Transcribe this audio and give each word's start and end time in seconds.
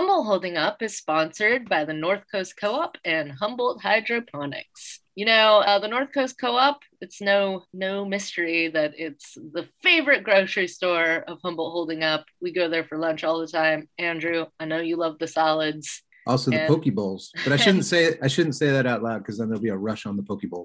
Humboldt 0.00 0.24
Holding 0.24 0.56
Up 0.56 0.80
is 0.80 0.96
sponsored 0.96 1.68
by 1.68 1.84
the 1.84 1.92
North 1.92 2.22
Coast 2.32 2.56
Co 2.58 2.72
op 2.72 2.96
and 3.04 3.30
Humboldt 3.32 3.82
Hydroponics. 3.82 5.00
You 5.14 5.26
know, 5.26 5.58
uh, 5.58 5.78
the 5.78 5.88
North 5.88 6.08
Coast 6.14 6.40
Co-op, 6.40 6.80
it's 7.02 7.20
no 7.20 7.64
no 7.74 8.06
mystery 8.06 8.68
that 8.68 8.94
it's 8.96 9.34
the 9.34 9.68
favorite 9.82 10.24
grocery 10.24 10.68
store 10.68 11.22
of 11.28 11.40
Humboldt 11.44 11.72
Holding 11.72 12.02
Up. 12.02 12.24
We 12.40 12.50
go 12.50 12.70
there 12.70 12.84
for 12.84 12.96
lunch 12.96 13.24
all 13.24 13.40
the 13.40 13.46
time. 13.46 13.90
Andrew, 13.98 14.46
I 14.58 14.64
know 14.64 14.78
you 14.78 14.96
love 14.96 15.18
the 15.18 15.28
solids. 15.28 16.02
Also 16.26 16.50
the 16.50 16.62
and... 16.62 16.68
poke 16.68 16.94
bowls. 16.94 17.30
But 17.44 17.52
I 17.52 17.56
shouldn't 17.56 17.84
say 17.84 18.04
it, 18.04 18.20
I 18.22 18.28
shouldn't 18.28 18.56
say 18.56 18.70
that 18.70 18.86
out 18.86 19.02
loud 19.02 19.18
because 19.18 19.36
then 19.36 19.48
there'll 19.48 19.60
be 19.60 19.68
a 19.68 19.76
rush 19.76 20.06
on 20.06 20.16
the 20.16 20.22
poke 20.22 20.48
bowl. 20.48 20.64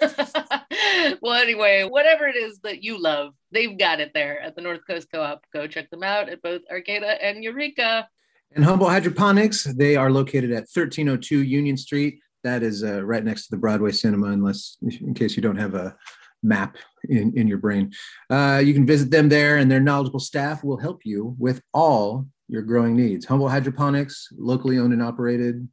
well, 1.22 1.40
anyway, 1.40 1.86
whatever 1.88 2.26
it 2.26 2.34
is 2.34 2.58
that 2.64 2.82
you 2.82 3.00
love, 3.00 3.32
they've 3.52 3.78
got 3.78 4.00
it 4.00 4.10
there 4.12 4.40
at 4.40 4.56
the 4.56 4.62
North 4.62 4.80
Coast 4.84 5.06
Co-op. 5.14 5.44
Go 5.52 5.68
check 5.68 5.88
them 5.90 6.02
out 6.02 6.28
at 6.28 6.42
both 6.42 6.62
Arcata 6.68 7.24
and 7.24 7.44
Eureka. 7.44 8.08
And 8.54 8.64
Humboldt 8.66 8.90
Hydroponics, 8.90 9.64
they 9.64 9.96
are 9.96 10.10
located 10.10 10.50
at 10.50 10.68
1302 10.68 11.42
Union 11.42 11.76
Street. 11.76 12.20
That 12.44 12.62
is 12.62 12.84
uh, 12.84 13.02
right 13.02 13.24
next 13.24 13.46
to 13.46 13.50
the 13.52 13.56
Broadway 13.56 13.92
Cinema, 13.92 14.26
unless 14.26 14.76
in 14.82 15.14
case 15.14 15.36
you 15.36 15.42
don't 15.42 15.56
have 15.56 15.74
a 15.74 15.96
map 16.42 16.76
in, 17.08 17.32
in 17.34 17.48
your 17.48 17.56
brain. 17.56 17.92
Uh, 18.28 18.60
you 18.62 18.74
can 18.74 18.84
visit 18.84 19.10
them 19.10 19.30
there, 19.30 19.56
and 19.56 19.70
their 19.70 19.80
knowledgeable 19.80 20.20
staff 20.20 20.62
will 20.62 20.76
help 20.76 21.00
you 21.04 21.34
with 21.38 21.62
all 21.72 22.26
your 22.48 22.60
growing 22.60 22.94
needs. 22.94 23.24
Humboldt 23.24 23.52
Hydroponics, 23.52 24.28
locally 24.36 24.78
owned 24.78 24.92
and 24.92 25.02
operated 25.02 25.66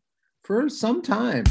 for 0.46 0.70
some 0.70 1.02
time. 1.02 1.44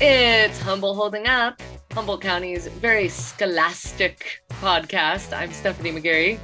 It's 0.00 0.60
Humboldt 0.60 0.96
Holding 0.96 1.26
Up, 1.26 1.60
Humboldt 1.98 2.20
County's 2.20 2.68
very 2.68 3.08
scholastic 3.08 4.40
podcast. 4.62 5.36
I'm 5.36 5.52
Stephanie 5.52 5.90
McGarry. 5.90 6.38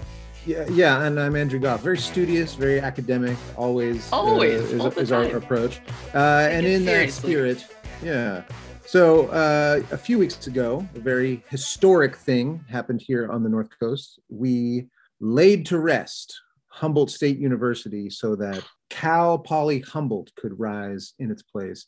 Yeah, 0.45 0.67
yeah, 0.69 1.05
and 1.05 1.21
I'm 1.21 1.37
Andrew 1.37 1.61
Goff. 1.61 1.81
Very 1.81 1.97
studious, 1.97 2.57
very 2.57 2.81
academic. 2.81 3.37
Always, 3.57 4.13
uh, 4.13 4.17
always 4.17 4.73
uh, 4.73 4.89
is, 4.89 4.97
is 4.97 5.13
our 5.13 5.23
approach. 5.37 5.79
Uh, 6.13 6.49
and 6.51 6.67
in 6.67 6.85
seriously. 6.85 7.35
that 7.37 7.61
spirit, 7.61 7.67
yeah. 8.03 8.43
So 8.85 9.29
uh, 9.29 9.81
a 9.93 9.97
few 9.97 10.19
weeks 10.19 10.45
ago, 10.49 10.85
a 10.97 10.99
very 10.99 11.45
historic 11.49 12.17
thing 12.17 12.65
happened 12.69 13.01
here 13.01 13.31
on 13.31 13.45
the 13.45 13.49
North 13.49 13.71
Coast. 13.79 14.19
We 14.29 14.89
laid 15.21 15.67
to 15.67 15.79
rest 15.79 16.37
Humboldt 16.67 17.13
State 17.13 17.39
University 17.39 18.11
so 18.11 18.35
that 18.35 18.65
Cal 18.91 19.39
Poly 19.39 19.79
Humboldt 19.83 20.35
could 20.35 20.59
rise 20.59 21.15
in 21.21 21.31
its 21.31 21.43
place. 21.43 21.87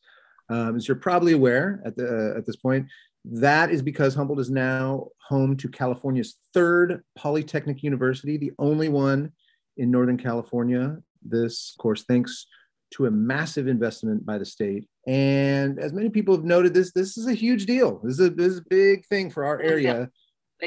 Um, 0.48 0.76
as 0.76 0.86
you're 0.86 0.96
probably 0.96 1.32
aware 1.32 1.82
at 1.84 1.96
the 1.96 2.06
uh, 2.06 2.38
at 2.38 2.46
this 2.46 2.54
point, 2.54 2.86
that 3.32 3.70
is 3.70 3.82
because 3.82 4.14
Humboldt 4.14 4.40
is 4.40 4.50
now 4.50 5.08
home 5.28 5.56
to 5.56 5.68
California's 5.68 6.36
third 6.54 7.02
polytechnic 7.16 7.82
university, 7.82 8.36
the 8.36 8.52
only 8.58 8.88
one 8.88 9.32
in 9.76 9.90
Northern 9.90 10.16
California. 10.16 10.98
This, 11.22 11.74
of 11.76 11.82
course, 11.82 12.04
thanks 12.04 12.46
to 12.92 13.06
a 13.06 13.10
massive 13.10 13.66
investment 13.66 14.24
by 14.24 14.38
the 14.38 14.44
state. 14.44 14.88
And 15.08 15.78
as 15.80 15.92
many 15.92 16.08
people 16.08 16.36
have 16.36 16.44
noted, 16.44 16.72
this 16.72 16.92
this 16.92 17.18
is 17.18 17.26
a 17.26 17.34
huge 17.34 17.66
deal. 17.66 18.00
This 18.04 18.14
is 18.14 18.26
a, 18.26 18.30
this 18.30 18.46
is 18.52 18.58
a 18.58 18.64
big 18.68 19.06
thing 19.06 19.30
for 19.30 19.44
our 19.44 19.60
area. 19.60 20.10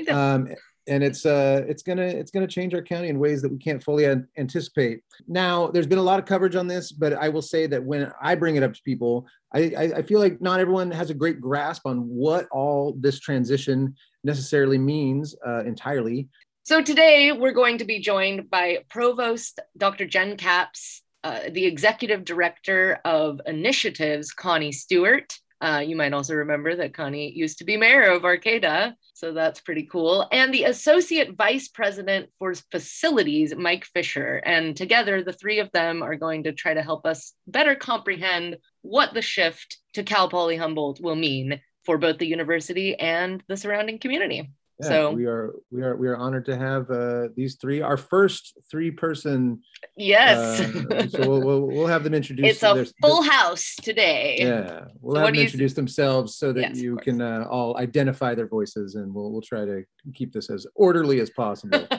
Um, 0.07 0.49
and 0.89 1.03
it's 1.03 1.25
uh, 1.25 1.63
it's 1.67 1.83
gonna 1.83 2.05
it's 2.05 2.31
gonna 2.31 2.47
change 2.47 2.73
our 2.73 2.81
county 2.81 3.07
in 3.07 3.19
ways 3.19 3.41
that 3.41 3.51
we 3.51 3.57
can't 3.57 3.83
fully 3.83 4.05
anticipate. 4.37 5.01
Now, 5.27 5.67
there's 5.67 5.87
been 5.87 5.99
a 5.99 6.03
lot 6.03 6.19
of 6.19 6.25
coverage 6.25 6.55
on 6.55 6.67
this, 6.67 6.91
but 6.91 7.13
I 7.13 7.29
will 7.29 7.41
say 7.41 7.67
that 7.67 7.83
when 7.83 8.11
I 8.21 8.35
bring 8.35 8.55
it 8.55 8.63
up 8.63 8.73
to 8.73 8.81
people, 8.83 9.27
I, 9.53 9.73
I, 9.77 9.83
I 9.97 10.01
feel 10.01 10.19
like 10.19 10.41
not 10.41 10.59
everyone 10.59 10.91
has 10.91 11.09
a 11.09 11.13
great 11.13 11.39
grasp 11.39 11.85
on 11.85 11.99
what 11.99 12.47
all 12.51 12.95
this 12.99 13.19
transition 13.19 13.95
necessarily 14.23 14.77
means 14.77 15.35
uh, 15.45 15.63
entirely. 15.63 16.27
So 16.63 16.81
today 16.83 17.31
we're 17.31 17.51
going 17.51 17.79
to 17.79 17.85
be 17.85 17.99
joined 17.99 18.49
by 18.49 18.79
Provost 18.89 19.59
Dr. 19.77 20.05
Jenn 20.05 20.37
Capps, 20.37 21.01
uh, 21.23 21.49
the 21.51 21.65
Executive 21.65 22.23
Director 22.25 22.99
of 23.05 23.41
Initiatives, 23.45 24.31
Connie 24.31 24.71
Stewart. 24.71 25.33
Uh, 25.61 25.83
you 25.85 25.95
might 25.95 26.13
also 26.13 26.35
remember 26.35 26.75
that 26.75 26.93
Connie 26.93 27.31
used 27.31 27.57
to 27.57 27.65
be 27.65 27.75
mayor 27.75 28.11
of 28.11 28.23
Arcata, 28.23 28.95
so 29.13 29.33
that's 29.33 29.59
pretty 29.59 29.83
cool. 29.91 30.27
And 30.31 30.53
the 30.53 30.63
Associate 30.63 31.35
Vice 31.35 31.67
President 31.67 32.29
for 32.39 32.53
Facilities, 32.71 33.53
Mike 33.55 33.83
Fisher. 33.83 34.41
And 34.45 34.75
together, 34.75 35.21
the 35.21 35.33
three 35.33 35.59
of 35.59 35.71
them 35.71 36.01
are 36.01 36.15
going 36.15 36.43
to 36.43 36.53
try 36.53 36.73
to 36.73 36.81
help 36.81 37.05
us 37.05 37.33
better 37.45 37.75
comprehend 37.75 38.57
what 38.81 39.13
the 39.13 39.21
shift 39.21 39.79
to 39.93 40.03
Cal 40.03 40.29
Poly 40.29 40.55
Humboldt 40.55 41.01
will 41.01 41.15
mean 41.15 41.59
for 41.85 41.97
both 41.97 42.19
the 42.19 42.27
university 42.27 42.95
and 42.95 43.43
the 43.47 43.57
surrounding 43.57 43.99
community. 43.99 44.49
Yeah, 44.81 44.87
so 44.87 45.11
we 45.11 45.25
are 45.25 45.53
we 45.71 45.81
are 45.81 45.95
we 45.97 46.07
are 46.07 46.15
honored 46.15 46.45
to 46.45 46.55
have 46.57 46.89
uh, 46.89 47.27
these 47.35 47.55
three, 47.55 47.81
our 47.81 47.97
first 47.97 48.57
three 48.71 48.91
person. 48.91 49.61
Yes. 49.97 50.61
Uh, 50.61 51.07
so 51.07 51.19
we'll, 51.19 51.41
we'll, 51.41 51.61
we'll 51.61 51.87
have 51.87 52.05
them 52.05 52.13
introduce. 52.21 52.47
It's 52.51 52.63
a 52.63 52.85
full 53.01 53.21
house 53.21 53.75
today. 53.81 54.37
Yeah, 54.39 54.85
we'll 55.01 55.15
so 55.15 55.25
have 55.25 55.33
them 55.33 55.43
introduce 55.43 55.73
themselves 55.73 56.35
so 56.35 56.53
that 56.53 56.61
yes, 56.61 56.77
you 56.77 56.95
can 56.95 57.21
uh, 57.21 57.45
all 57.49 57.77
identify 57.77 58.35
their 58.35 58.47
voices, 58.47 58.95
and 58.95 59.13
we'll 59.13 59.31
we'll 59.31 59.41
try 59.41 59.65
to 59.65 59.83
keep 60.13 60.31
this 60.31 60.49
as 60.49 60.65
orderly 60.75 61.19
as 61.19 61.29
possible. 61.29 61.85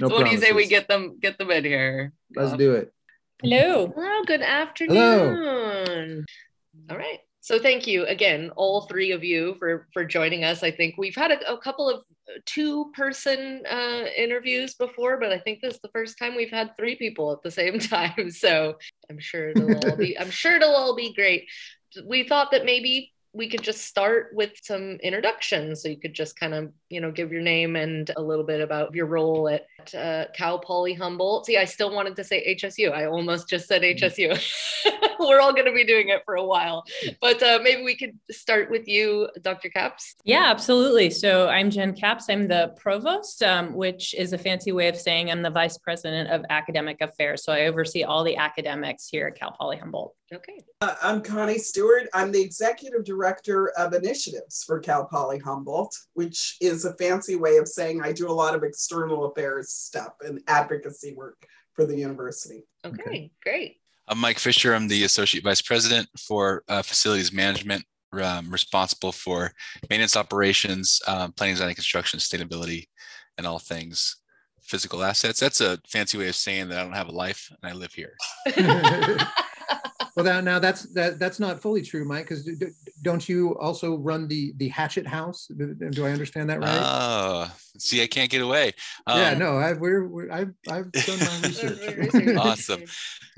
No 0.00 0.08
so 0.08 0.14
what 0.14 0.24
do 0.24 0.30
you 0.30 0.38
say 0.38 0.52
we 0.52 0.66
get 0.66 0.88
them 0.88 1.18
get 1.20 1.36
them 1.36 1.50
in 1.50 1.64
here? 1.64 2.14
Let's 2.34 2.52
um, 2.52 2.58
do 2.58 2.74
it. 2.74 2.90
Hello. 3.42 3.92
Hello. 3.94 4.22
Good 4.24 4.40
afternoon. 4.40 4.96
Hello. 4.96 6.22
All 6.90 6.96
right. 6.96 7.18
So 7.42 7.58
thank 7.58 7.86
you 7.86 8.04
again, 8.04 8.50
all 8.56 8.82
three 8.82 9.12
of 9.12 9.24
you, 9.24 9.56
for 9.58 9.88
for 9.92 10.04
joining 10.04 10.44
us. 10.44 10.62
I 10.62 10.70
think 10.70 10.96
we've 10.98 11.16
had 11.16 11.32
a, 11.32 11.52
a 11.52 11.58
couple 11.58 11.88
of 11.88 12.04
two 12.44 12.92
person 12.94 13.62
uh, 13.68 14.04
interviews 14.16 14.74
before, 14.74 15.18
but 15.18 15.32
I 15.32 15.38
think 15.38 15.60
this 15.60 15.74
is 15.74 15.80
the 15.80 15.88
first 15.88 16.18
time 16.18 16.36
we've 16.36 16.50
had 16.50 16.76
three 16.76 16.96
people 16.96 17.32
at 17.32 17.42
the 17.42 17.50
same 17.50 17.78
time. 17.78 18.30
So 18.30 18.76
I'm 19.08 19.18
sure 19.18 19.50
it'll 19.50 19.74
all 19.88 19.96
be 19.96 20.18
I'm 20.18 20.30
sure 20.30 20.56
it'll 20.56 20.76
all 20.76 20.94
be 20.94 21.14
great. 21.14 21.46
We 22.04 22.28
thought 22.28 22.50
that 22.52 22.64
maybe 22.64 23.12
we 23.32 23.48
could 23.48 23.62
just 23.62 23.82
start 23.82 24.30
with 24.34 24.52
some 24.62 24.98
introductions. 25.02 25.82
So 25.82 25.88
you 25.88 26.00
could 26.00 26.14
just 26.14 26.38
kind 26.38 26.54
of, 26.54 26.72
you 26.90 27.00
know, 27.00 27.12
give 27.12 27.32
your 27.32 27.40
name 27.40 27.76
and 27.76 28.10
a 28.16 28.20
little 28.20 28.44
bit 28.44 28.60
about 28.60 28.94
your 28.94 29.06
role 29.06 29.48
at 29.48 29.66
uh, 29.94 30.24
Cal 30.34 30.58
Poly 30.58 30.92
Humboldt. 30.92 31.46
See, 31.46 31.56
I 31.56 31.64
still 31.64 31.94
wanted 31.94 32.16
to 32.16 32.24
say 32.24 32.56
HSU. 32.56 32.92
I 32.92 33.06
almost 33.06 33.48
just 33.48 33.68
said 33.68 33.82
HSU. 33.82 34.38
We're 35.20 35.40
all 35.40 35.52
going 35.52 35.66
to 35.66 35.72
be 35.72 35.84
doing 35.84 36.08
it 36.08 36.22
for 36.24 36.34
a 36.34 36.44
while, 36.44 36.84
but 37.20 37.42
uh, 37.42 37.60
maybe 37.62 37.82
we 37.82 37.96
could 37.96 38.18
start 38.30 38.70
with 38.70 38.88
you, 38.88 39.28
Dr. 39.42 39.68
Capps. 39.68 40.16
Yeah, 40.24 40.46
absolutely. 40.46 41.10
So 41.10 41.48
I'm 41.48 41.70
Jenn 41.70 41.94
Capps. 41.94 42.28
I'm 42.28 42.48
the 42.48 42.74
provost, 42.76 43.42
um, 43.42 43.74
which 43.74 44.14
is 44.14 44.32
a 44.32 44.38
fancy 44.38 44.72
way 44.72 44.88
of 44.88 44.96
saying 44.96 45.30
I'm 45.30 45.42
the 45.42 45.50
vice 45.50 45.78
president 45.78 46.30
of 46.30 46.44
academic 46.50 47.00
affairs. 47.00 47.44
So 47.44 47.52
I 47.52 47.66
oversee 47.66 48.02
all 48.02 48.24
the 48.24 48.36
academics 48.36 49.08
here 49.08 49.28
at 49.28 49.38
Cal 49.38 49.52
Poly 49.52 49.76
Humboldt. 49.76 50.14
Okay. 50.32 50.60
Uh, 50.80 50.94
I'm 51.02 51.22
Connie 51.22 51.58
Stewart. 51.58 52.08
I'm 52.14 52.30
the 52.30 52.40
executive 52.40 53.04
director 53.04 53.70
of 53.76 53.94
initiatives 53.94 54.62
for 54.64 54.78
Cal 54.78 55.04
Poly 55.04 55.38
Humboldt, 55.38 55.92
which 56.14 56.56
is 56.60 56.79
a 56.84 56.94
fancy 56.94 57.36
way 57.36 57.56
of 57.56 57.68
saying 57.68 58.02
I 58.02 58.12
do 58.12 58.28
a 58.28 58.32
lot 58.32 58.54
of 58.54 58.62
external 58.62 59.26
affairs 59.26 59.70
stuff 59.70 60.12
and 60.20 60.40
advocacy 60.46 61.14
work 61.14 61.46
for 61.74 61.86
the 61.86 61.96
university. 61.96 62.64
Okay, 62.84 63.02
okay. 63.02 63.30
great. 63.42 63.76
I'm 64.08 64.18
Mike 64.18 64.38
Fisher. 64.38 64.74
I'm 64.74 64.88
the 64.88 65.04
associate 65.04 65.44
vice 65.44 65.62
president 65.62 66.08
for 66.18 66.64
uh, 66.68 66.82
facilities 66.82 67.32
management, 67.32 67.84
um, 68.20 68.50
responsible 68.50 69.12
for 69.12 69.52
maintenance 69.88 70.16
operations, 70.16 71.00
um, 71.06 71.32
planning, 71.32 71.54
design, 71.54 71.68
and 71.68 71.76
construction, 71.76 72.18
sustainability, 72.18 72.86
and 73.38 73.46
all 73.46 73.58
things 73.58 74.16
physical 74.62 75.02
assets. 75.02 75.40
That's 75.40 75.60
a 75.60 75.78
fancy 75.88 76.18
way 76.18 76.28
of 76.28 76.36
saying 76.36 76.68
that 76.68 76.78
I 76.78 76.82
don't 76.82 76.92
have 76.92 77.08
a 77.08 77.12
life 77.12 77.50
and 77.62 77.70
I 77.70 77.74
live 77.74 77.92
here. 77.92 78.16
well, 80.16 80.24
now, 80.24 80.40
now 80.40 80.58
that's 80.58 80.92
that 80.94 81.18
that's 81.18 81.38
not 81.38 81.60
fully 81.60 81.82
true, 81.82 82.04
Mike. 82.04 82.28
Because 82.28 82.48
don't 83.02 83.28
you 83.28 83.58
also 83.58 83.96
run 83.96 84.28
the 84.28 84.52
the 84.56 84.68
Hatchet 84.68 85.06
House? 85.06 85.46
Do 85.46 86.06
I 86.06 86.10
understand 86.10 86.50
that 86.50 86.60
right? 86.60 86.80
Oh, 86.82 87.52
see, 87.78 88.02
I 88.02 88.06
can't 88.06 88.30
get 88.30 88.42
away. 88.42 88.72
Um, 89.06 89.18
yeah, 89.18 89.34
no, 89.34 89.56
I, 89.56 89.72
we're, 89.74 90.06
we're 90.06 90.30
I've 90.30 90.52
I've 90.68 90.90
done 90.92 91.18
my 91.18 91.40
research. 91.48 92.36
awesome. 92.36 92.84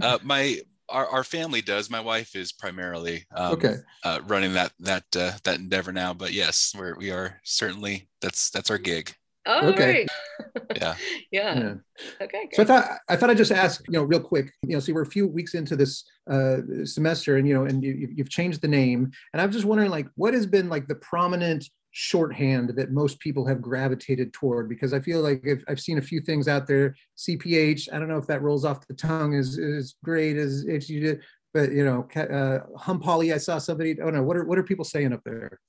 Uh, 0.01 0.19
my 0.23 0.61
our, 0.89 1.07
our 1.09 1.25
family 1.25 1.63
does. 1.63 1.91
My 1.91 2.01
wife 2.01 2.37
is 2.37 2.53
primarily 2.53 3.25
um, 3.35 3.53
okay 3.55 3.77
uh, 4.05 4.21
running 4.27 4.55
that 4.55 4.73
that 4.81 5.05
uh, 5.17 5.33
that 5.45 5.59
endeavor 5.59 5.93
now. 5.93 6.15
But 6.15 6.33
yes, 6.33 6.75
we're 6.77 6.97
we 6.97 7.11
are 7.11 7.41
certainly 7.45 8.09
that's 8.21 8.51
that's 8.51 8.71
our 8.71 8.79
gig. 8.79 9.15
Oh, 9.47 9.69
okay. 9.69 10.07
yeah. 10.77 10.95
yeah. 11.31 11.59
Yeah. 11.59 11.75
Okay. 12.21 12.49
Great. 12.49 12.55
So 12.55 12.63
I 12.63 12.67
thought 12.67 12.91
I 13.09 13.17
thought 13.17 13.31
I'd 13.31 13.37
just 13.37 13.53
ask, 13.53 13.83
you 13.89 13.95
know, 13.95 14.03
real 14.03 14.21
quick. 14.21 14.53
You 14.63 14.75
know, 14.75 14.81
see, 14.81 14.93
we're 14.93 15.03
a 15.03 15.07
few 15.07 15.27
weeks 15.27 15.55
into 15.55 15.77
this 15.77 16.05
uh, 16.31 16.59
semester, 16.85 17.37
and 17.37 17.47
you 17.47 17.55
know, 17.55 17.65
and 17.65 17.83
you, 17.83 18.09
you've 18.15 18.31
changed 18.31 18.61
the 18.61 18.69
name, 18.69 19.11
and 19.33 19.41
I'm 19.41 19.51
just 19.51 19.65
wondering, 19.65 19.91
like, 19.91 20.09
what 20.17 20.35
has 20.35 20.47
been 20.47 20.69
like 20.69 20.89
the 20.89 20.97
prominent 20.97 21.69
shorthand 21.93 22.71
that 22.71 22.91
most 22.91 23.21
people 23.21 23.47
have 23.47 23.61
gravitated 23.61 24.33
toward 24.33 24.67
because 24.67 24.95
I 24.95 25.01
feel 25.01 25.21
like 25.21 25.47
I've, 25.47 25.63
I've, 25.69 25.81
seen 25.81 25.99
a 25.99 26.03
few 26.03 26.23
things 26.23 26.49
out 26.49 26.67
there. 26.67 26.97
CPH, 27.19 27.93
I 27.93 27.99
don't 27.99 28.09
know 28.09 28.17
if 28.17 28.27
that 28.29 28.41
rolls 28.41 28.65
off 28.65 28.87
the 28.87 28.95
tongue 28.95 29.35
as, 29.35 29.59
as 29.59 29.95
great 30.03 30.39
as 30.39 30.65
if 30.67 30.89
you 30.89 31.01
did, 31.01 31.21
but 31.53 31.71
you 31.71 31.85
know, 31.85 32.09
uh, 32.17 32.61
hum 32.79 32.99
poly, 32.99 33.35
I 33.35 33.37
saw 33.37 33.59
somebody, 33.59 34.01
oh 34.01 34.09
no, 34.09 34.23
what 34.23 34.39
are, 34.39 34.45
what 34.45 34.59
are 34.59 34.63
people 34.63 34.87
saying 34.87 35.13
up 35.13 35.21
there? 35.25 35.61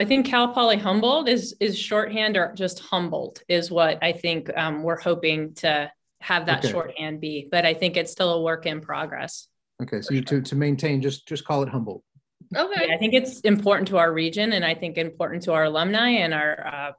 I 0.00 0.06
think 0.06 0.24
Cal 0.24 0.48
Poly 0.48 0.78
Humboldt 0.78 1.28
is 1.28 1.54
is 1.60 1.78
shorthand 1.78 2.38
or 2.38 2.54
just 2.54 2.80
Humboldt 2.80 3.42
is 3.48 3.70
what 3.70 3.98
I 4.02 4.12
think 4.12 4.50
um, 4.56 4.82
we're 4.82 4.98
hoping 4.98 5.52
to 5.56 5.92
have 6.22 6.46
that 6.46 6.60
okay. 6.60 6.72
shorthand 6.72 7.20
be. 7.20 7.48
But 7.50 7.66
I 7.66 7.74
think 7.74 7.98
it's 7.98 8.10
still 8.10 8.32
a 8.32 8.40
work 8.40 8.64
in 8.64 8.80
progress. 8.80 9.46
Okay, 9.82 10.00
so 10.00 10.14
you, 10.14 10.22
to 10.22 10.40
to 10.40 10.56
maintain, 10.56 11.02
just 11.02 11.28
just 11.28 11.44
call 11.44 11.62
it 11.62 11.68
Humboldt. 11.68 12.02
Okay, 12.56 12.88
yeah, 12.88 12.94
I 12.94 12.98
think 12.98 13.12
it's 13.12 13.40
important 13.40 13.88
to 13.88 13.98
our 13.98 14.10
region, 14.10 14.54
and 14.54 14.64
I 14.64 14.74
think 14.74 14.96
important 14.96 15.42
to 15.42 15.52
our 15.52 15.64
alumni 15.64 16.08
and 16.08 16.32
our 16.32 16.66
uh, 16.66 16.92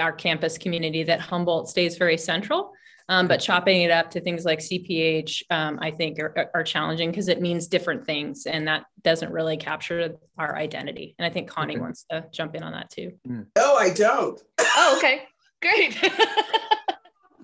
our 0.00 0.12
campus 0.12 0.56
community 0.56 1.02
that 1.02 1.20
Humboldt 1.20 1.68
stays 1.68 1.98
very 1.98 2.16
central. 2.16 2.72
Um, 3.08 3.28
but 3.28 3.38
chopping 3.38 3.82
it 3.82 3.90
up 3.92 4.10
to 4.10 4.20
things 4.20 4.44
like 4.44 4.58
CPH, 4.58 5.42
um, 5.50 5.78
I 5.80 5.92
think 5.92 6.18
are, 6.18 6.50
are 6.54 6.64
challenging 6.64 7.10
because 7.10 7.28
it 7.28 7.40
means 7.40 7.68
different 7.68 8.04
things, 8.04 8.46
and 8.46 8.66
that 8.66 8.86
doesn't 9.02 9.30
really 9.30 9.56
capture 9.56 10.16
our 10.38 10.56
identity. 10.56 11.14
And 11.18 11.24
I 11.24 11.30
think 11.30 11.48
Connie 11.48 11.74
okay. 11.74 11.80
wants 11.80 12.04
to 12.10 12.24
jump 12.32 12.56
in 12.56 12.64
on 12.64 12.72
that 12.72 12.90
too. 12.90 13.12
No, 13.24 13.76
I 13.76 13.90
don't. 13.90 14.40
Oh, 14.58 14.94
okay, 14.98 15.22
great. 15.62 15.96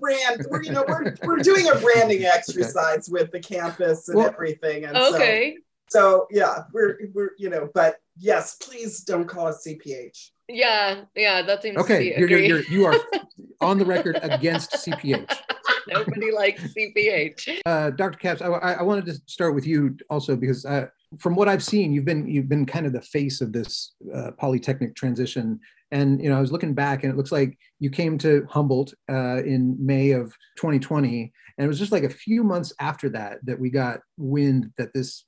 brand. 0.02 0.44
We're 0.50 0.62
you 0.62 0.72
know 0.72 0.84
we're 0.86 1.14
we're 1.22 1.38
doing 1.38 1.66
a 1.68 1.76
branding 1.76 2.24
exercise 2.24 3.08
with 3.08 3.30
the 3.30 3.40
campus 3.40 4.08
and 4.08 4.18
well, 4.18 4.26
everything. 4.26 4.84
And 4.84 4.96
okay. 4.96 5.56
So, 5.88 6.00
so 6.00 6.26
yeah, 6.30 6.64
we're 6.74 6.98
we're 7.14 7.30
you 7.38 7.48
know, 7.48 7.70
but 7.72 7.96
yes, 8.18 8.56
please 8.56 9.00
don't 9.00 9.26
call 9.26 9.46
us 9.46 9.66
CPH. 9.66 10.30
Yeah, 10.48 11.04
yeah, 11.14 11.40
that 11.42 11.62
seems 11.62 11.78
okay. 11.78 12.14
You're, 12.18 12.28
you're, 12.28 12.40
you're, 12.40 12.62
you 12.64 12.84
are 12.84 12.94
on 13.62 13.78
the 13.78 13.86
record 13.86 14.18
against 14.20 14.72
CPH. 14.72 15.34
Nobody 15.88 16.30
likes 16.30 16.62
CPH. 16.74 17.60
Uh, 17.66 17.90
Dr. 17.90 18.18
Capps, 18.18 18.42
I, 18.42 18.48
I, 18.48 18.82
wanted 18.82 19.06
to 19.06 19.14
start 19.26 19.54
with 19.54 19.66
you 19.66 19.96
also 20.10 20.36
because 20.36 20.64
uh, 20.64 20.86
from 21.18 21.34
what 21.34 21.48
I've 21.48 21.62
seen, 21.62 21.92
you've 21.92 22.04
been 22.04 22.26
you've 22.26 22.48
been 22.48 22.66
kind 22.66 22.86
of 22.86 22.92
the 22.92 23.02
face 23.02 23.40
of 23.40 23.52
this 23.52 23.94
uh, 24.14 24.32
polytechnic 24.38 24.94
transition. 24.94 25.60
And 25.90 26.22
you 26.22 26.30
know, 26.30 26.38
I 26.38 26.40
was 26.40 26.52
looking 26.52 26.74
back, 26.74 27.04
and 27.04 27.12
it 27.12 27.16
looks 27.16 27.32
like 27.32 27.58
you 27.78 27.90
came 27.90 28.16
to 28.18 28.46
Humboldt 28.48 28.94
uh, 29.10 29.42
in 29.44 29.76
May 29.78 30.12
of 30.12 30.34
2020, 30.56 31.32
and 31.58 31.64
it 31.64 31.68
was 31.68 31.78
just 31.78 31.92
like 31.92 32.04
a 32.04 32.10
few 32.10 32.42
months 32.42 32.72
after 32.80 33.08
that 33.10 33.38
that 33.44 33.58
we 33.58 33.70
got 33.70 34.00
wind 34.16 34.70
that 34.78 34.92
this 34.94 35.24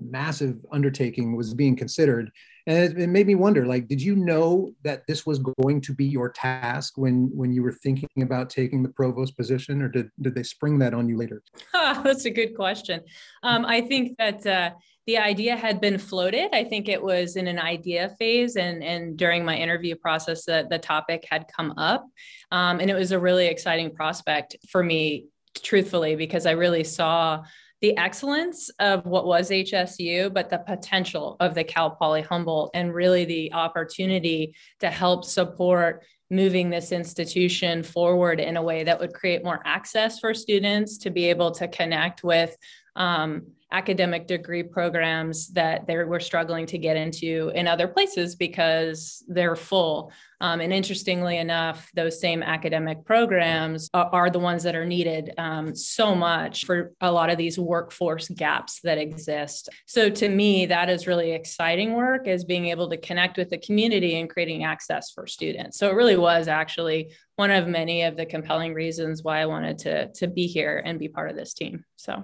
massive 0.00 0.64
undertaking 0.72 1.36
was 1.36 1.54
being 1.54 1.76
considered. 1.76 2.30
And 2.66 2.78
it, 2.78 3.02
it, 3.02 3.06
made 3.06 3.26
me 3.26 3.36
wonder 3.36 3.64
like 3.64 3.86
did 3.86 4.02
you 4.02 4.16
know 4.16 4.72
that 4.82 5.06
this 5.06 5.24
was 5.24 5.38
going 5.38 5.80
to 5.82 5.94
be 5.94 6.04
your 6.04 6.30
task 6.30 6.94
when 6.96 7.30
when 7.32 7.52
you 7.52 7.62
were 7.62 7.72
thinking 7.72 8.22
about 8.22 8.50
taking 8.50 8.82
the 8.82 8.88
provost 8.88 9.36
position 9.36 9.82
or 9.82 9.88
did, 9.88 10.10
did 10.20 10.34
they 10.34 10.42
spring 10.42 10.78
that 10.80 10.92
on 10.92 11.08
you 11.08 11.16
later? 11.16 11.42
That's 11.72 12.24
a 12.24 12.30
good 12.30 12.56
question. 12.56 13.02
Um, 13.42 13.64
i 13.64 13.80
think 13.80 14.16
that 14.18 14.46
uh, 14.46 14.70
the 15.06 15.18
idea 15.18 15.56
had 15.56 15.80
been 15.80 15.98
floated. 15.98 16.48
I 16.52 16.64
think 16.64 16.88
it 16.88 17.00
was 17.00 17.36
in 17.36 17.46
an 17.46 17.60
idea 17.60 18.14
phase 18.18 18.56
and 18.56 18.82
and 18.82 19.16
during 19.16 19.44
my 19.44 19.56
interview 19.56 19.94
process 19.94 20.44
the, 20.44 20.66
the 20.68 20.78
topic 20.78 21.24
had 21.30 21.46
come 21.56 21.72
up. 21.78 22.04
Um, 22.50 22.80
and 22.80 22.90
it 22.90 22.94
was 22.94 23.12
a 23.12 23.18
really 23.18 23.46
exciting 23.46 23.94
prospect 23.94 24.56
for 24.68 24.82
me 24.82 25.26
truthfully 25.62 26.16
because 26.16 26.44
i 26.46 26.50
really 26.50 26.84
saw 26.84 27.42
the 27.86 27.96
excellence 27.98 28.68
of 28.80 29.06
what 29.06 29.26
was 29.26 29.48
HSU, 29.48 30.34
but 30.34 30.50
the 30.50 30.58
potential 30.58 31.36
of 31.38 31.54
the 31.54 31.62
Cal 31.62 31.90
Poly 31.90 32.20
Humboldt 32.20 32.72
and 32.74 32.92
really 32.92 33.24
the 33.24 33.52
opportunity 33.52 34.56
to 34.80 34.90
help 34.90 35.24
support 35.24 36.02
moving 36.28 36.68
this 36.68 36.90
institution 36.90 37.84
forward 37.84 38.40
in 38.40 38.56
a 38.56 38.62
way 38.62 38.82
that 38.82 38.98
would 38.98 39.12
create 39.12 39.44
more 39.44 39.62
access 39.64 40.18
for 40.18 40.34
students 40.34 40.98
to 40.98 41.10
be 41.10 41.26
able 41.26 41.52
to 41.52 41.68
connect 41.68 42.24
with 42.24 42.56
um, 42.96 43.46
academic 43.72 44.28
degree 44.28 44.62
programs 44.62 45.48
that 45.48 45.86
they 45.86 45.96
were 45.96 46.20
struggling 46.20 46.66
to 46.66 46.78
get 46.78 46.96
into 46.96 47.50
in 47.54 47.66
other 47.66 47.88
places 47.88 48.36
because 48.36 49.24
they're 49.26 49.56
full. 49.56 50.12
Um, 50.40 50.60
and 50.60 50.72
interestingly 50.72 51.38
enough, 51.38 51.90
those 51.94 52.20
same 52.20 52.42
academic 52.42 53.04
programs 53.04 53.90
are, 53.92 54.08
are 54.12 54.30
the 54.30 54.38
ones 54.38 54.62
that 54.62 54.76
are 54.76 54.86
needed 54.86 55.32
um, 55.36 55.74
so 55.74 56.14
much 56.14 56.64
for 56.64 56.92
a 57.00 57.10
lot 57.10 57.28
of 57.28 57.38
these 57.38 57.58
workforce 57.58 58.28
gaps 58.28 58.80
that 58.84 58.98
exist. 58.98 59.68
So 59.86 60.10
to 60.10 60.28
me, 60.28 60.66
that 60.66 60.88
is 60.88 61.08
really 61.08 61.32
exciting 61.32 61.94
work 61.94 62.28
is 62.28 62.44
being 62.44 62.66
able 62.66 62.88
to 62.90 62.96
connect 62.96 63.36
with 63.36 63.50
the 63.50 63.58
community 63.58 64.20
and 64.20 64.30
creating 64.30 64.62
access 64.62 65.10
for 65.10 65.26
students. 65.26 65.76
So 65.78 65.90
it 65.90 65.94
really 65.94 66.16
was 66.16 66.46
actually 66.46 67.14
one 67.34 67.50
of 67.50 67.66
many 67.66 68.02
of 68.02 68.16
the 68.16 68.26
compelling 68.26 68.74
reasons 68.74 69.24
why 69.24 69.40
I 69.40 69.46
wanted 69.46 69.78
to, 69.78 70.12
to 70.12 70.28
be 70.28 70.46
here 70.46 70.80
and 70.84 70.98
be 71.00 71.08
part 71.08 71.30
of 71.30 71.36
this 71.36 71.52
team. 71.52 71.84
So 71.96 72.22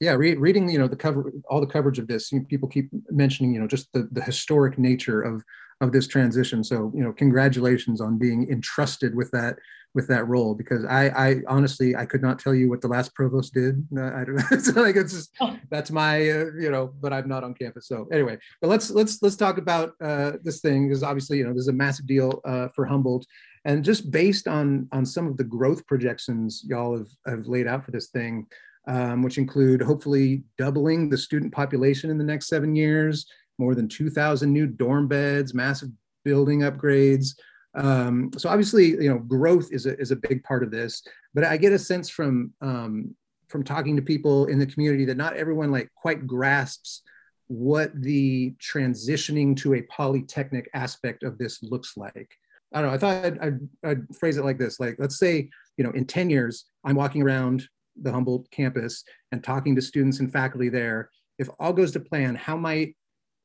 yeah, 0.00 0.12
re- 0.12 0.36
reading 0.36 0.68
you 0.68 0.78
know 0.78 0.88
the 0.88 0.96
cover, 0.96 1.32
all 1.48 1.60
the 1.60 1.66
coverage 1.66 1.98
of 1.98 2.06
this, 2.06 2.30
you 2.32 2.40
know, 2.40 2.46
people 2.48 2.68
keep 2.68 2.88
mentioning 3.10 3.52
you 3.54 3.60
know 3.60 3.66
just 3.66 3.92
the 3.92 4.08
the 4.12 4.22
historic 4.22 4.78
nature 4.78 5.20
of 5.22 5.42
of 5.80 5.92
this 5.92 6.06
transition. 6.06 6.62
So 6.64 6.92
you 6.94 7.02
know, 7.02 7.12
congratulations 7.12 8.00
on 8.00 8.18
being 8.18 8.50
entrusted 8.50 9.14
with 9.14 9.30
that 9.32 9.56
with 9.94 10.08
that 10.08 10.26
role 10.26 10.54
because 10.54 10.84
I 10.84 11.08
I 11.08 11.36
honestly 11.48 11.94
I 11.94 12.04
could 12.04 12.22
not 12.22 12.38
tell 12.38 12.54
you 12.54 12.68
what 12.68 12.80
the 12.80 12.88
last 12.88 13.14
provost 13.14 13.54
did. 13.54 13.86
I 13.92 14.24
don't 14.24 14.36
know. 14.36 14.44
it's 14.50 14.74
like 14.74 14.96
it's 14.96 15.12
just 15.12 15.30
oh. 15.40 15.56
that's 15.70 15.90
my 15.90 16.16
uh, 16.18 16.46
you 16.58 16.70
know, 16.70 16.92
but 17.00 17.12
I'm 17.12 17.28
not 17.28 17.44
on 17.44 17.54
campus. 17.54 17.88
So 17.88 18.08
anyway, 18.12 18.38
but 18.60 18.68
let's 18.68 18.90
let's 18.90 19.22
let's 19.22 19.36
talk 19.36 19.58
about 19.58 19.94
uh, 20.00 20.32
this 20.42 20.60
thing 20.60 20.88
because 20.88 21.02
obviously 21.02 21.38
you 21.38 21.44
know 21.44 21.52
this 21.52 21.62
is 21.62 21.68
a 21.68 21.72
massive 21.72 22.06
deal 22.06 22.40
uh, 22.44 22.68
for 22.68 22.84
Humboldt. 22.86 23.26
And 23.66 23.82
just 23.82 24.10
based 24.10 24.46
on 24.46 24.88
on 24.92 25.06
some 25.06 25.26
of 25.26 25.36
the 25.36 25.44
growth 25.44 25.86
projections 25.86 26.62
y'all 26.66 26.98
have, 26.98 27.08
have 27.26 27.46
laid 27.46 27.66
out 27.66 27.84
for 27.84 27.92
this 27.92 28.08
thing, 28.08 28.46
um, 28.86 29.22
which 29.22 29.38
include 29.38 29.80
hopefully 29.80 30.42
doubling 30.58 31.08
the 31.08 31.18
student 31.18 31.52
population 31.52 32.10
in 32.10 32.18
the 32.18 32.24
next 32.24 32.48
seven 32.48 32.74
years, 32.74 33.26
more 33.58 33.74
than 33.74 33.88
2,000 33.88 34.52
new 34.52 34.66
dorm 34.66 35.08
beds, 35.08 35.54
massive 35.54 35.90
building 36.24 36.60
upgrades. 36.60 37.34
Um, 37.74 38.30
so 38.36 38.48
obviously, 38.48 38.90
you 38.90 39.08
know, 39.08 39.18
growth 39.18 39.68
is 39.72 39.86
a, 39.86 39.98
is 39.98 40.10
a 40.10 40.16
big 40.16 40.42
part 40.44 40.62
of 40.62 40.70
this, 40.70 41.02
but 41.34 41.44
I 41.44 41.56
get 41.56 41.72
a 41.72 41.78
sense 41.78 42.08
from, 42.08 42.52
um, 42.60 43.14
from 43.48 43.64
talking 43.64 43.96
to 43.96 44.02
people 44.02 44.46
in 44.46 44.58
the 44.58 44.66
community 44.66 45.04
that 45.06 45.16
not 45.16 45.36
everyone 45.36 45.70
like 45.70 45.90
quite 45.94 46.26
grasps 46.26 47.02
what 47.48 47.90
the 48.00 48.54
transitioning 48.60 49.56
to 49.56 49.74
a 49.74 49.82
polytechnic 49.82 50.68
aspect 50.74 51.22
of 51.22 51.38
this 51.38 51.62
looks 51.62 51.96
like. 51.96 52.36
I 52.72 52.80
don't 52.80 52.90
know. 52.90 52.94
I 52.94 52.98
thought 52.98 53.24
I'd, 53.24 53.38
I'd, 53.38 53.68
I'd, 53.84 54.16
phrase 54.16 54.36
it 54.36 54.44
like 54.44 54.58
this: 54.58 54.80
like, 54.80 54.96
let's 54.98 55.18
say, 55.18 55.48
you 55.76 55.84
know, 55.84 55.90
in 55.90 56.06
ten 56.06 56.30
years, 56.30 56.64
I'm 56.84 56.96
walking 56.96 57.22
around 57.22 57.68
the 58.00 58.12
Humboldt 58.12 58.50
campus 58.50 59.04
and 59.32 59.42
talking 59.42 59.74
to 59.76 59.82
students 59.82 60.20
and 60.20 60.32
faculty 60.32 60.68
there, 60.68 61.10
if 61.38 61.48
all 61.58 61.72
goes 61.72 61.92
to 61.92 62.00
plan, 62.00 62.34
how 62.34 62.56
might 62.56 62.96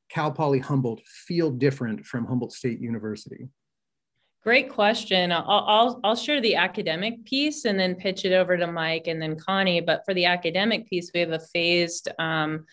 Cal 0.09 0.31
Poly 0.31 0.59
Humboldt 0.59 1.01
feel 1.05 1.51
different 1.51 2.05
from 2.05 2.25
Humboldt 2.25 2.53
State 2.53 2.79
University? 2.79 3.49
Great 4.41 4.69
question. 4.69 5.31
I'll, 5.31 5.45
I'll, 5.47 5.99
I'll 6.03 6.15
share 6.15 6.39
the 6.39 6.55
academic 6.55 7.25
piece 7.25 7.65
and 7.65 7.77
then 7.77 7.95
pitch 7.95 8.23
it 8.23 8.33
over 8.33 8.55
to 8.55 8.67
Mike 8.67 9.07
and 9.07 9.21
then 9.21 9.37
Connie. 9.37 9.81
But 9.81 10.03
for 10.05 10.13
the 10.13 10.25
academic 10.25 10.87
piece, 10.87 11.11
we 11.13 11.19
have 11.19 11.31
a 11.31 11.39
phased 11.39 12.07
um, 12.19 12.65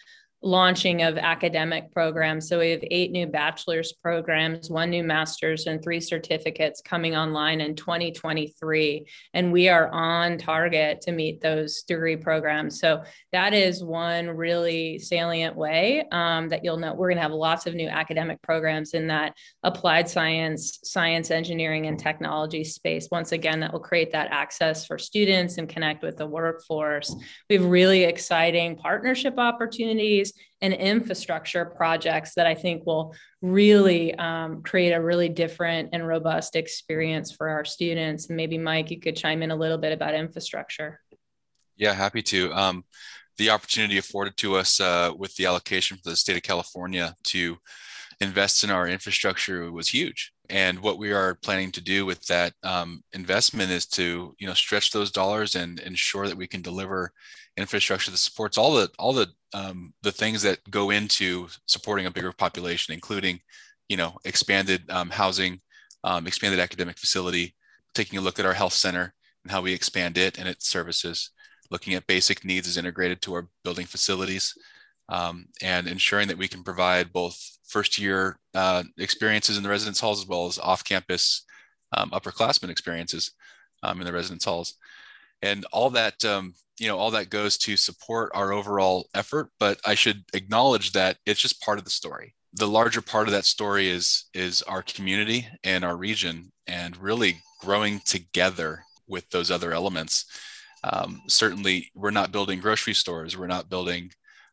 launching 0.43 1.03
of 1.03 1.17
academic 1.17 1.93
programs. 1.93 2.49
So 2.49 2.61
we 2.61 2.71
have 2.71 2.85
eight 2.91 3.11
new 3.11 3.27
bachelor's 3.27 3.93
programs, 3.93 4.71
one 4.71 4.91
new 4.91 5.03
master's, 5.03 5.67
and 5.67 5.83
three 5.83 6.01
certificates 6.01 6.81
coming 6.83 7.17
online 7.17 7.61
in 7.61 7.75
2023. 7.75 9.07
And 9.35 9.53
we 9.53 9.69
are 9.69 9.91
on 9.91 10.39
target 10.39 11.01
to 11.03 11.13
meet 11.13 11.41
those 11.41 11.83
degree 11.83 12.17
programs. 12.17 12.79
So 12.79 13.03
that 13.33 13.55
is 13.55 13.83
one 13.83 14.29
really 14.29 14.99
salient 14.99 15.57
way 15.57 16.05
um, 16.13 16.51
that 16.51 16.65
you'll 16.65 16.77
know. 16.77 16.95
We're 16.95 17.09
going 17.09 17.17
to 17.17 17.23
have 17.23 17.33
lots 17.33 17.67
of 17.67 17.75
new 17.75 17.89
academic 17.89 18.41
programs 18.43 18.95
in 18.95 19.09
that 19.09 19.35
applied 19.63 20.09
science, 20.09 20.79
science, 20.85 21.31
engineering, 21.31 21.87
and 21.87 21.99
technology 21.99 22.63
space. 22.63 23.09
Once 23.11 23.33
again, 23.33 23.61
that 23.61 23.73
will 23.73 23.81
create 23.81 24.13
that 24.13 24.29
access 24.31 24.87
for 24.87 24.99
students 24.99 25.59
and 25.59 25.69
connect 25.69 26.03
with 26.03 26.17
the 26.17 26.27
workforce. 26.27 27.15
We 27.49 27.57
have 27.57 27.65
really 27.65 28.05
exciting 28.05 28.77
partnership 28.77 29.39
opportunities 29.39 30.27
and 30.61 30.73
infrastructure 30.73 31.65
projects 31.65 32.35
that 32.35 32.47
I 32.47 32.55
think 32.55 32.87
will 32.87 33.15
really 33.43 34.15
um, 34.15 34.63
create 34.63 34.93
a 34.93 35.01
really 35.01 35.29
different 35.29 35.91
and 35.93 36.07
robust 36.07 36.57
experience 36.57 37.33
for 37.33 37.49
our 37.49 37.65
students. 37.65 38.29
And 38.29 38.37
maybe 38.37 38.59
Mike, 38.59 38.91
you 38.91 39.01
could 39.01 39.17
chime 39.17 39.43
in 39.43 39.51
a 39.51 39.57
little 39.57 39.79
bit 39.79 39.93
about 39.93 40.15
infrastructure. 40.15 41.01
Yeah, 41.77 41.93
happy 41.93 42.23
to. 42.23 42.53
Um, 42.53 42.85
the 43.37 43.51
opportunity 43.51 43.99
afforded 43.99 44.37
to 44.39 44.57
us 44.57 44.81
uh, 44.81 45.13
with 45.17 45.35
the 45.37 45.47
allocation 45.47 45.99
for 45.99 46.11
the 46.11 46.17
state 46.17 46.37
of 46.37 46.43
California 46.43 47.15
to 47.25 47.59
invest 48.21 48.65
in 48.65 48.71
our 48.71 48.89
infrastructure 48.89 49.71
was 49.71 49.89
huge. 49.89 50.33
And 50.49 50.81
what 50.81 50.99
we 50.99 51.13
are 51.13 51.35
planning 51.35 51.73
to 51.73 51.81
do 51.81 52.07
with 52.07 52.25
that 52.27 52.55
um, 52.63 53.03
investment 53.13 53.71
is 53.71 53.87
to, 53.89 54.35
you 54.39 54.47
know, 54.47 54.55
stretch 54.55 54.91
those 54.91 55.11
dollars 55.11 55.55
and 55.55 55.81
ensure 55.81 56.29
that 56.29 56.37
we 56.37 56.47
can 56.47 56.63
deliver 56.63 57.13
infrastructure 57.57 58.11
that 58.11 58.17
supports 58.19 58.59
all 58.59 58.75
the 58.75 58.91
all 58.99 59.13
the 59.13 59.29
um, 59.55 59.95
the 60.03 60.13
things 60.13 60.43
that 60.43 60.59
go 60.71 60.91
into 60.91 61.49
supporting 61.67 62.07
a 62.07 62.11
bigger 62.11 62.33
population, 62.33 62.93
including, 62.93 63.41
you 63.89 63.97
know, 63.97 64.17
expanded 64.25 64.83
um, 64.91 65.11
housing, 65.11 65.61
um, 66.05 66.27
expanded 66.27 66.61
academic 66.61 66.99
facility, 66.99 67.55
taking 67.95 68.19
a 68.19 68.23
look 68.23 68.39
at 68.39 68.47
our 68.47 68.53
health 68.53 68.75
center 68.75 69.15
and 69.45 69.51
how 69.51 69.63
we 69.63 69.73
expand 69.73 70.19
it 70.19 70.39
and 70.39 70.49
its 70.49 70.69
services, 70.69 71.31
looking 71.71 71.95
at 71.95 72.07
basic 72.07 72.45
needs 72.45 72.69
as 72.69 72.77
integrated 72.77 73.23
to 73.23 73.35
our 73.35 73.49
building 73.65 73.87
facilities, 73.87 74.55
um, 75.09 75.47
and 75.63 75.87
ensuring 75.87 76.29
that 76.29 76.39
we 76.39 76.49
can 76.49 76.63
provide 76.63 77.13
both 77.13 77.59
first 77.65 77.99
year 77.99 78.39
uh, 78.55 78.83
experiences 78.99 79.57
in 79.57 79.63
the 79.63 79.69
residence 79.69 80.01
halls 80.01 80.21
as 80.21 80.29
well 80.29 80.47
as 80.47 80.59
off 80.59 80.85
campus 80.85 81.45
um, 81.97 82.11
upperclassmen 82.11 82.69
experiences 82.69 83.33
um, 83.83 84.01
in 84.01 84.07
the 84.07 84.13
residence 84.13 84.45
halls. 84.45 84.75
And 85.43 85.65
all 85.73 85.91
that, 85.91 86.25
you 86.79 86.89
know, 86.89 86.99
all 86.99 87.11
that 87.13 87.31
goes 87.31 87.57
to 87.59 87.77
support 87.77 88.31
our 88.35 88.53
overall 88.53 89.09
effort. 89.15 89.51
But 89.59 89.81
I 89.85 89.95
should 89.95 90.25
acknowledge 90.35 90.93
that 90.93 91.19
it's 91.27 91.41
just 91.41 91.63
part 91.63 91.79
of 91.79 91.85
the 91.85 91.91
story. 91.91 92.35
The 92.53 92.69
larger 92.69 93.03
part 93.03 93.29
of 93.29 93.33
that 93.33 93.45
story 93.45 93.89
is 93.89 94.27
is 94.35 94.63
our 94.63 94.83
community 94.83 95.47
and 95.65 95.85
our 95.85 95.97
region, 95.97 96.53
and 96.67 96.97
really 96.97 97.41
growing 97.61 98.01
together 98.01 98.83
with 99.07 99.29
those 99.31 99.51
other 99.51 99.73
elements. 99.73 100.25
Um, 100.85 101.23
certainly, 101.27 101.91
we're 101.95 102.11
not 102.11 102.33
building 102.33 102.61
grocery 102.61 102.95
stores. 102.95 103.37
We're 103.37 103.47
not 103.47 103.69
building 103.69 104.11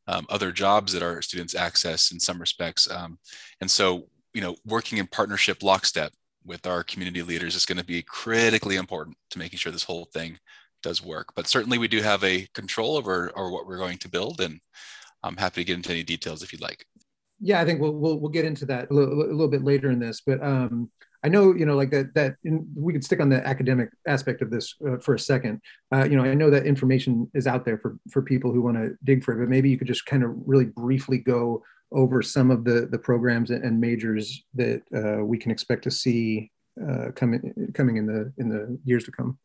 um, 0.07 0.25
other 0.29 0.51
jobs 0.51 0.93
that 0.93 1.03
our 1.03 1.21
students 1.21 1.55
access 1.55 2.11
in 2.11 2.19
some 2.19 2.39
respects. 2.39 2.89
Um, 2.89 3.19
and 3.61 3.69
so, 3.69 4.07
you 4.33 4.41
know, 4.41 4.55
working 4.65 4.97
in 4.97 5.07
partnership 5.07 5.63
lockstep 5.63 6.11
with 6.45 6.67
our 6.67 6.83
community 6.83 7.21
leaders 7.21 7.55
is 7.55 7.65
going 7.65 7.77
to 7.77 7.85
be 7.85 8.01
critically 8.01 8.75
important 8.75 9.15
to 9.29 9.39
making 9.39 9.59
sure 9.59 9.71
this 9.71 9.83
whole 9.83 10.09
thing 10.13 10.37
does 10.83 11.03
work. 11.03 11.33
But 11.35 11.47
certainly, 11.47 11.77
we 11.77 11.87
do 11.87 12.01
have 12.01 12.23
a 12.23 12.47
control 12.53 12.97
over, 12.97 13.31
over 13.35 13.49
what 13.49 13.65
we're 13.65 13.77
going 13.77 13.97
to 13.99 14.09
build, 14.09 14.39
and 14.41 14.59
I'm 15.23 15.37
happy 15.37 15.61
to 15.61 15.65
get 15.65 15.77
into 15.77 15.91
any 15.91 16.03
details 16.03 16.43
if 16.43 16.53
you'd 16.53 16.61
like. 16.61 16.85
Yeah, 17.39 17.59
I 17.59 17.65
think 17.65 17.81
we'll 17.81 17.93
we'll, 17.93 18.19
we'll 18.19 18.31
get 18.31 18.45
into 18.45 18.65
that 18.67 18.91
a 18.91 18.93
little, 18.93 19.13
a 19.13 19.33
little 19.33 19.47
bit 19.47 19.63
later 19.63 19.89
in 19.89 19.99
this, 19.99 20.21
but 20.21 20.43
um, 20.43 20.91
I 21.25 21.29
know, 21.29 21.55
you 21.55 21.65
know, 21.65 21.75
like 21.75 21.89
that, 21.91 22.13
that 22.15 22.35
in, 22.43 22.67
we 22.75 22.91
could 22.91 23.03
stick 23.03 23.21
on 23.21 23.29
the 23.29 23.45
academic 23.47 23.89
aspect 24.05 24.41
of 24.41 24.51
this 24.51 24.75
uh, 24.85 24.97
for 24.97 25.13
a 25.13 25.19
second. 25.19 25.61
Uh, 25.93 26.03
you 26.03 26.17
know, 26.17 26.23
I 26.23 26.33
know 26.33 26.49
that 26.49 26.65
information 26.65 27.31
is 27.33 27.47
out 27.47 27.63
there 27.63 27.77
for, 27.77 27.97
for 28.11 28.21
people 28.21 28.51
who 28.51 28.61
want 28.61 28.75
to 28.75 28.95
dig 29.05 29.23
for 29.23 29.33
it, 29.33 29.37
but 29.39 29.49
maybe 29.49 29.69
you 29.69 29.77
could 29.77 29.87
just 29.87 30.05
kind 30.05 30.23
of 30.23 30.31
really 30.45 30.65
briefly 30.65 31.17
go 31.17 31.63
over 31.93 32.21
some 32.21 32.51
of 32.51 32.65
the, 32.65 32.87
the 32.91 32.99
programs 32.99 33.51
and 33.51 33.79
majors 33.79 34.43
that 34.55 34.81
uh, 34.93 35.23
we 35.23 35.37
can 35.37 35.51
expect 35.51 35.83
to 35.83 35.91
see 35.91 36.51
uh, 36.81 37.11
coming, 37.15 37.71
coming 37.73 37.97
in 37.97 38.05
the, 38.05 38.33
in 38.37 38.49
the 38.49 38.77
years 38.83 39.05
to 39.05 39.11
come. 39.11 39.37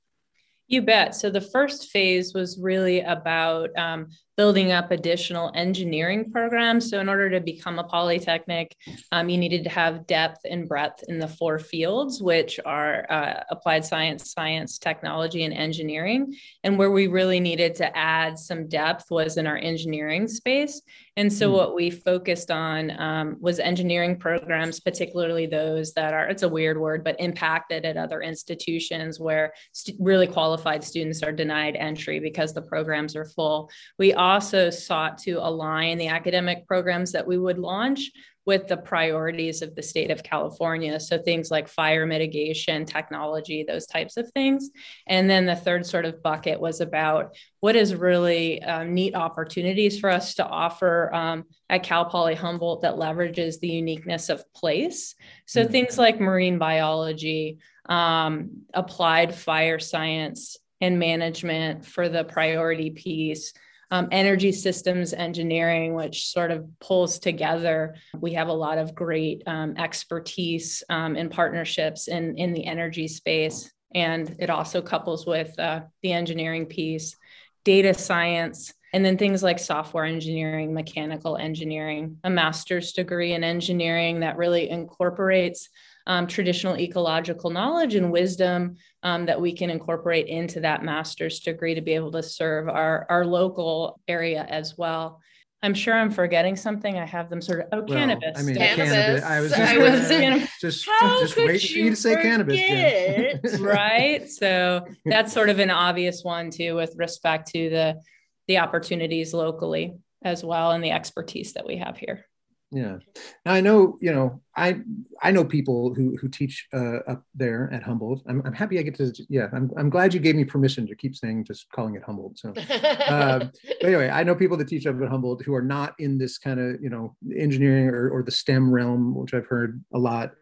You 0.68 0.82
bet. 0.82 1.14
So 1.14 1.30
the 1.30 1.40
first 1.40 1.90
phase 1.90 2.34
was 2.34 2.58
really 2.58 3.00
about 3.00 3.70
um, 3.76 4.08
building 4.38 4.70
up 4.70 4.92
additional 4.92 5.50
engineering 5.56 6.30
programs. 6.30 6.88
So 6.88 7.00
in 7.00 7.08
order 7.08 7.28
to 7.28 7.40
become 7.40 7.80
a 7.80 7.84
polytechnic, 7.84 8.76
um, 9.10 9.28
you 9.28 9.36
needed 9.36 9.64
to 9.64 9.70
have 9.70 10.06
depth 10.06 10.42
and 10.48 10.68
breadth 10.68 11.02
in 11.08 11.18
the 11.18 11.26
four 11.26 11.58
fields, 11.58 12.22
which 12.22 12.60
are 12.64 13.04
uh, 13.10 13.42
applied 13.50 13.84
science, 13.84 14.32
science, 14.32 14.78
technology, 14.78 15.42
and 15.42 15.52
engineering. 15.52 16.36
And 16.62 16.78
where 16.78 16.92
we 16.92 17.08
really 17.08 17.40
needed 17.40 17.74
to 17.76 17.98
add 17.98 18.38
some 18.38 18.68
depth 18.68 19.10
was 19.10 19.38
in 19.38 19.48
our 19.48 19.58
engineering 19.58 20.28
space. 20.28 20.82
And 21.18 21.32
so, 21.32 21.50
mm. 21.50 21.54
what 21.54 21.74
we 21.74 21.90
focused 21.90 22.52
on 22.52 22.92
um, 23.00 23.38
was 23.40 23.58
engineering 23.58 24.20
programs, 24.20 24.78
particularly 24.78 25.46
those 25.46 25.92
that 25.94 26.14
are, 26.14 26.28
it's 26.28 26.44
a 26.44 26.48
weird 26.48 26.78
word, 26.78 27.02
but 27.02 27.16
impacted 27.18 27.84
at 27.84 27.96
other 27.96 28.22
institutions 28.22 29.18
where 29.18 29.52
st- 29.72 29.96
really 29.98 30.28
qualified 30.28 30.84
students 30.84 31.24
are 31.24 31.32
denied 31.32 31.74
entry 31.74 32.20
because 32.20 32.54
the 32.54 32.62
programs 32.62 33.16
are 33.16 33.24
full. 33.24 33.68
We 33.98 34.14
also 34.28 34.70
sought 34.70 35.18
to 35.18 35.32
align 35.34 35.98
the 35.98 36.08
academic 36.08 36.66
programs 36.66 37.12
that 37.12 37.26
we 37.26 37.38
would 37.38 37.58
launch 37.58 38.10
with 38.48 38.66
the 38.66 38.78
priorities 38.78 39.60
of 39.60 39.74
the 39.74 39.82
state 39.82 40.10
of 40.10 40.22
California. 40.22 40.98
So 41.00 41.18
things 41.18 41.50
like 41.50 41.68
fire 41.68 42.06
mitigation, 42.06 42.86
technology, 42.86 43.62
those 43.62 43.86
types 43.86 44.16
of 44.16 44.32
things. 44.32 44.70
And 45.06 45.28
then 45.28 45.44
the 45.44 45.54
third 45.54 45.84
sort 45.84 46.06
of 46.06 46.22
bucket 46.22 46.58
was 46.58 46.80
about 46.80 47.36
what 47.60 47.76
is 47.76 47.94
really 47.94 48.62
um, 48.62 48.94
neat 48.94 49.14
opportunities 49.14 50.00
for 50.00 50.08
us 50.08 50.36
to 50.36 50.46
offer 50.46 51.12
um, 51.14 51.44
at 51.68 51.82
Cal 51.82 52.06
Poly 52.06 52.34
Humboldt 52.34 52.80
that 52.80 52.94
leverages 52.94 53.60
the 53.60 53.68
uniqueness 53.68 54.30
of 54.30 54.50
place. 54.54 55.14
So 55.44 55.62
mm-hmm. 55.62 55.70
things 55.70 55.98
like 55.98 56.18
marine 56.18 56.56
biology, 56.56 57.58
um, 57.84 58.62
applied 58.72 59.34
fire 59.34 59.78
science 59.78 60.56
and 60.80 60.98
management 60.98 61.84
for 61.84 62.08
the 62.08 62.24
priority 62.24 62.88
piece 62.88 63.52
um, 63.90 64.08
energy 64.10 64.52
systems 64.52 65.12
engineering, 65.12 65.94
which 65.94 66.28
sort 66.28 66.50
of 66.50 66.66
pulls 66.80 67.18
together. 67.18 67.96
We 68.18 68.34
have 68.34 68.48
a 68.48 68.52
lot 68.52 68.78
of 68.78 68.94
great 68.94 69.42
um, 69.46 69.76
expertise 69.76 70.82
um, 70.88 71.16
and 71.16 71.30
partnerships 71.30 72.08
in, 72.08 72.36
in 72.36 72.52
the 72.52 72.66
energy 72.66 73.08
space. 73.08 73.70
And 73.94 74.36
it 74.38 74.50
also 74.50 74.82
couples 74.82 75.26
with 75.26 75.58
uh, 75.58 75.82
the 76.02 76.12
engineering 76.12 76.66
piece, 76.66 77.16
data 77.64 77.94
science, 77.94 78.74
and 78.92 79.04
then 79.04 79.18
things 79.18 79.42
like 79.42 79.58
software 79.58 80.04
engineering, 80.04 80.72
mechanical 80.72 81.36
engineering, 81.36 82.18
a 82.24 82.30
master's 82.30 82.92
degree 82.92 83.32
in 83.32 83.44
engineering 83.44 84.20
that 84.20 84.36
really 84.36 84.68
incorporates 84.68 85.68
um, 86.08 86.26
traditional 86.26 86.76
ecological 86.78 87.50
knowledge 87.50 87.94
and 87.94 88.10
wisdom 88.10 88.76
um, 89.02 89.26
that 89.26 89.40
we 89.40 89.52
can 89.52 89.70
incorporate 89.70 90.26
into 90.26 90.60
that 90.60 90.82
master's 90.82 91.40
degree 91.40 91.74
to 91.74 91.82
be 91.82 91.92
able 91.92 92.10
to 92.12 92.22
serve 92.22 92.68
our, 92.68 93.06
our 93.10 93.26
local 93.26 94.00
area 94.08 94.44
as 94.48 94.76
well. 94.76 95.20
I'm 95.62 95.74
sure 95.74 95.92
I'm 95.92 96.10
forgetting 96.10 96.56
something. 96.56 96.98
I 96.98 97.04
have 97.04 97.28
them 97.28 97.42
sort 97.42 97.60
of 97.60 97.66
oh 97.72 97.78
well, 97.78 97.98
cannabis. 97.98 98.38
I 98.38 98.42
mean 98.42 98.56
cannabis. 98.56 98.92
cannabis. 98.92 99.24
I 99.24 99.40
was 99.40 99.50
just, 99.56 99.72
I 99.72 99.78
was, 99.78 100.48
just, 100.60 100.88
How 100.88 101.20
just 101.20 101.36
waiting 101.36 101.68
for 101.68 101.78
you 101.78 101.90
to 101.90 101.96
say 101.96 102.14
cannabis. 102.14 103.58
right. 103.60 104.30
So 104.30 104.86
that's 105.04 105.32
sort 105.32 105.50
of 105.50 105.58
an 105.58 105.70
obvious 105.70 106.22
one 106.22 106.50
too, 106.50 106.74
with 106.74 106.94
respect 106.96 107.50
to 107.52 107.70
the 107.70 108.00
the 108.46 108.58
opportunities 108.58 109.34
locally 109.34 109.94
as 110.22 110.42
well 110.42 110.70
and 110.70 110.82
the 110.82 110.90
expertise 110.90 111.52
that 111.52 111.66
we 111.66 111.76
have 111.76 111.98
here 111.98 112.27
yeah 112.70 112.98
now 113.46 113.52
i 113.52 113.60
know 113.60 113.96
you 114.00 114.12
know 114.12 114.40
i 114.56 114.78
i 115.22 115.30
know 115.30 115.42
people 115.42 115.94
who 115.94 116.16
who 116.18 116.28
teach 116.28 116.68
uh, 116.74 116.98
up 117.08 117.24
there 117.34 117.70
at 117.72 117.82
humboldt 117.82 118.22
I'm, 118.28 118.42
I'm 118.44 118.52
happy 118.52 118.78
i 118.78 118.82
get 118.82 118.94
to 118.96 119.12
yeah 119.30 119.48
I'm, 119.54 119.70
I'm 119.76 119.88
glad 119.88 120.12
you 120.12 120.20
gave 120.20 120.36
me 120.36 120.44
permission 120.44 120.86
to 120.86 120.94
keep 120.94 121.16
saying 121.16 121.44
just 121.44 121.70
calling 121.70 121.94
it 121.94 122.02
humboldt 122.02 122.38
so 122.38 122.50
uh, 122.50 123.38
but 123.60 123.82
anyway 123.82 124.10
i 124.10 124.22
know 124.22 124.34
people 124.34 124.58
that 124.58 124.68
teach 124.68 124.86
up 124.86 125.00
at 125.00 125.08
humboldt 125.08 125.42
who 125.42 125.54
are 125.54 125.62
not 125.62 125.94
in 125.98 126.18
this 126.18 126.36
kind 126.36 126.60
of 126.60 126.82
you 126.82 126.90
know 126.90 127.16
engineering 127.34 127.88
or, 127.88 128.10
or 128.10 128.22
the 128.22 128.30
stem 128.30 128.70
realm 128.70 129.14
which 129.14 129.32
i've 129.32 129.46
heard 129.46 129.82
a 129.94 129.98
lot 129.98 130.32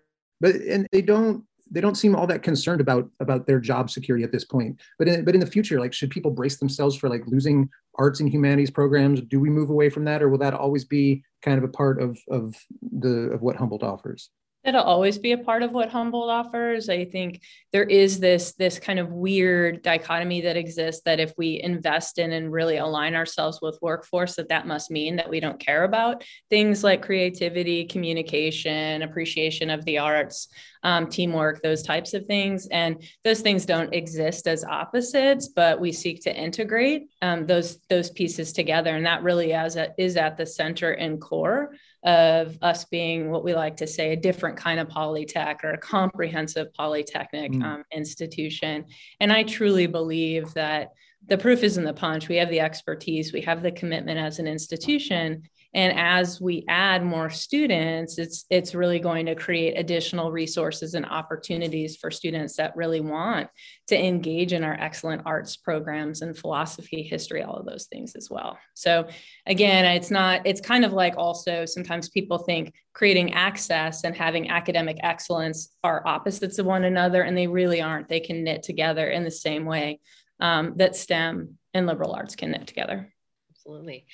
but 0.40 0.56
and 0.56 0.87
they 0.90 1.02
don't 1.02 1.45
they 1.71 1.80
don't 1.80 1.97
seem 1.97 2.14
all 2.14 2.26
that 2.26 2.42
concerned 2.42 2.80
about 2.80 3.09
about 3.21 3.47
their 3.47 3.61
job 3.61 3.90
security 3.90 4.25
at 4.25 4.33
this 4.33 4.45
point. 4.45 4.80
But 4.99 5.09
in, 5.09 5.25
but 5.25 5.35
in 5.35 5.40
the 5.40 5.47
future, 5.47 5.80
like 5.80 5.92
should 5.92 6.11
people 6.11 6.30
brace 6.30 6.59
themselves 6.59 6.97
for 6.97 7.09
like 7.09 7.23
losing 7.26 7.68
arts 7.97 8.21
and 8.21 8.28
humanities 8.28 8.71
programs? 8.71 9.21
Do 9.21 9.40
we 9.40 9.50
move 9.50 9.71
away 9.71 9.90
from 9.90 10.04
that, 10.04 10.23
or 10.23 10.28
will 10.28 10.38
that 10.38 10.54
always 10.54 10.85
be 10.85 11.25
kind 11.47 11.59
of 11.59 11.65
a 11.65 11.69
part 11.69 12.03
of 12.03 12.19
of 12.29 12.57
the 12.83 13.31
of 13.33 13.41
what 13.41 13.57
Humboldt 13.57 13.83
offers? 13.83 14.31
It'll 14.65 14.83
always 14.83 15.17
be 15.17 15.31
a 15.31 15.38
part 15.38 15.62
of 15.62 15.71
what 15.71 15.91
Humboldt 15.91 16.29
offers. 16.29 16.88
I 16.88 17.05
think 17.05 17.41
there 17.73 17.85
is 17.85 18.19
this 18.19 18.55
this 18.55 18.81
kind 18.81 18.99
of 18.99 19.12
weird 19.12 19.83
dichotomy 19.83 20.41
that 20.41 20.57
exists 20.57 21.03
that 21.05 21.21
if 21.21 21.33
we 21.38 21.61
invest 21.62 22.19
in 22.19 22.33
and 22.33 22.53
really 22.53 22.79
align 22.79 23.15
ourselves 23.15 23.61
with 23.62 23.79
workforce, 23.81 24.35
that 24.35 24.49
that 24.49 24.67
must 24.67 24.91
mean 24.91 25.17
that 25.17 25.31
we 25.31 25.38
don't 25.38 25.61
care 25.61 25.85
about 25.85 26.25
things 26.50 26.83
like 26.83 27.00
creativity, 27.00 27.85
communication, 27.85 29.03
appreciation 29.03 29.71
of 29.71 29.85
the 29.85 29.99
arts, 29.99 30.49
um, 30.83 31.09
teamwork, 31.09 31.62
those 31.62 31.83
types 31.83 32.14
of 32.14 32.26
things. 32.26 32.66
And 32.68 33.02
those 33.25 33.40
things 33.40 33.66
don't 33.66 33.95
exist 33.95 34.47
as 34.47 34.64
opposites, 34.64 35.49
but 35.49 35.80
we 35.80 35.92
seek 35.92 36.23
to 36.23 36.35
integrate 36.35 37.09
um, 37.23 37.47
those 37.47 37.78
those 37.88 38.11
pieces 38.11 38.52
together, 38.52 38.95
and 38.95 39.06
that 39.06 39.23
really 39.23 39.52
is 39.52 39.76
at, 39.76 39.95
is 39.99 40.16
at 40.16 40.37
the 40.37 40.47
center 40.47 40.92
and 40.92 41.21
core 41.21 41.75
of 42.04 42.56
us 42.62 42.85
being 42.85 43.30
what 43.30 43.45
we 43.45 43.54
like 43.54 43.76
to 43.78 43.87
say 43.87 44.12
a 44.12 44.16
different 44.16 44.56
kind 44.56 44.78
of 44.78 44.88
polytech 44.88 45.64
or 45.64 45.71
a 45.71 45.78
comprehensive 45.78 46.73
polytechnic 46.73 47.50
mm. 47.50 47.64
um, 47.64 47.85
institution. 47.92 48.85
And 49.18 49.33
I 49.33 49.42
truly 49.42 49.88
believe 49.88 50.54
that 50.54 50.92
the 51.26 51.38
proof 51.38 51.64
is 51.64 51.76
in 51.76 51.85
the 51.85 51.92
punch. 51.92 52.28
We 52.28 52.37
have 52.37 52.50
the 52.50 52.61
expertise, 52.61 53.33
we 53.33 53.40
have 53.42 53.62
the 53.62 53.73
commitment 53.73 54.18
as 54.18 54.38
an 54.38 54.47
institution, 54.47 55.42
and 55.75 55.99
as 55.99 56.40
we 56.40 56.64
add 56.68 57.04
more 57.04 57.30
students 57.30 58.18
it's 58.18 58.44
it's 58.50 58.75
really 58.75 58.99
going 58.99 59.26
to 59.26 59.35
create 59.35 59.75
additional 59.78 60.32
resources 60.32 60.94
and 60.94 61.06
opportunities 61.06 61.96
for 61.96 62.11
students 62.11 62.56
that 62.56 62.76
really 62.76 63.00
want 63.00 63.49
to 63.87 63.96
engage 63.96 64.52
in 64.52 64.64
our 64.64 64.75
excellent 64.75 65.23
arts 65.25 65.56
programs 65.56 66.23
and 66.23 66.37
philosophy 66.37 67.02
history 67.02 67.42
all 67.42 67.56
of 67.56 67.66
those 67.66 67.87
things 67.87 68.14
as 68.16 68.28
well. 68.30 68.58
So 68.75 69.08
again 69.46 69.85
it's 69.85 70.11
not 70.11 70.46
it's 70.46 70.61
kind 70.61 70.85
of 70.85 70.92
like 70.92 71.14
also 71.16 71.64
sometimes 71.64 72.08
people 72.08 72.38
think 72.38 72.75
creating 72.92 73.35
access 73.35 74.04
and 74.04 74.16
having 74.16 74.50
academic 74.50 74.96
excellence 75.02 75.75
are 75.85 76.06
opposites 76.06 76.58
of 76.58 76.66
one 76.66 76.85
another 76.85 77.23
and 77.23 77.37
they 77.37 77.46
really 77.46 77.80
aren't. 77.80 78.08
They 78.08 78.20
can 78.20 78.44
knit 78.44 78.62
together 78.62 79.08
in 79.08 79.25
the 79.25 79.30
same 79.30 79.64
way 79.64 80.00
um, 80.40 80.75
that 80.76 80.96
stem 80.96 81.58
and 81.75 81.87
liberal 81.87 82.14
arts 82.14 82.37
can 82.37 82.50
knit 82.50 82.66
together. 82.66 83.12
Absolutely 83.50 84.06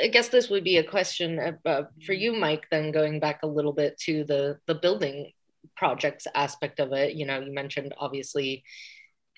I 0.00 0.08
guess 0.08 0.28
this 0.28 0.50
would 0.50 0.64
be 0.64 0.78
a 0.78 0.84
question 0.84 1.58
uh, 1.64 1.82
for 2.04 2.12
you, 2.12 2.32
Mike. 2.32 2.66
Then 2.70 2.90
going 2.90 3.20
back 3.20 3.40
a 3.42 3.48
little 3.48 3.72
bit 3.72 3.98
to 4.00 4.24
the 4.24 4.58
the 4.66 4.74
building 4.74 5.32
projects 5.76 6.26
aspect 6.34 6.80
of 6.80 6.92
it. 6.92 7.14
You 7.14 7.26
know, 7.26 7.40
you 7.40 7.52
mentioned 7.52 7.94
obviously 7.98 8.64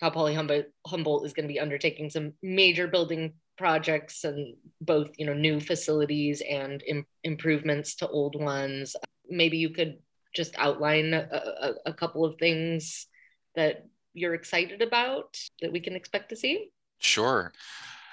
Cal 0.01 0.11
Poly 0.11 0.35
Humboldt, 0.35 0.67
Humboldt 0.87 1.27
is 1.27 1.33
going 1.33 1.47
to 1.47 1.53
be 1.53 1.61
undertaking 1.61 2.11
some 2.11 2.33
major 2.43 2.87
building 2.87 3.35
projects 3.57 4.25
and 4.25 4.55
both 4.81 5.11
you 5.17 5.27
know 5.27 5.33
new 5.33 5.61
facilities 5.61 6.43
and 6.49 6.83
Im- 6.87 7.07
improvements 7.25 7.97
to 7.97 8.09
old 8.09 8.39
ones 8.39 8.95
maybe 9.29 9.57
you 9.57 9.71
could 9.71 9.99
just 10.35 10.55
outline 10.59 11.15
a, 11.15 11.27
a, 11.31 11.73
a, 11.87 11.95
couple 11.95 12.25
of 12.25 12.37
things 12.37 13.07
that 13.55 13.87
you're 14.13 14.35
excited 14.35 14.83
about 14.83 15.39
that 15.63 15.73
we 15.73 15.81
can 15.81 15.97
expect 15.97 16.29
to 16.29 16.37
see 16.37 16.71
sure 16.99 17.53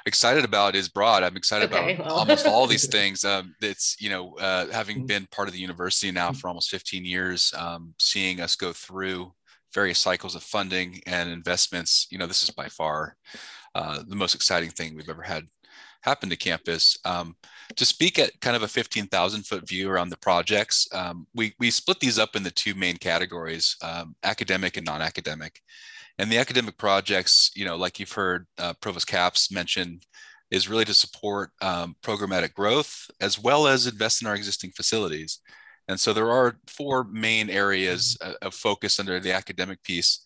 excited 0.05 0.43
about 0.43 0.75
is 0.75 0.89
broad 0.89 1.24
i'm 1.24 1.38
excited 1.38 1.72
okay, 1.72 1.95
about 1.95 2.05
well. 2.05 2.15
almost 2.15 2.45
all 2.45 2.67
these 2.67 2.88
things 2.91 3.24
um, 3.24 3.55
it's 3.62 3.95
you 4.00 4.10
know 4.10 4.36
uh, 4.38 4.67
having 4.72 4.98
mm-hmm. 4.98 5.05
been 5.05 5.27
part 5.31 5.48
of 5.48 5.53
the 5.53 5.60
university 5.60 6.12
now 6.12 6.29
mm-hmm. 6.29 6.38
for 6.38 6.48
almost 6.48 6.69
15 6.69 7.05
years 7.05 7.53
um, 7.57 7.93
seeing 8.00 8.41
us 8.41 8.55
go 8.55 8.74
through 8.74 9.33
various 9.74 10.00
cycles 10.00 10.36
of 10.36 10.43
funding 10.43 11.01
and 11.07 11.29
investments 11.29 12.07
you 12.10 12.17
know 12.17 12.27
this 12.27 12.43
is 12.43 12.50
by 12.50 12.67
far 12.67 13.15
uh, 13.75 14.03
the 14.07 14.15
most 14.15 14.36
exciting 14.36 14.69
thing 14.69 14.95
we've 14.95 15.10
ever 15.10 15.24
had 15.24 15.48
happen 16.03 16.29
to 16.29 16.36
campus. 16.36 16.98
Um, 17.05 17.36
to 17.75 17.86
speak 17.86 18.19
at 18.19 18.39
kind 18.41 18.55
of 18.55 18.63
a 18.63 18.67
15,000 18.67 19.43
foot 19.43 19.67
view 19.67 19.89
around 19.89 20.10
the 20.10 20.17
projects, 20.17 20.88
um, 20.93 21.25
we, 21.33 21.53
we 21.60 21.72
split 21.72 22.00
these 22.00 22.19
up 22.19 22.36
into 22.36 22.51
two 22.51 22.75
main 22.75 22.98
categories, 22.98 23.75
um, 23.81 24.15
academic 24.24 24.77
and 24.77 24.86
non-academic. 24.86 25.62
And 26.20 26.32
the 26.32 26.38
academic 26.38 26.77
projects, 26.77 27.51
you 27.55 27.65
know, 27.65 27.75
like 27.75 28.00
you've 28.00 28.12
heard 28.12 28.46
uh, 28.58 28.74
Provost 28.82 29.08
Capps 29.08 29.51
mention, 29.51 30.00
is 30.51 30.70
really 30.70 30.86
to 30.86 30.93
support 30.93 31.50
um, 31.62 31.96
programmatic 32.03 32.53
growth 32.53 33.10
as 33.20 33.39
well 33.39 33.65
as 33.65 33.88
invest 33.88 34.22
in 34.22 34.27
our 34.27 34.36
existing 34.36 34.72
facilities. 34.72 35.39
And 35.88 36.00
so 36.00 36.13
there 36.13 36.32
are 36.32 36.58
four 36.67 37.03
main 37.05 37.50
areas 37.50 38.17
uh, 38.22 38.34
of 38.41 38.53
focus 38.53 39.00
under 39.00 39.20
the 39.20 39.34
academic 39.34 39.84
piece. 39.84 40.24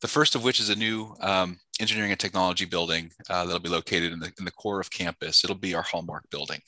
The 0.00 0.08
first 0.08 0.34
of 0.34 0.42
which 0.42 0.60
is 0.60 0.70
a 0.70 0.76
new 0.76 1.14
um, 1.20 1.58
engineering 1.80 2.10
and 2.10 2.20
technology 2.20 2.64
building 2.64 3.10
uh, 3.28 3.44
that'll 3.44 3.60
be 3.60 3.68
located 3.68 4.12
in 4.12 4.18
the, 4.18 4.32
in 4.38 4.44
the 4.44 4.50
core 4.50 4.80
of 4.80 4.90
campus. 4.90 5.44
It'll 5.44 5.56
be 5.56 5.74
our 5.74 5.82
hallmark 5.82 6.28
building. 6.30 6.60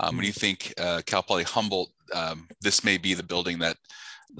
Um, 0.00 0.16
when 0.16 0.26
you 0.26 0.32
hmm. 0.32 0.40
think 0.40 0.72
uh, 0.78 1.02
Cal 1.06 1.22
Poly 1.22 1.44
Humboldt, 1.44 1.90
um, 2.14 2.48
this 2.60 2.84
may 2.84 2.96
be 2.96 3.14
the 3.14 3.22
building 3.22 3.58
that 3.58 3.76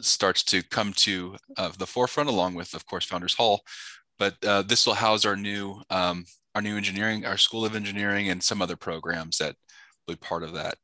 starts 0.01 0.43
to 0.45 0.63
come 0.63 0.93
to 0.95 1.37
uh, 1.57 1.71
the 1.79 1.87
forefront, 1.87 2.29
along 2.29 2.55
with, 2.55 2.75
of 2.75 2.87
course, 2.87 3.07
Founders 3.07 3.35
Hall. 3.35 3.63
But 4.19 4.35
uh, 4.45 4.63
this 4.63 4.87
will 4.87 4.95
house 4.95 5.25
our 5.25 5.37
new 5.37 5.81
um, 5.91 6.25
our 6.55 6.63
new 6.63 6.77
engineering, 6.77 7.25
our 7.25 7.37
School 7.37 7.65
of 7.65 7.77
Engineering, 7.77 8.31
and 8.31 8.43
some 8.43 8.61
other 8.61 8.77
programs 8.77 9.39
that 9.39 9.55
will 10.07 10.15
be 10.15 10.19
part 10.19 10.43
of 10.43 10.55
that. 10.55 10.77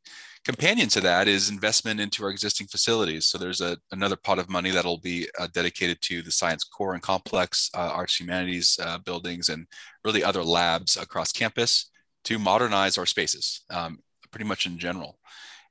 Companion 0.44 0.88
to 0.88 1.00
that 1.00 1.26
is 1.26 1.48
investment 1.48 1.98
into 2.00 2.22
our 2.22 2.30
existing 2.30 2.66
facilities. 2.66 3.26
So 3.26 3.38
there's 3.38 3.62
a, 3.62 3.78
another 3.92 4.14
pot 4.14 4.38
of 4.38 4.50
money 4.50 4.70
that'll 4.70 4.98
be 4.98 5.26
uh, 5.38 5.48
dedicated 5.54 6.02
to 6.02 6.20
the 6.20 6.30
science 6.30 6.64
core 6.64 6.92
and 6.92 7.02
complex 7.02 7.70
uh, 7.74 7.90
arts 7.94 8.20
humanities 8.20 8.78
uh, 8.82 8.98
buildings 8.98 9.48
and 9.48 9.66
really 10.04 10.22
other 10.22 10.44
labs 10.44 10.98
across 10.98 11.32
campus 11.32 11.90
to 12.24 12.38
modernize 12.38 12.98
our 12.98 13.06
spaces, 13.06 13.62
um, 13.70 14.00
pretty 14.30 14.44
much 14.44 14.66
in 14.66 14.78
general. 14.78 15.18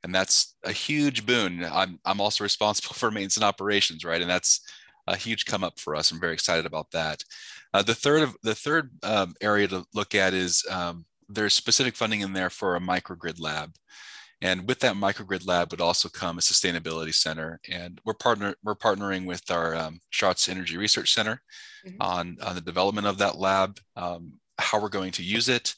And 0.03 0.13
that's 0.13 0.55
a 0.63 0.71
huge 0.71 1.25
boon. 1.25 1.63
I'm, 1.63 1.99
I'm 2.05 2.19
also 2.19 2.43
responsible 2.43 2.93
for 2.95 3.11
maintenance 3.11 3.37
and 3.37 3.43
operations, 3.43 4.03
right? 4.03 4.21
And 4.21 4.29
that's 4.29 4.61
a 5.07 5.15
huge 5.15 5.45
come 5.45 5.63
up 5.63 5.79
for 5.79 5.95
us. 5.95 6.11
I'm 6.11 6.19
very 6.19 6.33
excited 6.33 6.65
about 6.65 6.91
that. 6.91 7.23
Uh, 7.73 7.81
the 7.81 7.95
third 7.95 8.21
of 8.21 8.35
the 8.43 8.55
third 8.55 8.91
um, 9.03 9.33
area 9.41 9.67
to 9.67 9.85
look 9.93 10.15
at 10.15 10.33
is 10.33 10.63
um, 10.69 11.05
there's 11.27 11.53
specific 11.53 11.95
funding 11.95 12.21
in 12.21 12.33
there 12.33 12.49
for 12.49 12.75
a 12.75 12.79
microgrid 12.79 13.39
lab. 13.39 13.73
And 14.41 14.67
with 14.67 14.79
that 14.79 14.95
microgrid 14.95 15.47
lab 15.47 15.71
would 15.71 15.81
also 15.81 16.09
come 16.09 16.37
a 16.37 16.41
sustainability 16.41 17.13
center. 17.13 17.61
And 17.69 17.99
we're 18.05 18.13
partner 18.13 18.55
we're 18.63 18.75
partnering 18.75 19.25
with 19.25 19.49
our 19.49 19.73
um, 19.73 19.99
Schatz 20.09 20.49
Energy 20.49 20.77
Research 20.77 21.13
Center 21.13 21.41
mm-hmm. 21.85 22.01
on, 22.01 22.37
on 22.43 22.55
the 22.55 22.61
development 22.61 23.07
of 23.07 23.17
that 23.19 23.37
lab, 23.37 23.79
um, 23.95 24.33
how 24.59 24.81
we're 24.81 24.89
going 24.89 25.11
to 25.13 25.23
use 25.23 25.49
it. 25.49 25.73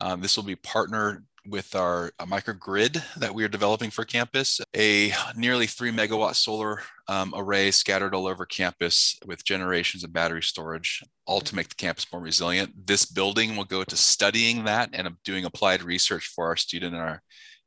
Um, 0.00 0.20
this 0.20 0.36
will 0.36 0.44
be 0.44 0.56
partnered 0.56 1.24
with 1.48 1.74
our 1.74 2.12
microgrid 2.20 3.02
that 3.16 3.34
we 3.34 3.44
are 3.44 3.48
developing 3.48 3.90
for 3.90 4.04
campus, 4.04 4.60
a 4.76 5.12
nearly 5.34 5.66
three 5.66 5.90
megawatt 5.90 6.34
solar 6.34 6.82
um, 7.08 7.32
array 7.36 7.70
scattered 7.70 8.14
all 8.14 8.26
over 8.26 8.44
campus 8.44 9.16
with 9.26 9.44
generations 9.44 10.04
of 10.04 10.12
battery 10.12 10.42
storage, 10.42 11.02
all 11.26 11.40
to 11.40 11.54
make 11.54 11.68
the 11.68 11.74
campus 11.74 12.06
more 12.12 12.22
resilient. 12.22 12.86
This 12.86 13.04
building 13.04 13.56
will 13.56 13.64
go 13.64 13.84
to 13.84 13.96
studying 13.96 14.64
that 14.64 14.90
and 14.92 15.08
doing 15.24 15.44
applied 15.44 15.82
research 15.82 16.26
for 16.26 16.46
our 16.46 16.56
student 16.56 16.94
and 16.94 17.02
our 17.02 17.22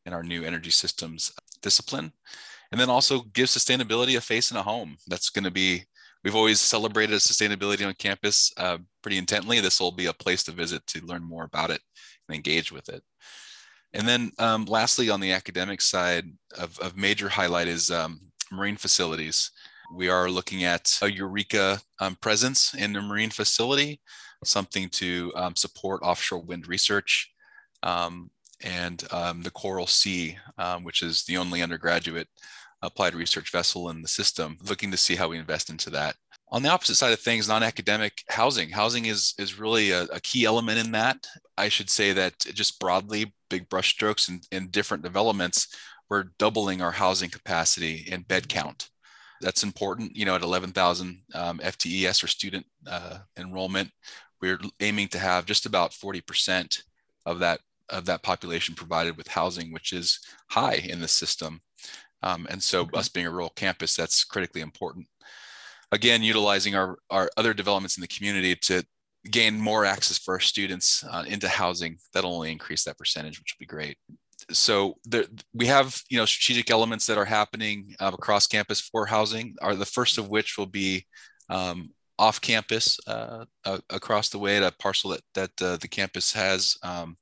in 0.06 0.13
our 0.13 0.24
new 0.24 0.44
energy 0.44 0.72
systems 0.72 1.32
discipline. 1.62 2.12
And 2.72 2.80
then 2.80 2.89
also 2.89 3.22
give 3.34 3.48
sustainability 3.48 4.18
a 4.18 4.22
face 4.22 4.52
in 4.52 4.58
a 4.58 4.63
home. 4.63 4.98
That's 5.08 5.30
going 5.30 5.44
to 5.44 5.52
be, 5.52 5.86
we've 6.24 6.36
always 6.36 6.60
celebrated 6.62 7.15
sustainability 7.20 7.86
on 7.86 7.94
campus 7.96 8.52
uh, 8.58 8.78
pretty 9.02 9.18
intently. 9.18 9.60
This 9.60 9.80
will 9.80 9.92
be 9.92 10.06
a 10.06 10.13
place 10.13 10.44
to 10.44 10.52
visit 10.52 10.86
to 10.88 11.06
learn 11.06 11.24
more 11.24 11.44
about 11.44 11.72
it 11.72 11.82
and 12.28 12.36
engage 12.36 12.72
with 12.72 12.89
it. 12.89 13.04
And 13.93 14.08
then 14.08 14.32
um, 14.38 14.65
lastly, 14.65 15.10
on 15.10 15.19
the 15.19 15.32
academic 15.32 15.82
side 15.82 16.25
of, 16.58 16.78
of 16.80 16.95
major 16.95 17.30
highlight 17.30 17.67
is 17.67 17.89
um, 17.89 18.19
marine 18.52 18.78
facilities. 18.78 19.52
We 19.93 20.10
are 20.10 20.30
looking 20.30 20.63
at 20.63 20.97
a 21.02 21.12
Eureka 21.12 21.80
um, 21.99 22.15
presence 22.15 22.75
in 22.75 22.93
the 22.93 23.02
marine 23.02 23.32
facility, 23.32 24.02
something 24.43 24.89
to 24.89 25.32
um, 25.36 25.56
support 25.56 26.02
offshore 26.04 26.43
wind 26.43 26.67
research. 26.67 27.32
Um, 27.82 28.30
and 28.62 29.04
um, 29.12 29.41
the 29.41 29.52
Coral 29.52 29.88
Sea, 29.88 30.38
which 30.84 31.02
is 31.02 31.23
the 31.23 31.38
only 31.38 31.62
undergraduate 31.62 32.28
applied 32.82 33.15
research 33.15 33.52
vessel 33.52 33.89
in 33.89 34.02
the 34.02 34.08
system, 34.08 34.58
looking 34.67 34.91
to 34.91 34.97
see 34.97 35.15
how 35.15 35.30
we 35.30 35.38
invest 35.38 35.69
into 35.69 35.89
that. 35.91 36.15
On 36.52 36.64
the 36.64 36.70
opposite 36.70 36.96
side 36.96 37.14
of 37.14 37.20
things, 37.20 37.48
non-academic 37.48 38.24
housing. 38.28 38.70
Housing 38.70 39.06
is 39.06 39.36
is 39.38 39.60
really 39.60 39.92
a, 39.92 40.04
a 40.04 40.20
key 40.20 40.46
element 40.46 40.80
in 40.80 40.92
that. 40.94 41.28
I 41.58 41.70
should 41.70 41.90
say 41.90 42.12
that 42.14 42.40
just 42.40 42.80
broadly, 42.80 43.34
big 43.50 43.70
brushstrokes 43.70 44.30
and, 44.30 44.48
and 44.52 44.72
different 44.72 45.04
developments, 45.04 45.68
we're 46.10 46.32
doubling 46.40 46.82
our 46.82 46.92
housing 46.92 47.30
capacity 47.30 48.08
and 48.12 48.28
bed 48.28 48.50
count. 48.50 48.90
That's 49.42 49.64
important. 49.64 50.16
You 50.16 50.26
know, 50.26 50.36
at 50.36 50.42
11,000 50.42 51.22
um, 51.34 51.60
FTES 51.60 52.24
or 52.24 52.28
student 52.28 52.66
uh, 52.88 53.20
enrollment, 53.38 53.92
we're 54.42 54.60
aiming 54.80 55.10
to 55.10 55.20
have 55.20 55.46
just 55.46 55.66
about 55.66 55.92
40% 55.92 56.82
of 57.26 57.40
that 57.40 57.60
of 57.90 58.06
that 58.06 58.24
population 58.24 58.76
provided 58.76 59.18
with 59.18 59.28
housing, 59.28 59.72
which 59.72 59.94
is 59.94 60.20
high 60.50 60.76
in 60.76 61.00
the 61.02 61.08
system. 61.08 61.62
Um, 62.22 62.46
and 62.50 62.62
so 62.62 62.82
okay. 62.82 63.00
us 63.00 63.10
being 63.10 63.26
a 63.26 63.32
rural 63.32 63.50
campus, 63.50 63.96
that's 63.96 64.24
critically 64.24 64.62
important. 64.62 65.08
Again, 65.91 66.21
utilizing 66.21 66.75
our, 66.75 66.97
our 67.10 67.30
other 67.38 67.54
developments 67.54 67.97
in 67.97 68.02
the 68.02 68.08
community 68.08 68.56
to 68.56 68.84
gain 69.30 69.60
more 69.60 69.86
access 69.86 70.17
for 70.17 70.36
our 70.36 70.39
students 70.39 71.04
uh, 71.10 71.23
into 71.28 71.47
housing, 71.47 71.97
that'll 72.13 72.34
only 72.34 72.52
increase 72.52 72.84
that 72.84 72.97
percentage, 72.97 73.39
which 73.39 73.56
will 73.56 73.63
be 73.63 73.67
great. 73.67 73.97
So 74.52 74.95
there, 75.06 75.25
we 75.54 75.65
have, 75.67 76.02
you 76.10 76.17
know, 76.17 76.25
strategic 76.25 76.71
elements 76.71 77.06
that 77.08 77.17
are 77.17 77.25
happening 77.25 77.95
uh, 77.99 78.12
across 78.13 78.47
campus 78.47 78.80
for 78.80 79.06
housing. 79.06 79.56
Are 79.62 79.75
the 79.75 79.86
first 79.86 80.17
of 80.17 80.30
which 80.30 80.58
will 80.58 80.65
be 80.65 81.06
um, 81.49 81.91
off 82.17 82.39
campus 82.41 82.99
uh, 83.08 83.45
across 83.89 84.30
the 84.30 84.39
way 84.39 84.58
at 84.58 84.63
a 84.63 84.75
parcel 84.78 85.12
that 85.12 85.21
that 85.34 85.62
uh, 85.62 85.78
the 85.78 85.88
campus 85.88 86.34
has. 86.34 86.78
Um, 86.84 87.17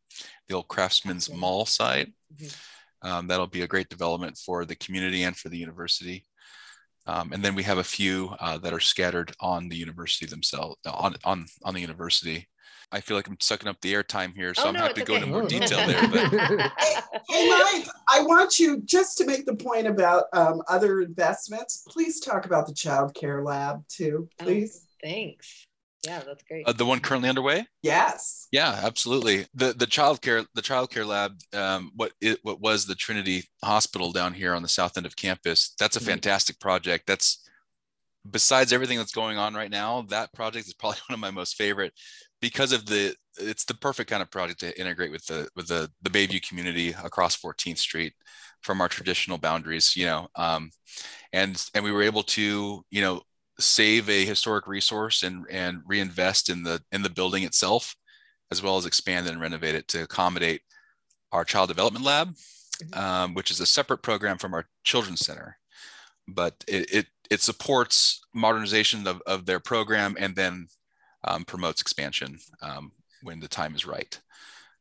the 0.48 0.56
old 0.56 0.68
Craftsman's 0.68 1.32
Mall 1.32 1.66
site. 1.66 2.14
Mm-hmm. 2.34 3.08
Um, 3.08 3.28
that'll 3.28 3.48
be 3.48 3.62
a 3.62 3.68
great 3.68 3.90
development 3.90 4.38
for 4.38 4.66
the 4.66 4.76
community 4.76 5.24
and 5.24 5.36
for 5.36 5.50
the 5.50 5.58
university. 5.58 6.26
Um, 7.08 7.32
and 7.32 7.44
then 7.44 7.56
we 7.56 7.64
have 7.64 7.78
a 7.78 7.84
few 7.84 8.36
uh, 8.40 8.58
that 8.60 8.74
are 8.74 8.80
scattered 8.80 9.34
on 9.40 9.70
the 9.70 9.76
university 9.76 10.26
themselves, 10.26 10.76
on, 10.86 11.16
on, 11.24 11.46
on 11.64 11.74
the 11.74 11.82
university. 11.82 12.48
I 12.92 13.02
feel 13.02 13.18
like 13.18 13.28
I'm 13.28 13.38
sucking 13.40 13.68
up 13.68 13.82
the 13.82 13.94
airtime 13.94 14.34
here, 14.34 14.54
so 14.54 14.64
oh, 14.64 14.68
I'm 14.70 14.74
no, 14.76 14.82
happy 14.82 14.96
to 14.96 15.02
okay. 15.02 15.14
go 15.14 15.16
into 15.16 15.28
more 15.28 15.48
detail 15.48 15.86
there. 15.88 16.08
But... 16.08 16.72
hey, 16.78 16.96
hey, 17.30 17.50
Mike, 17.50 17.88
I 18.10 18.22
want 18.22 18.60
you 18.60 18.82
just 18.82 19.18
to 19.18 19.26
make 19.26 19.46
the 19.46 19.56
point 19.56 19.88
about 19.88 20.26
um, 20.34 20.62
other 20.70 21.02
investments. 21.02 21.86
Please 21.90 22.20
talk 22.22 22.46
about 22.46 22.66
the 22.66 22.74
child 22.74 23.14
care 23.14 23.44
lab 23.44 23.86
too, 23.90 24.30
oh, 24.40 24.44
please. 24.44 24.82
Oh, 24.84 24.88
thanks. 25.04 25.67
Yeah, 26.08 26.22
that's 26.26 26.44
great. 26.44 26.66
Uh, 26.66 26.72
the 26.72 26.86
one 26.86 27.02
currently 27.02 27.28
underway? 27.28 27.66
Yes. 27.84 28.48
Yeah, 28.54 28.80
absolutely. 28.82 29.46
The 29.54 29.74
the 29.74 29.86
childcare 29.86 30.46
the 30.56 30.62
childcare 30.62 31.06
lab, 31.06 31.34
um, 31.54 31.92
what 31.96 32.14
it 32.22 32.40
what 32.44 32.62
was 32.62 32.86
the 32.86 32.96
Trinity 32.96 33.44
Hospital 33.62 34.14
down 34.14 34.34
here 34.34 34.54
on 34.54 34.62
the 34.62 34.70
south 34.70 34.96
end 34.96 35.06
of 35.06 35.18
campus. 35.18 35.76
That's 35.78 35.98
a 35.98 36.00
mm-hmm. 36.00 36.10
fantastic 36.10 36.62
project. 36.62 37.08
That's 37.08 37.46
besides 38.30 38.72
everything 38.72 38.98
that's 38.98 39.12
going 39.12 39.38
on 39.38 39.54
right 39.54 39.70
now, 39.70 40.04
that 40.04 40.34
project 40.34 40.68
is 40.68 40.74
probably 40.80 41.00
one 41.10 41.16
of 41.16 41.20
my 41.20 41.32
most 41.32 41.56
favorite 41.56 41.94
because 42.42 42.72
of 42.72 42.86
the 42.86 43.14
it's 43.40 43.66
the 43.66 43.74
perfect 43.74 44.10
kind 44.10 44.22
of 44.22 44.32
project 44.32 44.62
to 44.62 44.80
integrate 44.80 45.12
with 45.12 45.26
the 45.26 45.50
with 45.58 45.68
the 45.68 45.92
the 46.02 46.10
Bayview 46.10 46.42
community 46.48 46.96
across 47.04 47.36
14th 47.36 47.80
Street 47.80 48.14
from 48.62 48.80
our 48.80 48.88
traditional 48.88 49.38
boundaries, 49.38 49.96
you 49.96 50.06
know. 50.06 50.30
Um, 50.36 50.72
and 51.34 51.62
and 51.74 51.84
we 51.84 51.92
were 51.92 52.02
able 52.02 52.24
to, 52.24 52.86
you 52.90 53.02
know, 53.02 53.22
save 53.60 54.10
a 54.10 54.26
historic 54.26 54.68
resource 54.68 55.24
and 55.24 55.46
and 55.50 55.82
reinvest 55.86 56.50
in 56.50 56.64
the 56.64 56.82
in 56.92 57.02
the 57.02 57.10
building 57.10 57.44
itself 57.44 57.96
as 58.52 58.62
well 58.62 58.78
as 58.78 58.86
expand 58.86 59.28
and 59.28 59.42
renovate 59.42 59.76
it 59.76 59.88
to 59.88 60.04
accommodate 60.04 60.62
our 61.32 61.44
child 61.44 61.68
development 61.68 62.06
lab 62.06 62.30
mm-hmm. 62.30 63.00
um, 63.00 63.34
which 63.34 63.52
is 63.52 63.60
a 63.60 63.66
separate 63.66 64.02
program 64.02 64.38
from 64.38 64.54
our 64.54 64.66
children's 64.84 65.26
center 65.26 65.58
but 66.28 66.54
it 66.68 66.94
it, 66.94 67.06
it 67.30 67.42
supports 67.42 68.22
modernization 68.34 69.06
of, 69.08 69.22
of 69.26 69.46
their 69.46 69.60
program 69.60 70.16
and 70.20 70.36
then 70.36 70.68
um, 71.24 71.44
promotes 71.44 71.82
expansion 71.82 72.38
um, 72.62 72.92
when 73.24 73.40
the 73.40 73.48
time 73.48 73.76
is 73.76 73.86
right 73.86 74.20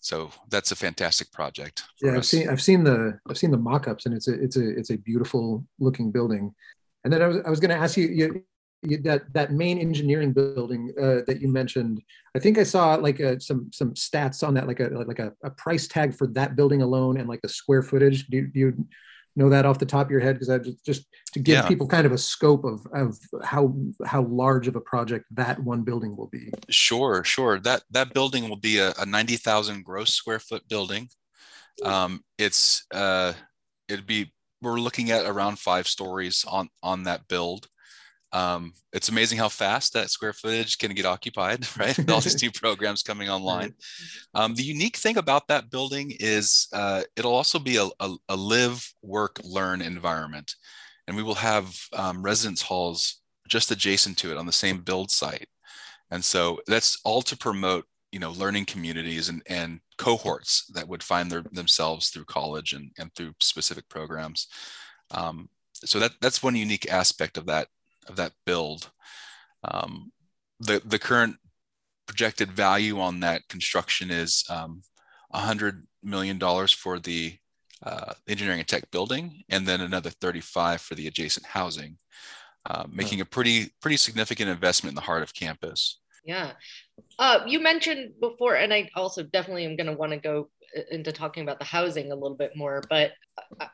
So 0.01 0.31
that's 0.51 0.71
a 0.71 0.77
fantastic 0.77 1.33
project. 1.33 1.83
Yeah, 2.01 2.13
I've 2.13 2.19
us. 2.19 2.29
seen 2.29 2.49
I've 2.49 2.63
seen 2.63 2.85
the 2.85 3.19
I've 3.29 3.39
seen 3.39 3.51
the 3.51 3.57
mock-ups 3.59 4.07
and 4.07 4.15
it's 4.15 4.29
a 4.29 4.35
it's 4.41 4.57
a 4.57 4.69
it's 4.79 4.91
a 4.91 4.97
beautiful 4.97 5.67
looking 5.81 6.13
building. 6.13 6.55
And 7.03 7.13
then 7.13 7.23
I 7.23 7.27
was 7.27 7.39
I 7.47 7.51
was 7.51 7.59
going 7.59 7.71
to 7.71 7.77
ask 7.77 7.97
you, 7.97 8.07
you, 8.07 8.27
you, 8.35 8.45
that 8.83 9.23
that 9.33 9.53
main 9.53 9.79
engineering 9.79 10.33
building 10.33 10.93
uh, 11.01 11.21
that 11.27 11.41
you 11.41 11.49
mentioned. 11.49 12.03
I 12.37 12.39
think 12.39 12.59
I 12.59 12.63
saw 12.63 12.95
like 12.95 13.21
a, 13.21 13.41
some 13.41 13.71
some 13.73 13.95
stats 13.95 14.47
on 14.47 14.55
that, 14.55 14.67
like 14.67 14.81
a 14.81 14.89
like 14.89 15.19
a, 15.19 15.33
a 15.43 15.51
price 15.51 15.89
tag 15.89 16.15
for 16.15 16.27
that 16.29 16.57
building 16.57 16.83
alone 16.83 17.19
and 17.19 17.29
like 17.29 17.43
the 17.43 17.49
square 17.49 17.83
footage. 17.83 18.27
Do, 18.27 18.47
do 18.47 18.59
you 18.59 18.87
know 19.35 19.51
that 19.51 19.67
off 19.67 19.79
the 19.79 19.87
top 19.87 20.07
of 20.07 20.11
your 20.11 20.21
head? 20.21 20.35
Because 20.35 20.51
I 20.51 20.59
just, 20.59 20.85
just 20.85 21.07
to 21.33 21.39
give 21.39 21.55
yeah. 21.57 21.69
people 21.69 21.87
kind 21.87 22.07
of 22.07 22.13
a 22.13 22.19
scope 22.19 22.65
of, 22.65 22.87
of 22.93 23.19
how 23.43 23.75
how 24.05 24.23
large 24.23 24.69
of 24.69 24.77
a 24.77 24.81
project 24.81 25.27
that 25.33 25.59
one 25.63 25.83
building 25.83 26.17
will 26.17 26.29
be. 26.29 26.51
Sure, 26.71 27.25
sure. 27.25 27.59
That 27.61 27.83
that 27.91 28.15
building 28.15 28.49
will 28.49 28.57
be 28.57 28.79
a, 28.79 28.93
a 28.99 29.07
ninety 29.07 29.37
thousand 29.37 29.85
gross 29.85 30.15
square 30.15 30.39
foot 30.39 30.67
building. 30.69 31.09
Um, 31.83 32.23
it's 32.39 32.87
uh, 32.93 33.35
it'd 33.89 34.07
be 34.07 34.33
we're 34.63 34.81
looking 34.81 35.11
at 35.11 35.27
around 35.27 35.59
five 35.59 35.87
stories 35.87 36.45
on 36.49 36.69
on 36.83 37.05
that 37.05 37.29
build. 37.29 37.69
Um, 38.37 38.75
it's 38.93 39.09
amazing 39.09 39.39
how 39.39 39.49
fast 39.49 39.95
that 39.95 40.11
square 40.11 40.35
footage 40.35 40.77
can 40.77 40.93
get 40.93 41.07
occupied, 41.07 41.67
right? 41.79 41.99
All 42.11 42.21
these 42.21 42.43
new 42.43 42.51
programs 42.51 43.03
coming 43.03 43.31
online. 43.31 43.73
Um, 44.35 44.55
the 44.55 44.63
unique 44.63 44.99
thing 44.99 45.17
about 45.17 45.49
that 45.49 45.71
building 45.71 46.13
is 46.21 46.69
uh, 46.75 47.03
it'll 47.17 47.35
also 47.35 47.59
be 47.59 47.77
a, 47.79 47.87
a, 47.99 48.15
a, 48.29 48.37
live, 48.37 48.87
work, 49.01 49.41
learn 49.43 49.81
environment. 49.81 50.55
And 51.09 51.17
we 51.17 51.23
will 51.23 51.37
have 51.37 51.75
um, 51.95 52.23
residence 52.23 52.61
halls 52.61 53.23
just 53.49 53.71
adjacent 53.71 54.19
to 54.19 54.31
it 54.31 54.37
on 54.37 54.45
the 54.45 54.53
same 54.53 54.83
build 54.83 55.11
site. 55.11 55.49
And 56.11 56.23
so 56.23 56.61
that's 56.67 57.01
all 57.07 57.23
to 57.23 57.39
promote, 57.39 57.87
you 58.13 58.19
know, 58.19 58.33
learning 58.33 58.67
communities 58.67 59.31
and, 59.31 59.41
and 59.47 59.81
cohorts 59.97 60.67
that 60.75 60.87
would 60.87 61.03
find 61.03 61.31
their, 61.31 61.45
themselves 61.53 62.11
through 62.11 62.27
college 62.27 62.75
and, 62.75 62.91
and 62.99 63.15
through 63.15 63.33
specific 63.41 63.89
programs. 63.89 64.49
Um, 65.11 65.49
so 65.73 65.99
that, 66.01 66.13
that's 66.21 66.43
one 66.43 66.55
unique 66.55 66.93
aspect 66.93 67.39
of 67.39 67.47
that 67.47 67.69
of 68.09 68.17
that 68.17 68.33
build. 68.45 68.91
Um, 69.65 70.13
the 70.61 70.81
the 70.85 70.99
current 70.99 71.37
projected 72.07 72.53
value 72.53 73.01
on 73.01 73.21
that 73.21 73.49
construction 73.49 74.11
is 74.11 74.45
um, 74.49 74.83
hundred 75.33 75.87
million 76.03 76.39
dollars 76.39 76.73
for 76.73 76.99
the 76.99 77.37
uh, 77.83 78.15
engineering 78.27 78.61
and 78.61 78.69
tech 78.69 78.91
building, 78.91 79.43
and 79.49 79.67
then 79.67 79.81
another 79.81 80.11
35 80.11 80.81
for 80.81 80.95
the 80.95 81.07
adjacent 81.07 81.47
housing, 81.47 81.99
uh, 82.65 82.85
making 82.91 83.21
a 83.21 83.25
pretty 83.25 83.71
pretty 83.83 83.97
significant 83.97 84.49
investment 84.49 84.93
in 84.93 84.97
the 84.97 85.03
heart 85.03 85.23
of 85.23 85.35
campus. 85.35 86.01
Yeah, 86.25 86.53
uh, 87.19 87.41
you 87.47 87.61
mentioned 87.61 88.15
before, 88.21 88.57
and 88.57 88.73
I 88.73 88.91
also 88.97 89.23
definitely 89.23 89.65
am 89.65 89.77
going 89.77 89.87
to 89.87 89.93
want 89.93 90.13
to 90.13 90.19
go 90.19 90.49
into 90.91 91.13
talking 91.13 91.43
about 91.43 91.59
the 91.59 91.65
housing 91.65 92.13
a 92.13 92.15
little 92.15 92.37
bit 92.37 92.53
more 92.57 92.83
but 92.89 93.13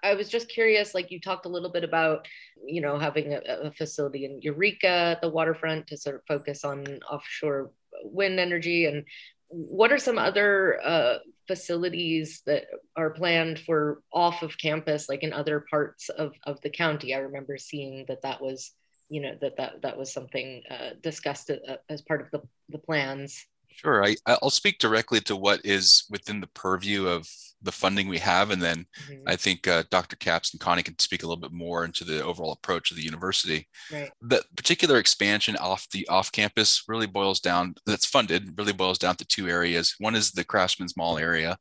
I, 0.02 0.14
was 0.14 0.28
just 0.28 0.48
curious 0.48 0.94
like 0.94 1.10
you 1.10 1.20
talked 1.20 1.46
a 1.46 1.48
little 1.48 1.70
bit 1.70 1.84
about 1.84 2.26
you 2.66 2.80
know 2.80 2.98
having 2.98 3.32
a, 3.34 3.40
a 3.46 3.72
facility 3.72 4.24
in 4.24 4.40
eureka 4.42 4.88
at 4.88 5.20
the 5.20 5.28
waterfront 5.28 5.86
to 5.88 5.96
sort 5.96 6.16
of 6.16 6.22
focus 6.26 6.64
on 6.64 6.84
offshore 7.10 7.70
wind 8.04 8.40
energy. 8.40 8.86
And 8.86 9.04
what 9.48 9.92
are 9.92 9.98
some 9.98 10.18
other 10.18 10.80
uh, 10.82 11.18
facilities 11.46 12.42
that 12.46 12.64
are 12.96 13.10
planned 13.10 13.58
for 13.58 14.02
off 14.12 14.42
of 14.42 14.58
campus 14.58 15.08
like 15.08 15.22
in 15.22 15.32
other 15.32 15.64
parts 15.70 16.08
of, 16.08 16.32
of 16.44 16.60
the 16.62 16.70
county? 16.70 17.14
I 17.14 17.18
remember 17.18 17.56
seeing 17.56 18.04
that 18.08 18.22
that 18.22 18.40
was 18.40 18.72
you 19.08 19.20
know 19.20 19.36
that 19.42 19.58
that, 19.58 19.82
that 19.82 19.98
was 19.98 20.10
something 20.10 20.62
uh, 20.70 20.90
discussed 21.02 21.50
uh, 21.50 21.76
as 21.90 22.00
part 22.00 22.22
of 22.22 22.30
the, 22.30 22.40
the 22.70 22.78
plans 22.78 23.44
Sure. 23.74 24.04
I, 24.04 24.16
I'll 24.26 24.50
speak 24.50 24.78
directly 24.78 25.20
to 25.22 25.36
what 25.36 25.60
is 25.64 26.04
within 26.10 26.40
the 26.40 26.48
purview 26.48 27.06
of 27.06 27.28
the 27.62 27.72
funding 27.72 28.08
we 28.08 28.18
have. 28.18 28.50
And 28.50 28.60
then 28.60 28.86
mm-hmm. 29.06 29.22
I 29.26 29.36
think 29.36 29.68
uh, 29.68 29.84
Dr. 29.90 30.16
Capps 30.16 30.52
and 30.52 30.60
Connie 30.60 30.82
can 30.82 30.98
speak 30.98 31.22
a 31.22 31.26
little 31.26 31.40
bit 31.40 31.52
more 31.52 31.84
into 31.84 32.04
the 32.04 32.22
overall 32.22 32.52
approach 32.52 32.90
of 32.90 32.96
the 32.96 33.04
university. 33.04 33.68
Right. 33.92 34.10
The 34.20 34.42
particular 34.56 34.98
expansion 34.98 35.56
off 35.56 35.88
the 35.90 36.06
off 36.08 36.32
campus 36.32 36.82
really 36.88 37.06
boils 37.06 37.40
down, 37.40 37.74
that's 37.86 38.06
funded, 38.06 38.54
really 38.58 38.72
boils 38.72 38.98
down 38.98 39.16
to 39.16 39.24
two 39.24 39.48
areas. 39.48 39.94
One 39.98 40.14
is 40.14 40.32
the 40.32 40.44
Craftsman's 40.44 40.96
Mall 40.96 41.18
area 41.18 41.56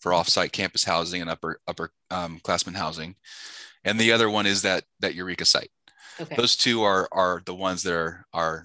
for 0.00 0.12
offsite 0.12 0.52
campus 0.52 0.84
housing 0.84 1.20
and 1.20 1.30
upper 1.30 1.60
upper 1.68 1.90
um, 2.10 2.40
classman 2.42 2.74
housing. 2.74 3.14
And 3.84 3.98
the 3.98 4.12
other 4.12 4.30
one 4.30 4.46
is 4.46 4.62
that 4.62 4.84
that 5.00 5.14
Eureka 5.14 5.44
site. 5.44 5.70
Okay. 6.20 6.36
Those 6.36 6.56
two 6.56 6.82
are 6.82 7.08
are 7.12 7.42
the 7.44 7.54
ones 7.54 7.82
that 7.82 7.94
are 7.94 8.26
are 8.32 8.64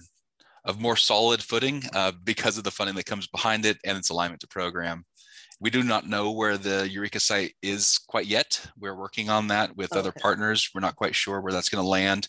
of 0.68 0.78
more 0.78 0.96
solid 0.96 1.42
footing 1.42 1.82
uh, 1.94 2.12
because 2.22 2.58
of 2.58 2.62
the 2.62 2.70
funding 2.70 2.94
that 2.94 3.06
comes 3.06 3.26
behind 3.26 3.64
it 3.64 3.78
and 3.84 3.96
its 3.96 4.10
alignment 4.10 4.40
to 4.42 4.46
program. 4.46 5.04
We 5.60 5.70
do 5.70 5.82
not 5.82 6.06
know 6.06 6.30
where 6.30 6.56
the 6.56 6.88
Eureka 6.88 7.18
site 7.18 7.54
is 7.62 7.98
quite 8.06 8.26
yet. 8.26 8.64
We're 8.78 8.94
working 8.94 9.30
on 9.30 9.48
that 9.48 9.76
with 9.76 9.92
okay. 9.92 9.98
other 9.98 10.12
partners. 10.12 10.70
We're 10.72 10.82
not 10.82 10.94
quite 10.94 11.16
sure 11.16 11.40
where 11.40 11.52
that's 11.52 11.70
going 11.70 11.82
to 11.82 11.88
land, 11.88 12.28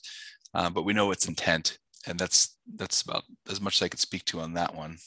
uh, 0.56 0.70
but 0.72 0.84
we 0.84 0.94
know 0.94 1.12
its 1.12 1.28
intent, 1.28 1.78
and 2.08 2.18
that's 2.18 2.58
that's 2.76 3.04
about 3.04 3.24
as 3.48 3.62
much 3.62 3.76
as 3.76 3.82
I 3.84 3.90
could 3.90 4.00
speak 4.00 4.26
to 4.26 4.40
on 4.40 4.54
that 4.54 4.74
one. 4.74 4.98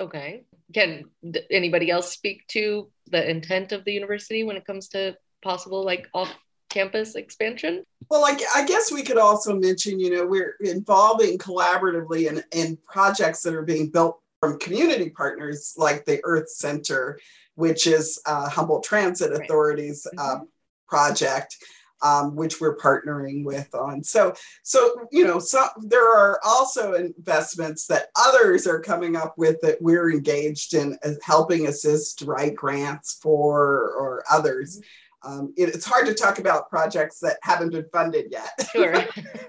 Okay. 0.00 0.44
Can 0.72 1.04
anybody 1.50 1.90
else 1.90 2.12
speak 2.12 2.46
to 2.48 2.90
the 3.10 3.28
intent 3.28 3.72
of 3.72 3.84
the 3.84 3.92
university 3.92 4.44
when 4.44 4.56
it 4.56 4.64
comes 4.64 4.88
to 4.90 5.16
possible 5.42 5.84
like 5.84 6.08
off 6.14 6.34
campus 6.76 7.14
expansion? 7.14 7.84
Well, 8.10 8.24
I, 8.24 8.36
I, 8.54 8.66
guess 8.66 8.92
we 8.92 9.02
could 9.02 9.16
also 9.16 9.56
mention, 9.56 9.98
you 9.98 10.14
know, 10.14 10.26
we're 10.26 10.56
involving 10.60 11.38
collaboratively 11.38 12.28
in, 12.28 12.42
in 12.52 12.78
projects 12.86 13.42
that 13.42 13.54
are 13.54 13.62
being 13.62 13.88
built 13.88 14.20
from 14.40 14.58
community 14.58 15.08
partners 15.08 15.72
like 15.78 16.04
the 16.04 16.20
Earth 16.24 16.50
Center, 16.50 17.18
which 17.54 17.86
is 17.86 18.20
uh, 18.26 18.50
Humboldt 18.50 18.84
Transit 18.84 19.32
Authority's 19.32 20.06
right. 20.16 20.22
uh, 20.22 20.38
project. 20.86 21.56
Um, 22.02 22.36
which 22.36 22.60
we're 22.60 22.76
partnering 22.76 23.42
with 23.42 23.74
on. 23.74 24.04
So, 24.04 24.34
so 24.62 25.08
you 25.10 25.26
know, 25.26 25.38
so 25.38 25.64
there 25.80 26.06
are 26.06 26.38
also 26.44 26.92
investments 26.92 27.86
that 27.86 28.08
others 28.14 28.66
are 28.66 28.80
coming 28.80 29.16
up 29.16 29.32
with 29.38 29.62
that 29.62 29.80
we're 29.80 30.12
engaged 30.12 30.74
in 30.74 30.98
uh, 31.02 31.12
helping 31.22 31.68
assist 31.68 32.20
write 32.20 32.54
grants 32.54 33.18
for 33.22 33.94
or 33.98 34.24
others. 34.30 34.78
Um, 35.26 35.52
it, 35.56 35.68
it's 35.70 35.84
hard 35.84 36.06
to 36.06 36.14
talk 36.14 36.38
about 36.38 36.70
projects 36.70 37.18
that 37.20 37.38
haven't 37.42 37.70
been 37.70 37.86
funded 37.92 38.26
yet. 38.30 38.50
Sure. 38.72 39.04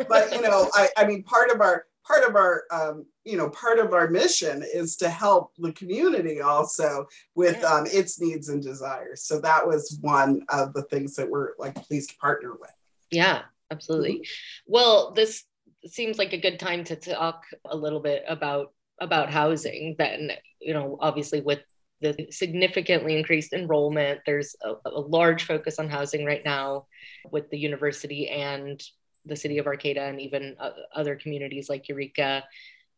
but 0.07 0.31
you 0.31 0.41
know, 0.41 0.69
I, 0.73 0.87
I 0.95 1.05
mean, 1.05 1.21
part 1.23 1.51
of 1.51 1.59
our 1.59 1.85
part 2.05 2.23
of 2.23 2.35
our 2.35 2.63
um, 2.71 3.05
you 3.25 3.35
know 3.35 3.49
part 3.49 3.77
of 3.77 3.93
our 3.93 4.09
mission 4.09 4.63
is 4.73 4.95
to 4.97 5.09
help 5.09 5.51
the 5.57 5.73
community 5.73 6.39
also 6.39 7.05
with 7.35 7.57
yeah. 7.61 7.67
um, 7.67 7.85
its 7.87 8.21
needs 8.21 8.49
and 8.49 8.63
desires. 8.63 9.23
So 9.23 9.41
that 9.41 9.67
was 9.67 9.97
one 10.01 10.43
of 10.49 10.73
the 10.73 10.83
things 10.83 11.15
that 11.15 11.29
we're 11.29 11.51
like 11.59 11.75
pleased 11.75 12.11
to 12.11 12.17
partner 12.17 12.53
with. 12.59 12.71
Yeah, 13.11 13.41
absolutely. 13.69 14.13
Mm-hmm. 14.13 14.73
Well, 14.73 15.11
this 15.11 15.43
seems 15.85 16.17
like 16.17 16.33
a 16.33 16.41
good 16.41 16.59
time 16.59 16.83
to 16.85 16.95
talk 16.95 17.43
a 17.65 17.75
little 17.75 17.99
bit 17.99 18.23
about 18.27 18.73
about 19.01 19.29
housing. 19.29 19.95
Then 19.97 20.31
you 20.61 20.73
know, 20.73 20.97
obviously 21.01 21.41
with 21.41 21.63
the 22.01 22.27
significantly 22.29 23.17
increased 23.17 23.53
enrollment. 23.53 24.21
There's 24.25 24.55
a, 24.63 24.73
a, 24.85 24.99
large 24.99 25.45
focus 25.45 25.79
on 25.79 25.89
housing 25.89 26.25
right 26.25 26.43
now 26.45 26.85
with 27.31 27.49
the 27.49 27.57
university 27.57 28.29
and 28.29 28.81
the 29.25 29.35
city 29.35 29.57
of 29.57 29.67
Arcata 29.67 30.03
and 30.03 30.21
even 30.21 30.55
uh, 30.59 30.71
other 30.93 31.15
communities 31.15 31.69
like 31.69 31.87
Eureka 31.87 32.43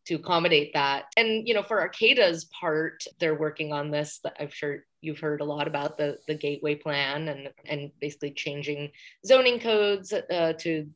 to 0.06 0.14
accommodate 0.14 0.72
that. 0.74 1.04
And 1.16 1.46
you 1.46 1.54
know, 1.54 1.62
for 1.62 1.80
Arcata's 1.80 2.46
part, 2.46 3.04
they're 3.18 3.38
working 3.38 3.72
on 3.72 3.90
this. 3.90 4.20
I'm 4.38 4.50
sure 4.50 4.84
you've 5.00 5.20
heard 5.20 5.40
a 5.40 5.44
lot 5.44 5.66
about 5.66 5.96
the 5.96 6.18
the 6.26 6.34
gateway 6.34 6.74
plan 6.74 7.28
and 7.28 7.50
and 7.66 7.90
basically 8.00 8.32
changing 8.32 8.90
zoning 9.24 9.60
codes 9.60 10.12
uh, 10.12 10.52
to 10.60 10.88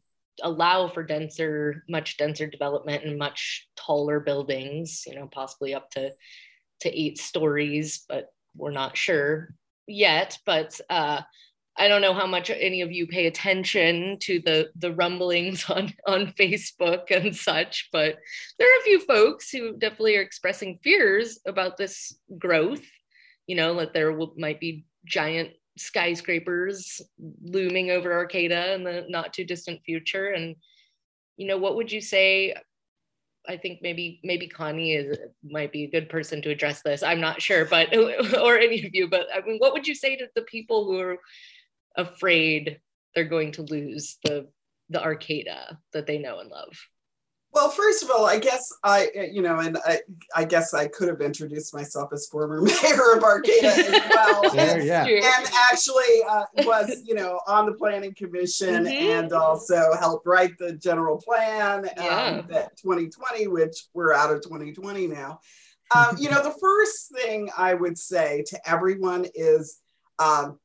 allow 0.42 0.88
for 0.88 1.04
denser, 1.04 1.84
much 1.88 2.16
denser 2.16 2.46
development 2.46 3.04
and 3.04 3.18
much 3.18 3.68
taller 3.76 4.20
buildings. 4.20 5.04
You 5.06 5.16
know, 5.16 5.28
possibly 5.30 5.74
up 5.74 5.90
to 5.92 6.10
to 6.84 7.00
eight 7.00 7.18
stories, 7.18 8.04
but 8.08 8.28
we're 8.56 8.70
not 8.70 8.96
sure 8.96 9.54
yet. 9.86 10.38
But 10.46 10.80
uh, 10.88 11.22
I 11.76 11.88
don't 11.88 12.02
know 12.02 12.14
how 12.14 12.26
much 12.26 12.50
any 12.50 12.82
of 12.82 12.92
you 12.92 13.06
pay 13.06 13.26
attention 13.26 14.18
to 14.20 14.40
the 14.40 14.70
the 14.76 14.92
rumblings 14.92 15.64
on 15.70 15.92
on 16.06 16.32
Facebook 16.38 17.10
and 17.10 17.34
such, 17.34 17.88
but 17.92 18.16
there 18.58 18.68
are 18.68 18.80
a 18.80 18.84
few 18.84 19.00
folks 19.00 19.50
who 19.50 19.76
definitely 19.76 20.16
are 20.16 20.22
expressing 20.22 20.78
fears 20.82 21.40
about 21.46 21.76
this 21.76 22.16
growth. 22.38 22.84
You 23.46 23.56
know, 23.56 23.74
that 23.80 23.92
there 23.92 24.12
will, 24.12 24.32
might 24.38 24.60
be 24.60 24.86
giant 25.04 25.50
skyscrapers 25.76 27.02
looming 27.42 27.90
over 27.90 28.12
Arcata 28.12 28.72
in 28.74 28.84
the 28.84 29.04
not 29.08 29.34
too 29.34 29.44
distant 29.44 29.80
future. 29.84 30.28
And 30.28 30.56
you 31.36 31.46
know, 31.46 31.58
what 31.58 31.76
would 31.76 31.90
you 31.90 32.00
say? 32.00 32.54
I 33.46 33.56
think 33.56 33.80
maybe 33.82 34.20
maybe 34.24 34.48
Connie 34.48 34.94
is 34.94 35.18
might 35.42 35.72
be 35.72 35.84
a 35.84 35.90
good 35.90 36.08
person 36.08 36.40
to 36.42 36.50
address 36.50 36.82
this. 36.82 37.02
I'm 37.02 37.20
not 37.20 37.42
sure, 37.42 37.64
but 37.64 37.94
or 38.38 38.58
any 38.58 38.84
of 38.86 38.94
you. 38.94 39.08
But 39.08 39.26
I 39.34 39.40
mean, 39.46 39.58
what 39.58 39.72
would 39.72 39.86
you 39.86 39.94
say 39.94 40.16
to 40.16 40.26
the 40.34 40.42
people 40.42 40.86
who 40.86 40.98
are 40.98 41.18
afraid 41.96 42.80
they're 43.14 43.24
going 43.24 43.52
to 43.52 43.62
lose 43.62 44.18
the 44.24 44.48
the 44.88 45.02
Arcata 45.02 45.78
that 45.92 46.06
they 46.06 46.18
know 46.18 46.40
and 46.40 46.50
love? 46.50 46.72
Well, 47.54 47.70
first 47.70 48.02
of 48.02 48.10
all, 48.10 48.26
I 48.26 48.40
guess 48.40 48.72
I, 48.82 49.10
you 49.30 49.40
know, 49.40 49.60
and 49.60 49.78
I, 49.86 50.00
I 50.34 50.44
guess 50.44 50.74
I 50.74 50.88
could 50.88 51.06
have 51.06 51.20
introduced 51.20 51.72
myself 51.72 52.12
as 52.12 52.26
former 52.26 52.60
mayor 52.62 53.16
of 53.16 53.22
Arcata 53.22 53.66
as 53.66 54.10
well. 54.10 54.58
and, 54.58 54.84
yeah. 54.84 55.04
and 55.04 55.48
actually 55.70 56.02
uh, 56.28 56.44
was, 56.58 57.02
you 57.06 57.14
know, 57.14 57.40
on 57.46 57.66
the 57.66 57.72
planning 57.72 58.12
commission 58.12 58.84
mm-hmm. 58.84 59.10
and 59.10 59.32
also 59.32 59.92
helped 60.00 60.26
write 60.26 60.58
the 60.58 60.72
general 60.72 61.16
plan 61.16 61.88
yeah. 61.96 62.40
um, 62.40 62.46
that 62.48 62.76
2020, 62.76 63.46
which 63.46 63.84
we're 63.94 64.12
out 64.12 64.32
of 64.32 64.42
2020 64.42 65.06
now. 65.06 65.38
Um, 65.94 66.16
you 66.18 66.30
know, 66.30 66.42
the 66.42 66.56
first 66.60 67.12
thing 67.12 67.50
I 67.56 67.74
would 67.74 67.96
say 67.96 68.42
to 68.48 68.68
everyone 68.68 69.26
is 69.32 69.80
um, 70.18 70.58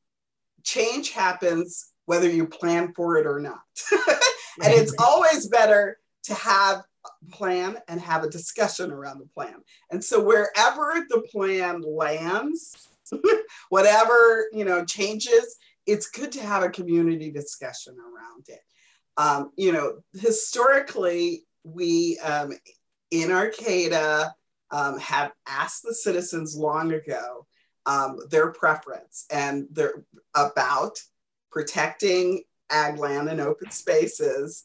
change 0.64 1.10
happens 1.10 1.92
whether 2.06 2.28
you 2.28 2.48
plan 2.48 2.92
for 2.94 3.16
it 3.18 3.26
or 3.26 3.38
not. 3.38 3.60
and 3.92 4.72
it's 4.74 4.94
always 4.98 5.46
better 5.46 5.99
to 6.24 6.34
have 6.34 6.82
a 7.04 7.30
plan 7.32 7.78
and 7.88 8.00
have 8.00 8.24
a 8.24 8.30
discussion 8.30 8.90
around 8.90 9.18
the 9.18 9.28
plan. 9.34 9.54
And 9.90 10.02
so 10.02 10.22
wherever 10.22 11.06
the 11.08 11.22
plan 11.32 11.82
lands, 11.82 12.88
whatever 13.70 14.46
you 14.52 14.64
know 14.64 14.84
changes, 14.84 15.56
it's 15.86 16.10
good 16.10 16.32
to 16.32 16.42
have 16.42 16.62
a 16.62 16.70
community 16.70 17.30
discussion 17.30 17.96
around 17.98 18.46
it. 18.48 18.60
Um, 19.16 19.50
you 19.56 19.72
know, 19.72 19.98
historically, 20.14 21.44
we 21.64 22.18
um, 22.20 22.52
in 23.10 23.30
Arcata 23.30 24.32
um, 24.70 24.98
have 24.98 25.32
asked 25.48 25.82
the 25.82 25.94
citizens 25.94 26.56
long 26.56 26.92
ago 26.92 27.46
um, 27.86 28.18
their 28.30 28.52
preference 28.52 29.26
and 29.30 29.66
they're 29.72 30.04
about 30.34 30.98
protecting 31.50 32.42
ag 32.70 32.98
land 32.98 33.28
and 33.28 33.40
open 33.40 33.70
spaces 33.70 34.64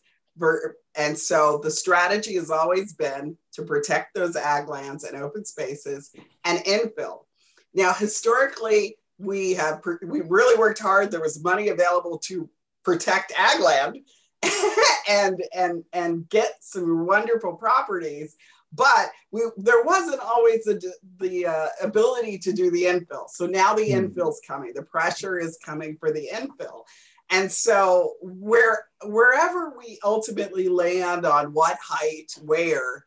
and 0.97 1.17
so 1.17 1.59
the 1.63 1.71
strategy 1.71 2.35
has 2.35 2.49
always 2.49 2.93
been 2.93 3.37
to 3.53 3.63
protect 3.63 4.13
those 4.13 4.35
ag 4.35 4.67
lands 4.67 5.03
and 5.03 5.21
open 5.21 5.45
spaces 5.45 6.11
and 6.43 6.59
infill. 6.59 7.25
Now, 7.73 7.93
historically, 7.93 8.97
we 9.17 9.53
have 9.53 9.81
we 10.03 10.21
really 10.21 10.57
worked 10.57 10.79
hard. 10.79 11.11
There 11.11 11.21
was 11.21 11.43
money 11.43 11.69
available 11.69 12.17
to 12.19 12.49
protect 12.83 13.33
ag 13.37 13.61
land 13.61 13.99
and 15.09 15.41
and 15.53 15.83
and 15.93 16.29
get 16.29 16.53
some 16.61 17.05
wonderful 17.05 17.53
properties, 17.53 18.35
but 18.73 19.11
we 19.31 19.43
there 19.57 19.83
wasn't 19.83 20.19
always 20.19 20.63
the 20.65 20.93
the 21.19 21.47
uh, 21.47 21.67
ability 21.81 22.37
to 22.39 22.51
do 22.51 22.71
the 22.71 22.83
infill. 22.83 23.29
So 23.29 23.45
now 23.45 23.73
the 23.73 23.89
mm. 23.89 24.09
infill's 24.09 24.41
coming. 24.45 24.73
The 24.73 24.83
pressure 24.83 25.39
is 25.39 25.57
coming 25.63 25.97
for 25.97 26.11
the 26.11 26.29
infill, 26.31 26.83
and 27.29 27.51
so 27.51 28.13
where 28.21 28.85
wherever 29.03 29.73
we 29.77 29.99
ultimately 30.03 30.69
land 30.69 31.25
on 31.25 31.53
what 31.53 31.77
height, 31.81 32.31
where, 32.41 33.05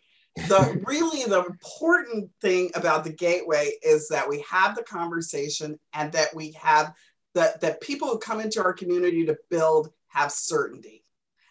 the 0.48 0.82
really 0.86 1.24
the 1.24 1.44
important 1.44 2.30
thing 2.40 2.70
about 2.74 3.04
the 3.04 3.12
gateway 3.12 3.72
is 3.82 4.08
that 4.08 4.28
we 4.28 4.44
have 4.48 4.74
the 4.74 4.82
conversation 4.82 5.78
and 5.94 6.12
that 6.12 6.34
we 6.34 6.52
have 6.52 6.92
that 7.34 7.60
that 7.60 7.80
people 7.80 8.08
who 8.08 8.18
come 8.18 8.40
into 8.40 8.62
our 8.62 8.72
community 8.72 9.24
to 9.26 9.36
build 9.50 9.90
have 10.08 10.32
certainty. 10.32 11.04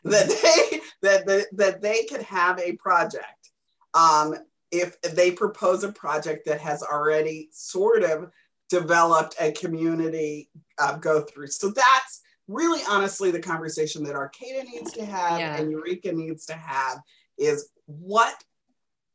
That 0.03 0.27
they 0.30 0.80
that 1.01 1.25
that, 1.25 1.47
that 1.53 1.82
they 1.82 2.03
can 2.03 2.21
have 2.23 2.60
a 2.60 2.73
project 2.73 3.51
um, 3.93 4.36
if 4.71 5.01
they 5.01 5.32
propose 5.32 5.84
a 5.84 5.91
project 5.91 6.45
that 6.45 6.62
has 6.62 6.84
already 6.84 7.49
sort 7.51 8.03
of 8.03 8.32
developed 8.69 9.36
a 9.39 9.51
community 9.53 10.49
uh, 10.77 10.97
go 10.97 11.21
through. 11.21 11.47
So 11.47 11.69
that's 11.69 12.21
really 12.47 12.81
honestly 12.89 13.31
the 13.31 13.41
conversation 13.41 14.03
that 14.03 14.15
Arcata 14.15 14.63
needs 14.63 14.91
to 14.93 15.05
have 15.05 15.39
yeah. 15.39 15.57
and 15.57 15.71
Eureka 15.71 16.12
needs 16.12 16.45
to 16.45 16.53
have 16.53 16.99
is 17.38 17.69
what 17.86 18.36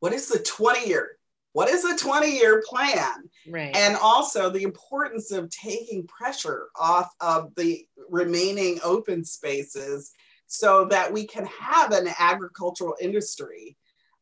what 0.00 0.12
is 0.12 0.28
the 0.28 0.38
20 0.38 0.86
year 0.86 1.16
what 1.52 1.68
is 1.68 1.84
a 1.84 1.96
20 1.96 2.30
year 2.30 2.62
plan 2.66 3.28
right 3.48 3.74
and 3.74 3.96
also 3.96 4.50
the 4.50 4.62
importance 4.62 5.32
of 5.32 5.50
taking 5.50 6.06
pressure 6.06 6.68
off 6.78 7.10
of 7.20 7.54
the 7.56 7.86
remaining 8.10 8.78
open 8.84 9.24
spaces 9.24 10.12
so 10.46 10.84
that 10.84 11.10
we 11.12 11.26
can 11.26 11.46
have 11.46 11.92
an 11.92 12.08
agricultural 12.18 12.94
industry 13.00 13.76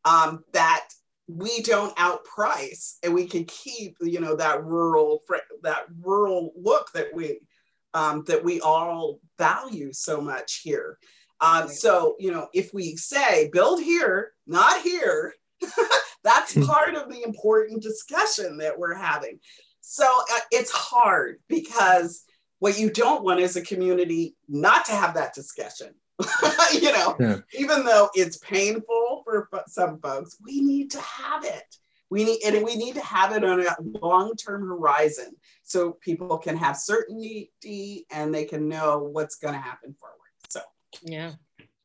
um, 0.04 0.44
that 0.52 0.86
we 1.26 1.60
don't 1.62 1.94
outprice 1.96 2.96
and 3.02 3.14
we 3.14 3.26
can 3.26 3.44
keep 3.44 3.96
you 4.00 4.20
know 4.20 4.34
that 4.34 4.64
rural 4.64 5.22
that 5.62 5.84
rural 6.02 6.52
look 6.56 6.90
that 6.92 7.08
we 7.14 7.38
um, 7.94 8.24
that 8.26 8.44
we 8.44 8.60
all 8.60 9.20
value 9.38 9.92
so 9.92 10.20
much 10.20 10.60
here. 10.62 10.98
Um, 11.40 11.68
so, 11.68 12.16
you 12.18 12.30
know, 12.30 12.48
if 12.52 12.74
we 12.74 12.96
say 12.96 13.48
build 13.52 13.80
here, 13.80 14.32
not 14.46 14.82
here, 14.82 15.34
that's 16.24 16.54
hmm. 16.54 16.64
part 16.64 16.94
of 16.94 17.10
the 17.10 17.22
important 17.22 17.82
discussion 17.82 18.58
that 18.58 18.78
we're 18.78 18.94
having. 18.94 19.40
So 19.80 20.04
uh, 20.32 20.40
it's 20.50 20.70
hard 20.70 21.38
because 21.48 22.24
what 22.58 22.78
you 22.78 22.90
don't 22.90 23.24
want 23.24 23.40
is 23.40 23.56
a 23.56 23.62
community 23.62 24.36
not 24.48 24.84
to 24.86 24.92
have 24.92 25.14
that 25.14 25.34
discussion. 25.34 25.94
you 26.74 26.92
know, 26.92 27.16
yeah. 27.18 27.38
even 27.58 27.84
though 27.84 28.10
it's 28.14 28.36
painful 28.38 29.22
for 29.24 29.48
some 29.66 29.98
folks, 30.00 30.36
we 30.44 30.60
need 30.60 30.90
to 30.90 31.00
have 31.00 31.44
it 31.44 31.76
we 32.10 32.24
need 32.24 32.40
and 32.44 32.64
we 32.64 32.76
need 32.76 32.94
to 32.94 33.00
have 33.02 33.32
it 33.32 33.44
on 33.44 33.60
a 33.60 33.76
long-term 34.00 34.66
horizon 34.66 35.32
so 35.62 35.92
people 36.00 36.38
can 36.38 36.56
have 36.56 36.76
certainty 36.76 37.50
and 38.10 38.34
they 38.34 38.44
can 38.44 38.68
know 38.68 38.98
what's 38.98 39.36
going 39.36 39.54
to 39.54 39.60
happen 39.60 39.94
forward 39.98 40.16
so. 40.48 40.60
Yeah 41.02 41.32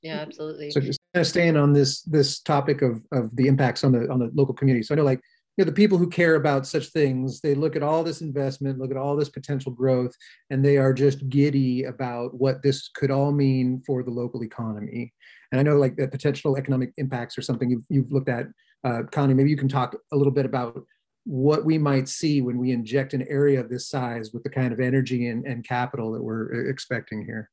yeah 0.05 0.19
absolutely. 0.19 0.69
So 0.69 0.79
just 0.79 0.99
kind 1.13 1.21
of 1.21 1.27
staying 1.27 1.57
on 1.57 1.73
this 1.73 2.03
this 2.03 2.39
topic 2.39 2.83
of 2.83 3.03
of 3.11 3.35
the 3.35 3.47
impacts 3.47 3.83
on 3.83 3.91
the 3.91 4.07
on 4.09 4.19
the 4.19 4.29
local 4.33 4.53
community. 4.53 4.83
So 4.83 4.93
i 4.93 4.97
know 4.97 5.03
like 5.03 5.19
you 5.57 5.63
know 5.63 5.65
the 5.65 5.75
people 5.75 5.97
who 5.97 6.07
care 6.07 6.35
about 6.35 6.67
such 6.67 6.88
things 6.88 7.41
they 7.41 7.55
look 7.55 7.75
at 7.75 7.81
all 7.81 8.03
this 8.03 8.21
investment 8.21 8.77
look 8.77 8.91
at 8.91 8.97
all 8.97 9.15
this 9.15 9.29
potential 9.29 9.71
growth 9.71 10.13
and 10.49 10.63
they 10.63 10.77
are 10.77 10.93
just 10.93 11.27
giddy 11.29 11.85
about 11.85 12.35
what 12.35 12.61
this 12.61 12.89
could 12.89 13.09
all 13.09 13.31
mean 13.31 13.81
for 13.85 14.03
the 14.03 14.11
local 14.11 14.43
economy. 14.43 15.11
And 15.51 15.59
i 15.59 15.63
know 15.63 15.77
like 15.77 15.95
the 15.95 16.07
potential 16.07 16.55
economic 16.55 16.91
impacts 16.97 17.38
or 17.38 17.41
something 17.41 17.69
you've, 17.69 17.85
you've 17.89 18.11
looked 18.11 18.29
at 18.29 18.45
uh, 18.83 19.03
Connie, 19.11 19.33
maybe 19.33 19.49
you 19.49 19.57
can 19.57 19.67
talk 19.67 19.95
a 20.11 20.15
little 20.15 20.33
bit 20.33 20.45
about 20.45 20.85
what 21.25 21.65
we 21.65 21.77
might 21.77 22.07
see 22.07 22.41
when 22.41 22.57
we 22.57 22.71
inject 22.71 23.13
an 23.13 23.25
area 23.27 23.59
of 23.59 23.69
this 23.69 23.89
size 23.89 24.31
with 24.31 24.43
the 24.43 24.49
kind 24.49 24.71
of 24.71 24.79
energy 24.79 25.27
and, 25.27 25.45
and 25.45 25.67
capital 25.67 26.11
that 26.11 26.23
we're 26.23 26.69
expecting 26.69 27.25
here. 27.25 27.49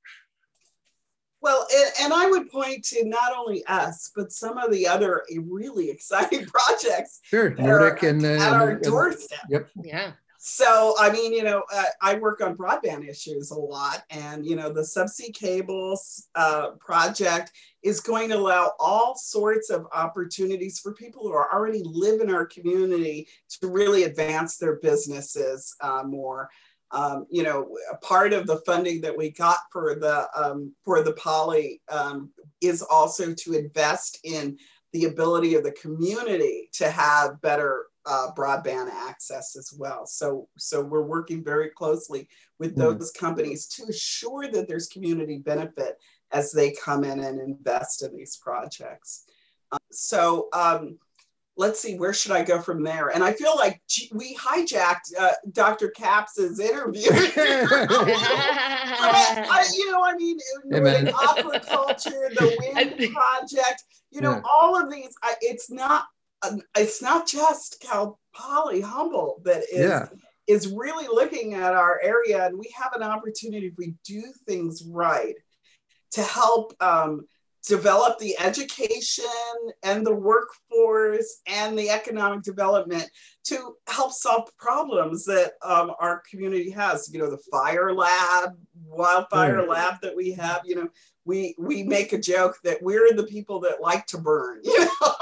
Well, 1.40 1.66
and, 1.74 1.90
and, 2.02 2.12
I 2.12 2.30
would 2.30 2.50
point 2.50 2.84
to 2.84 3.04
not 3.04 3.32
only 3.36 3.64
us, 3.66 4.12
but 4.14 4.30
some 4.30 4.58
of 4.58 4.70
the 4.70 4.86
other 4.86 5.24
really 5.48 5.90
exciting 5.96 6.46
projects. 6.46 7.20
Sure, 7.24 7.50
Nordic 7.54 8.04
and 8.04 8.24
at 8.24 8.52
uh, 8.52 8.54
our 8.54 8.74
doorstep. 8.76 9.40
Yep. 9.48 9.68
Yeah. 9.82 10.12
So, 10.44 10.96
I 10.98 11.12
mean, 11.12 11.32
you 11.32 11.44
know, 11.44 11.62
uh, 11.72 11.84
I 12.00 12.16
work 12.16 12.40
on 12.40 12.56
broadband 12.56 13.08
issues 13.08 13.52
a 13.52 13.54
lot, 13.54 14.02
and, 14.10 14.44
you 14.44 14.56
know, 14.56 14.72
the 14.72 14.80
subsea 14.80 15.32
cables 15.32 16.26
uh, 16.34 16.70
project 16.80 17.52
is 17.84 18.00
going 18.00 18.30
to 18.30 18.38
allow 18.38 18.72
all 18.80 19.14
sorts 19.14 19.70
of 19.70 19.86
opportunities 19.94 20.80
for 20.80 20.94
people 20.94 21.22
who 21.22 21.32
are 21.32 21.54
already 21.54 21.84
live 21.84 22.20
in 22.20 22.28
our 22.28 22.44
community 22.44 23.28
to 23.60 23.68
really 23.68 24.02
advance 24.02 24.56
their 24.56 24.80
businesses 24.80 25.76
uh, 25.80 26.02
more. 26.04 26.50
Um, 26.90 27.24
you 27.30 27.44
know, 27.44 27.76
a 27.92 27.96
part 27.98 28.32
of 28.32 28.48
the 28.48 28.62
funding 28.66 29.00
that 29.02 29.16
we 29.16 29.30
got 29.30 29.58
for 29.70 29.94
the 29.94 30.26
um, 30.36 30.74
for 30.84 31.04
the 31.04 31.12
poly 31.12 31.80
um, 31.88 32.30
is 32.60 32.82
also 32.82 33.32
to 33.32 33.52
invest 33.52 34.18
in 34.24 34.58
the 34.92 35.04
ability 35.04 35.54
of 35.54 35.62
the 35.62 35.72
community 35.72 36.68
to 36.72 36.90
have 36.90 37.40
better 37.42 37.86
uh, 38.06 38.28
broadband 38.36 38.90
access 38.90 39.56
as 39.56 39.72
well. 39.76 40.06
So, 40.06 40.48
so 40.58 40.82
we're 40.82 41.02
working 41.02 41.44
very 41.44 41.70
closely 41.70 42.28
with 42.58 42.74
hmm. 42.74 42.80
those 42.80 43.12
mm. 43.12 43.18
companies 43.18 43.66
to 43.68 43.84
assure 43.84 44.50
that 44.50 44.68
there's 44.68 44.88
community 44.88 45.38
benefit 45.38 45.98
as 46.32 46.50
they 46.52 46.72
come 46.72 47.04
in 47.04 47.20
and 47.20 47.40
invest 47.40 48.02
in 48.02 48.16
these 48.16 48.36
projects. 48.36 49.24
Um, 49.70 49.78
so 49.90 50.48
um, 50.52 50.98
let's 51.56 51.80
see, 51.80 51.96
where 51.96 52.12
should 52.14 52.32
I 52.32 52.42
go 52.42 52.60
from 52.60 52.82
there? 52.82 53.08
And 53.08 53.22
I 53.22 53.32
feel 53.32 53.54
like 53.56 53.80
we 54.12 54.36
hijacked 54.36 55.14
uh, 55.18 55.32
Dr. 55.52 55.88
Capps's 55.90 56.58
interview. 56.58 57.02
I, 59.04 59.46
I, 59.50 59.66
you 59.74 59.92
know, 59.92 60.02
I 60.04 60.14
mean, 60.14 60.38
Amen. 60.72 61.06
aquaculture, 61.06 62.34
the 62.34 62.56
wind 62.74 63.12
project, 63.12 63.84
you 64.10 64.20
know, 64.20 64.32
yeah. 64.32 64.42
all 64.44 64.80
of 64.80 64.90
these, 64.90 65.14
I, 65.22 65.34
it's 65.40 65.70
not 65.70 66.06
it's 66.76 67.02
not 67.02 67.26
just 67.26 67.80
Cal 67.80 68.18
Poly 68.34 68.80
Humboldt 68.80 69.44
that 69.44 69.64
is 69.70 69.88
yeah. 69.88 70.08
is 70.46 70.68
really 70.68 71.06
looking 71.06 71.54
at 71.54 71.74
our 71.74 72.00
area, 72.02 72.46
and 72.46 72.58
we 72.58 72.72
have 72.76 72.92
an 72.94 73.02
opportunity 73.02 73.66
if 73.66 73.74
we 73.76 73.94
do 74.04 74.22
things 74.46 74.82
right 74.84 75.34
to 76.12 76.22
help 76.22 76.74
um, 76.82 77.26
develop 77.66 78.18
the 78.18 78.36
education 78.40 79.24
and 79.82 80.04
the 80.04 80.14
workforce 80.14 81.40
and 81.46 81.78
the 81.78 81.90
economic 81.90 82.42
development 82.42 83.08
to 83.44 83.76
help 83.88 84.12
solve 84.12 84.48
problems 84.56 85.24
that 85.24 85.52
um, 85.62 85.92
our 86.00 86.22
community 86.28 86.70
has. 86.70 87.08
You 87.12 87.20
know, 87.20 87.30
the 87.30 87.42
fire 87.50 87.94
lab, 87.94 88.50
wildfire 88.86 89.66
lab 89.66 90.00
that 90.02 90.16
we 90.16 90.32
have. 90.32 90.62
You 90.64 90.76
know, 90.76 90.88
we 91.24 91.54
we 91.58 91.84
make 91.84 92.12
a 92.12 92.18
joke 92.18 92.56
that 92.64 92.82
we're 92.82 93.14
the 93.14 93.24
people 93.24 93.60
that 93.60 93.80
like 93.80 94.06
to 94.08 94.18
burn. 94.18 94.60
You 94.72 94.78
know, 94.80 95.14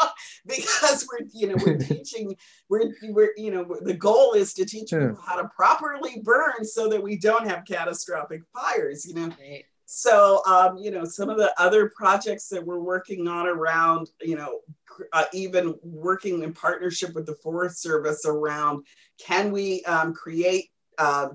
because 0.46 1.06
we're 1.10 1.26
you 1.32 1.48
know 1.48 1.56
we're 1.64 1.78
teaching 1.78 2.34
we're 2.68 2.92
we're 3.10 3.32
you 3.36 3.50
know 3.50 3.76
the 3.82 3.94
goal 3.94 4.32
is 4.32 4.54
to 4.54 4.64
teach 4.64 4.90
people 4.90 5.18
how 5.26 5.40
to 5.40 5.48
properly 5.54 6.20
burn 6.22 6.64
so 6.64 6.88
that 6.88 7.02
we 7.02 7.18
don't 7.18 7.46
have 7.46 7.64
catastrophic 7.66 8.42
fires. 8.54 9.06
You 9.06 9.14
know. 9.14 9.28
Right 9.38 9.64
so, 9.92 10.40
um, 10.46 10.78
you 10.78 10.92
know, 10.92 11.04
some 11.04 11.28
of 11.28 11.36
the 11.36 11.52
other 11.60 11.90
projects 11.96 12.46
that 12.50 12.64
we're 12.64 12.78
working 12.78 13.26
on 13.26 13.48
around, 13.48 14.08
you 14.20 14.36
know, 14.36 14.60
uh, 15.12 15.24
even 15.32 15.74
working 15.82 16.44
in 16.44 16.52
partnership 16.52 17.12
with 17.12 17.26
the 17.26 17.34
Forest 17.34 17.82
Service 17.82 18.24
around 18.24 18.86
can 19.18 19.50
we 19.50 19.82
um, 19.86 20.14
create 20.14 20.70
uh, 20.96 21.30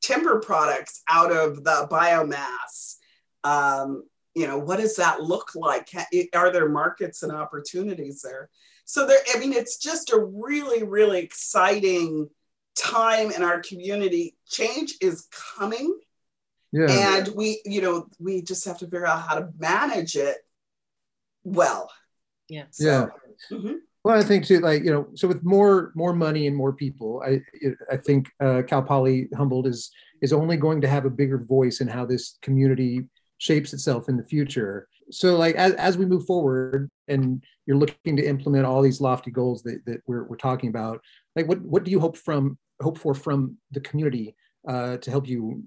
timber 0.00 0.38
products 0.38 1.02
out 1.10 1.32
of 1.32 1.64
the 1.64 1.88
biomass? 1.90 2.98
Um, 3.42 4.04
you 4.36 4.46
know, 4.46 4.58
what 4.58 4.78
does 4.78 4.94
that 4.94 5.24
look 5.24 5.56
like? 5.56 5.86
Can, 5.86 6.06
are 6.32 6.52
there 6.52 6.68
markets 6.68 7.24
and 7.24 7.32
opportunities 7.32 8.22
there? 8.22 8.50
So 8.84 9.04
there, 9.04 9.18
I 9.34 9.40
mean, 9.40 9.52
it's 9.52 9.78
just 9.78 10.12
a 10.12 10.18
really, 10.18 10.84
really 10.84 11.18
exciting 11.18 12.30
time 12.76 13.32
in 13.32 13.42
our 13.42 13.60
community. 13.62 14.36
Change 14.48 14.94
is 15.00 15.26
coming 15.58 15.98
yeah. 16.72 17.18
And 17.18 17.28
we, 17.34 17.60
you 17.64 17.80
know, 17.80 18.06
we 18.18 18.42
just 18.42 18.64
have 18.64 18.78
to 18.78 18.86
figure 18.86 19.06
out 19.06 19.22
how 19.22 19.36
to 19.36 19.48
manage 19.58 20.16
it 20.16 20.36
well. 21.44 21.90
Yeah. 22.48 22.64
So, 22.70 22.84
yeah. 23.50 23.56
Mm-hmm. 23.56 23.74
Well, 24.02 24.18
I 24.18 24.22
think 24.22 24.46
too, 24.46 24.60
like 24.60 24.82
you 24.82 24.90
know, 24.90 25.08
so 25.14 25.28
with 25.28 25.44
more 25.44 25.92
more 25.94 26.14
money 26.14 26.46
and 26.46 26.56
more 26.56 26.72
people, 26.72 27.22
I 27.24 27.40
I 27.92 27.98
think 27.98 28.30
uh, 28.40 28.62
Cal 28.66 28.82
Poly 28.82 29.28
Humboldt 29.36 29.66
is 29.66 29.90
is 30.22 30.32
only 30.32 30.56
going 30.56 30.80
to 30.80 30.88
have 30.88 31.04
a 31.04 31.10
bigger 31.10 31.38
voice 31.38 31.80
in 31.80 31.88
how 31.88 32.06
this 32.06 32.38
community 32.40 33.06
shapes 33.38 33.72
itself 33.72 34.08
in 34.08 34.16
the 34.16 34.24
future. 34.24 34.88
So, 35.10 35.36
like 35.36 35.54
as, 35.56 35.74
as 35.74 35.98
we 35.98 36.06
move 36.06 36.24
forward, 36.24 36.88
and 37.08 37.44
you're 37.66 37.76
looking 37.76 38.16
to 38.16 38.26
implement 38.26 38.64
all 38.64 38.80
these 38.80 39.00
lofty 39.00 39.30
goals 39.30 39.62
that, 39.64 39.84
that 39.86 40.00
we're, 40.06 40.24
we're 40.24 40.36
talking 40.36 40.70
about, 40.70 41.00
like 41.36 41.46
what 41.46 41.60
what 41.60 41.84
do 41.84 41.90
you 41.90 42.00
hope 42.00 42.16
from 42.16 42.58
hope 42.80 42.96
for 42.96 43.14
from 43.14 43.58
the 43.72 43.80
community 43.80 44.34
uh, 44.68 44.96
to 44.98 45.10
help 45.10 45.28
you 45.28 45.62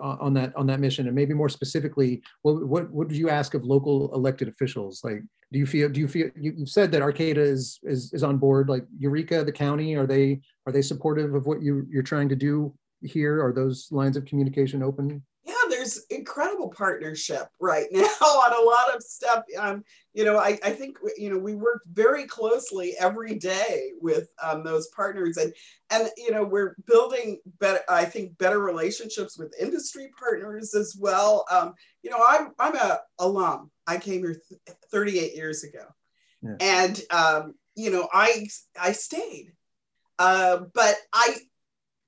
on 0.00 0.34
that 0.34 0.54
on 0.56 0.66
that 0.66 0.80
mission? 0.80 1.06
And 1.06 1.14
maybe 1.14 1.34
more 1.34 1.48
specifically 1.48 2.22
what 2.42 2.90
what 2.90 3.08
do 3.08 3.14
you 3.14 3.30
ask 3.30 3.54
of 3.54 3.64
local 3.64 4.12
elected 4.14 4.48
officials? 4.48 5.00
Like 5.04 5.22
do 5.52 5.58
you 5.58 5.66
feel 5.66 5.88
do 5.88 6.00
you 6.00 6.08
feel 6.08 6.30
you, 6.36 6.54
have 6.58 6.68
said 6.68 6.92
that 6.92 7.02
arcata 7.02 7.40
is, 7.40 7.78
is 7.82 8.12
is 8.12 8.22
on 8.22 8.36
board 8.36 8.68
like 8.68 8.84
eureka 8.98 9.44
the 9.44 9.52
county 9.52 9.96
are 9.96 10.06
they 10.06 10.40
are 10.66 10.72
they 10.72 10.82
supportive 10.82 11.34
of 11.34 11.46
what 11.46 11.62
you 11.62 11.86
you're 11.90 12.02
trying 12.02 12.28
to 12.28 12.36
do 12.36 12.74
here? 13.02 13.44
Are 13.44 13.52
those 13.52 13.88
lines 13.90 14.16
of 14.16 14.24
communication 14.24 14.82
open 14.82 15.22
there's 15.88 16.04
incredible 16.10 16.68
partnership 16.68 17.48
right 17.60 17.86
now 17.92 18.02
on 18.02 18.52
a 18.52 18.64
lot 18.64 18.94
of 18.94 19.02
stuff. 19.02 19.44
Um, 19.58 19.84
you 20.12 20.24
know, 20.24 20.38
I, 20.38 20.58
I 20.64 20.70
think 20.70 20.98
you 21.16 21.30
know 21.30 21.38
we 21.38 21.54
work 21.54 21.82
very 21.92 22.26
closely 22.26 22.94
every 22.98 23.36
day 23.36 23.92
with 24.00 24.28
um, 24.42 24.64
those 24.64 24.88
partners, 24.88 25.36
and 25.36 25.52
and 25.90 26.08
you 26.16 26.30
know 26.30 26.44
we're 26.44 26.76
building 26.86 27.38
better. 27.58 27.80
I 27.88 28.04
think 28.04 28.36
better 28.38 28.58
relationships 28.58 29.38
with 29.38 29.54
industry 29.60 30.10
partners 30.18 30.74
as 30.74 30.96
well. 30.98 31.44
Um, 31.50 31.74
you 32.02 32.10
know, 32.10 32.22
I'm 32.26 32.52
I'm 32.58 32.76
a 32.76 33.00
alum. 33.18 33.70
I 33.86 33.98
came 33.98 34.20
here 34.20 34.40
th- 34.48 34.76
38 34.90 35.34
years 35.34 35.64
ago, 35.64 35.84
yeah. 36.42 36.56
and 36.60 37.00
um, 37.10 37.54
you 37.74 37.90
know 37.90 38.08
I 38.12 38.46
I 38.80 38.92
stayed, 38.92 39.52
uh, 40.18 40.62
but 40.74 40.96
I 41.12 41.36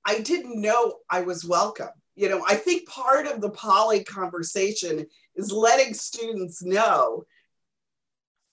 I 0.05 0.19
didn't 0.19 0.59
know 0.59 0.97
I 1.09 1.21
was 1.21 1.45
welcome 1.45 1.89
you 2.15 2.29
know, 2.29 2.43
I 2.47 2.55
think 2.55 2.87
part 2.87 3.25
of 3.27 3.41
the 3.41 3.49
poly 3.49 4.03
conversation 4.03 5.05
is 5.35 5.51
letting 5.51 5.93
students 5.93 6.63
know 6.63 7.25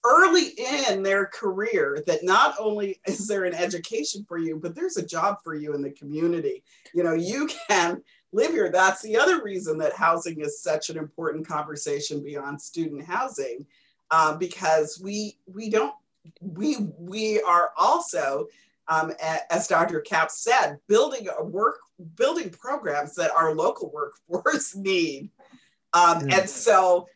early 0.04 0.54
in 0.86 1.02
their 1.02 1.26
career 1.26 2.02
that 2.06 2.22
not 2.22 2.54
only 2.58 3.00
is 3.06 3.26
there 3.26 3.44
an 3.44 3.54
education 3.54 4.24
for 4.28 4.38
you, 4.38 4.56
but 4.56 4.74
there's 4.74 4.96
a 4.96 5.06
job 5.06 5.38
for 5.42 5.54
you 5.54 5.74
in 5.74 5.82
the 5.82 5.90
community. 5.90 6.62
You 6.94 7.02
know, 7.02 7.14
you 7.14 7.48
can 7.68 8.02
live 8.32 8.52
here. 8.52 8.70
That's 8.70 9.02
the 9.02 9.16
other 9.16 9.42
reason 9.42 9.78
that 9.78 9.92
housing 9.92 10.40
is 10.40 10.62
such 10.62 10.90
an 10.90 10.98
important 10.98 11.46
conversation 11.46 12.22
beyond 12.22 12.60
student 12.60 13.04
housing, 13.04 13.66
uh, 14.10 14.36
because 14.36 15.00
we 15.02 15.36
we 15.46 15.68
don't 15.68 15.94
we 16.40 16.76
we 16.98 17.40
are 17.42 17.70
also 17.76 18.46
um, 18.88 19.12
as 19.50 19.68
Dr. 19.68 20.00
Capps 20.00 20.40
said, 20.40 20.78
building 20.88 21.28
a 21.38 21.44
work, 21.44 21.78
building 22.16 22.50
programs 22.50 23.14
that 23.16 23.30
our 23.30 23.54
local 23.54 23.90
workforce 24.28 24.74
need. 24.74 25.30
Um, 25.92 26.20
mm-hmm. 26.20 26.32
And 26.32 26.48
so 26.48 27.08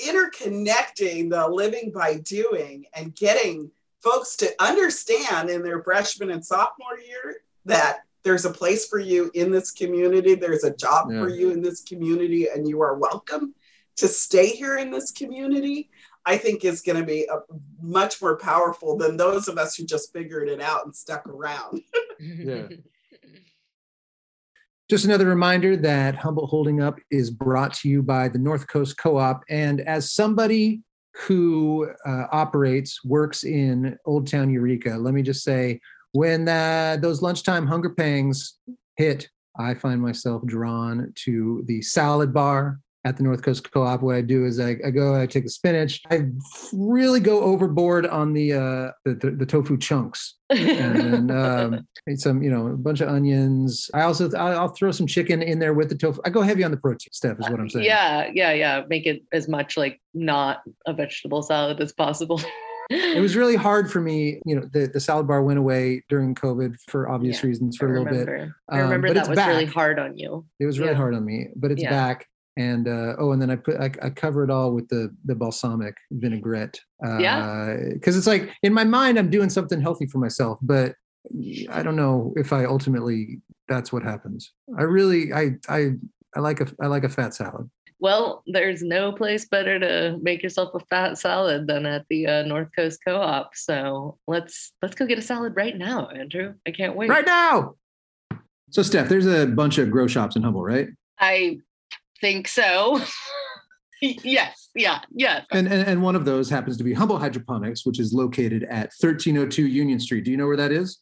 interconnecting 0.00 1.30
the 1.30 1.48
living 1.48 1.92
by 1.92 2.18
doing 2.18 2.84
and 2.94 3.14
getting 3.14 3.70
folks 4.02 4.36
to 4.36 4.50
understand 4.60 5.48
in 5.48 5.62
their 5.62 5.82
freshman 5.82 6.30
and 6.30 6.44
sophomore 6.44 6.98
year 6.98 7.36
that 7.64 8.00
there's 8.24 8.44
a 8.44 8.50
place 8.50 8.86
for 8.86 8.98
you 8.98 9.30
in 9.34 9.50
this 9.50 9.70
community, 9.70 10.34
there's 10.34 10.64
a 10.64 10.74
job 10.76 11.10
yeah. 11.10 11.20
for 11.20 11.28
you 11.28 11.50
in 11.50 11.62
this 11.62 11.82
community, 11.82 12.48
and 12.48 12.68
you 12.68 12.80
are 12.80 12.96
welcome 12.96 13.54
to 13.96 14.08
stay 14.08 14.48
here 14.48 14.78
in 14.78 14.90
this 14.90 15.10
community. 15.10 15.90
I 16.24 16.36
think 16.36 16.64
is 16.64 16.82
going 16.82 17.00
to 17.00 17.06
be 17.06 17.26
a, 17.30 17.38
much 17.80 18.20
more 18.22 18.36
powerful 18.36 18.96
than 18.96 19.16
those 19.16 19.48
of 19.48 19.58
us 19.58 19.74
who 19.74 19.84
just 19.84 20.12
figured 20.12 20.48
it 20.48 20.60
out 20.60 20.84
and 20.84 20.94
stuck 20.94 21.26
around. 21.26 21.82
yeah. 22.20 22.68
Just 24.90 25.06
another 25.06 25.26
reminder 25.26 25.74
that 25.74 26.16
Humboldt 26.16 26.50
Holding 26.50 26.82
Up 26.82 26.98
is 27.10 27.30
brought 27.30 27.72
to 27.74 27.88
you 27.88 28.02
by 28.02 28.28
the 28.28 28.38
North 28.38 28.66
Coast 28.66 28.98
Co 28.98 29.16
op. 29.16 29.42
And 29.48 29.80
as 29.80 30.12
somebody 30.12 30.82
who 31.14 31.90
uh, 32.04 32.24
operates, 32.30 33.02
works 33.02 33.44
in 33.44 33.96
Old 34.04 34.26
Town 34.26 34.50
Eureka, 34.50 34.90
let 34.90 35.14
me 35.14 35.22
just 35.22 35.44
say 35.44 35.80
when 36.12 36.46
uh, 36.46 36.98
those 37.00 37.22
lunchtime 37.22 37.66
hunger 37.66 37.90
pangs 37.90 38.58
hit, 38.96 39.30
I 39.58 39.72
find 39.72 40.02
myself 40.02 40.44
drawn 40.44 41.12
to 41.24 41.62
the 41.66 41.80
salad 41.80 42.34
bar 42.34 42.78
at 43.04 43.16
the 43.16 43.22
North 43.22 43.42
Coast 43.42 43.70
Co-op, 43.72 44.02
what 44.02 44.14
I 44.14 44.20
do 44.20 44.44
is 44.44 44.60
I, 44.60 44.76
I 44.84 44.90
go, 44.90 45.20
I 45.20 45.26
take 45.26 45.44
the 45.44 45.50
spinach, 45.50 46.00
I 46.10 46.26
really 46.72 47.18
go 47.18 47.40
overboard 47.40 48.06
on 48.06 48.32
the 48.32 48.52
uh, 48.52 48.90
the, 49.04 49.14
the, 49.14 49.30
the, 49.32 49.46
tofu 49.46 49.76
chunks, 49.76 50.36
and 50.50 51.28
then 51.28 51.30
um, 51.30 51.86
some, 52.16 52.42
you 52.42 52.50
know, 52.50 52.68
a 52.68 52.76
bunch 52.76 53.00
of 53.00 53.08
onions. 53.08 53.90
I 53.92 54.02
also 54.02 54.30
I'll, 54.36 54.60
I'll, 54.60 54.68
throw 54.68 54.92
some 54.92 55.08
chicken 55.08 55.42
in 55.42 55.58
there 55.58 55.74
with 55.74 55.88
the 55.88 55.96
tofu. 55.96 56.20
I 56.24 56.30
go 56.30 56.42
heavy 56.42 56.62
on 56.62 56.70
the 56.70 56.76
protein 56.76 57.12
stuff, 57.12 57.40
is 57.40 57.50
what 57.50 57.58
I'm 57.58 57.68
saying. 57.68 57.86
Yeah, 57.86 58.30
yeah, 58.32 58.52
yeah. 58.52 58.84
Make 58.88 59.06
it 59.06 59.22
as 59.32 59.48
much 59.48 59.76
like 59.76 60.00
not 60.14 60.62
a 60.86 60.92
vegetable 60.92 61.42
salad 61.42 61.80
as 61.80 61.92
possible. 61.92 62.40
it 62.90 63.20
was 63.20 63.34
really 63.34 63.56
hard 63.68 63.90
for 63.90 64.00
me. 64.00 64.40
You 64.46 64.60
know, 64.60 64.68
the, 64.72 64.86
the 64.86 65.00
salad 65.00 65.26
bar 65.26 65.42
went 65.42 65.58
away 65.58 66.04
during 66.08 66.36
COVID 66.36 66.76
for 66.88 67.08
obvious 67.08 67.42
yeah, 67.42 67.48
reasons 67.48 67.76
for 67.76 67.88
I 67.88 67.90
a 67.90 67.92
little 67.94 68.06
remember. 68.06 68.38
bit. 68.38 68.44
Um, 68.44 68.52
I 68.68 68.78
remember 68.78 69.12
that 69.12 69.28
was 69.28 69.36
back. 69.36 69.48
really 69.48 69.64
hard 69.64 69.98
on 69.98 70.16
you. 70.16 70.46
It 70.60 70.66
was 70.66 70.78
really 70.78 70.92
yeah. 70.92 70.98
hard 70.98 71.14
on 71.14 71.24
me, 71.24 71.48
but 71.56 71.72
it's 71.72 71.82
yeah. 71.82 71.90
back 71.90 72.28
and 72.56 72.88
uh, 72.88 73.14
oh, 73.18 73.32
and 73.32 73.40
then 73.40 73.50
I 73.50 73.56
put 73.56 73.76
I, 73.80 73.90
I, 74.02 74.10
cover 74.10 74.44
it 74.44 74.50
all 74.50 74.72
with 74.72 74.88
the 74.88 75.14
the 75.24 75.34
balsamic 75.34 75.94
vinaigrette. 76.10 76.78
Uh, 77.04 77.18
yeah, 77.18 77.76
because 77.92 78.16
it's 78.16 78.26
like 78.26 78.50
in 78.62 78.72
my 78.72 78.84
mind 78.84 79.18
I'm 79.18 79.30
doing 79.30 79.50
something 79.50 79.80
healthy 79.80 80.06
for 80.06 80.18
myself, 80.18 80.58
but 80.62 80.94
I 81.70 81.82
don't 81.82 81.96
know 81.96 82.32
if 82.36 82.52
I 82.52 82.64
ultimately 82.64 83.40
that's 83.68 83.92
what 83.92 84.02
happens. 84.02 84.52
I 84.78 84.82
really 84.82 85.32
I 85.32 85.52
I 85.68 85.92
I 86.36 86.40
like 86.40 86.60
a 86.60 86.66
I 86.80 86.86
like 86.86 87.04
a 87.04 87.08
fat 87.08 87.34
salad. 87.34 87.70
Well, 88.00 88.42
there's 88.46 88.82
no 88.82 89.12
place 89.12 89.44
better 89.44 89.78
to 89.78 90.18
make 90.20 90.42
yourself 90.42 90.74
a 90.74 90.80
fat 90.80 91.18
salad 91.18 91.68
than 91.68 91.86
at 91.86 92.04
the 92.10 92.26
uh, 92.26 92.42
North 92.42 92.68
Coast 92.74 92.98
Co-op. 93.06 93.54
So 93.54 94.18
let's 94.26 94.72
let's 94.82 94.96
go 94.96 95.06
get 95.06 95.18
a 95.18 95.22
salad 95.22 95.54
right 95.54 95.78
now, 95.78 96.08
Andrew. 96.08 96.54
I 96.66 96.72
can't 96.72 96.96
wait. 96.96 97.08
Right 97.08 97.24
now. 97.24 97.76
So, 98.70 98.82
Steph, 98.82 99.08
there's 99.08 99.26
a 99.26 99.46
bunch 99.46 99.78
of 99.78 99.90
grow 99.90 100.06
shops 100.06 100.34
in 100.34 100.42
Humboldt, 100.42 100.66
right? 100.66 100.88
I 101.20 101.58
think 102.22 102.48
so. 102.48 102.98
yes, 104.00 104.70
yeah, 104.74 105.00
yes. 105.12 105.44
And, 105.50 105.68
and 105.68 105.86
and 105.86 106.02
one 106.02 106.16
of 106.16 106.24
those 106.24 106.48
happens 106.48 106.78
to 106.78 106.84
be 106.84 106.94
Humboldt 106.94 107.20
Hydroponics, 107.20 107.84
which 107.84 108.00
is 108.00 108.14
located 108.14 108.62
at 108.64 108.92
1302 108.98 109.66
Union 109.66 110.00
Street. 110.00 110.24
Do 110.24 110.30
you 110.30 110.38
know 110.38 110.46
where 110.46 110.56
that 110.56 110.72
is? 110.72 111.00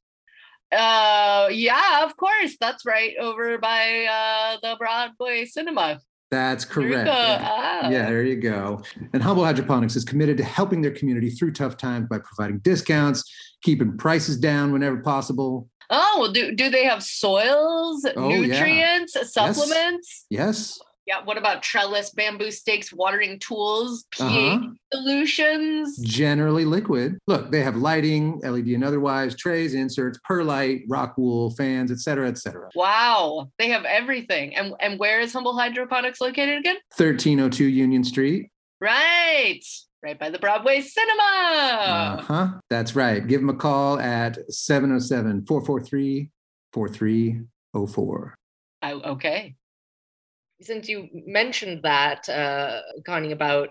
Uh, 0.72 1.48
yeah, 1.52 2.04
of 2.04 2.16
course. 2.16 2.56
That's 2.60 2.84
right 2.84 3.14
over 3.20 3.58
by 3.58 4.06
uh, 4.10 4.56
the 4.62 4.76
Broadway 4.76 5.44
Cinema. 5.44 6.00
That's 6.30 6.64
correct. 6.64 7.08
Yeah. 7.08 7.38
Ah. 7.42 7.90
yeah, 7.90 8.08
there 8.08 8.22
you 8.22 8.36
go. 8.36 8.82
And 9.12 9.20
Humboldt 9.20 9.46
Hydroponics 9.48 9.96
is 9.96 10.04
committed 10.04 10.36
to 10.36 10.44
helping 10.44 10.80
their 10.80 10.92
community 10.92 11.28
through 11.28 11.52
tough 11.52 11.76
times 11.76 12.06
by 12.08 12.18
providing 12.18 12.58
discounts, 12.58 13.24
keeping 13.62 13.98
prices 13.98 14.36
down 14.36 14.72
whenever 14.72 14.98
possible, 14.98 15.68
Oh, 15.90 16.18
well, 16.20 16.32
do 16.32 16.54
do 16.54 16.70
they 16.70 16.84
have 16.84 17.02
soils, 17.02 18.06
oh, 18.16 18.28
nutrients, 18.28 19.14
yeah. 19.16 19.24
supplements? 19.24 20.26
Yes. 20.30 20.78
yes. 20.78 20.80
Yeah. 21.06 21.22
What 21.24 21.38
about 21.38 21.62
trellis, 21.62 22.10
bamboo 22.10 22.50
stakes, 22.50 22.92
watering 22.92 23.38
tools, 23.38 24.04
pH 24.10 24.22
uh-huh. 24.22 24.68
solutions? 24.92 25.98
Generally 25.98 26.66
liquid. 26.66 27.18
Look, 27.26 27.50
they 27.50 27.62
have 27.62 27.76
lighting, 27.76 28.40
LED 28.40 28.68
and 28.68 28.84
otherwise, 28.84 29.34
trays, 29.34 29.74
inserts, 29.74 30.18
perlite, 30.24 30.82
rock 30.88 31.14
wool, 31.16 31.50
fans, 31.50 31.90
etc., 31.90 32.28
etc. 32.28 32.68
Wow. 32.74 33.50
They 33.58 33.68
have 33.70 33.84
everything. 33.84 34.54
And, 34.54 34.74
and 34.80 34.98
where 34.98 35.20
is 35.20 35.32
Humboldt 35.32 35.58
Hydroponics 35.58 36.20
located 36.20 36.58
again? 36.58 36.76
1302 36.96 37.64
Union 37.64 38.04
Street. 38.04 38.50
Right. 38.80 39.62
Right 40.02 40.18
by 40.18 40.30
the 40.30 40.38
Broadway 40.38 40.80
Cinema. 40.80 41.22
Uh 41.22 42.22
huh. 42.22 42.48
That's 42.70 42.94
right. 42.96 43.26
Give 43.26 43.40
them 43.40 43.50
a 43.50 43.54
call 43.54 43.98
at 43.98 44.38
707 44.50 45.44
443 45.46 46.30
4304. 46.72 48.34
Okay 48.82 49.56
since 50.60 50.88
you 50.88 51.08
mentioned 51.12 51.82
that, 51.82 52.28
uh, 52.28 52.80
Connie, 53.06 53.32
about 53.32 53.70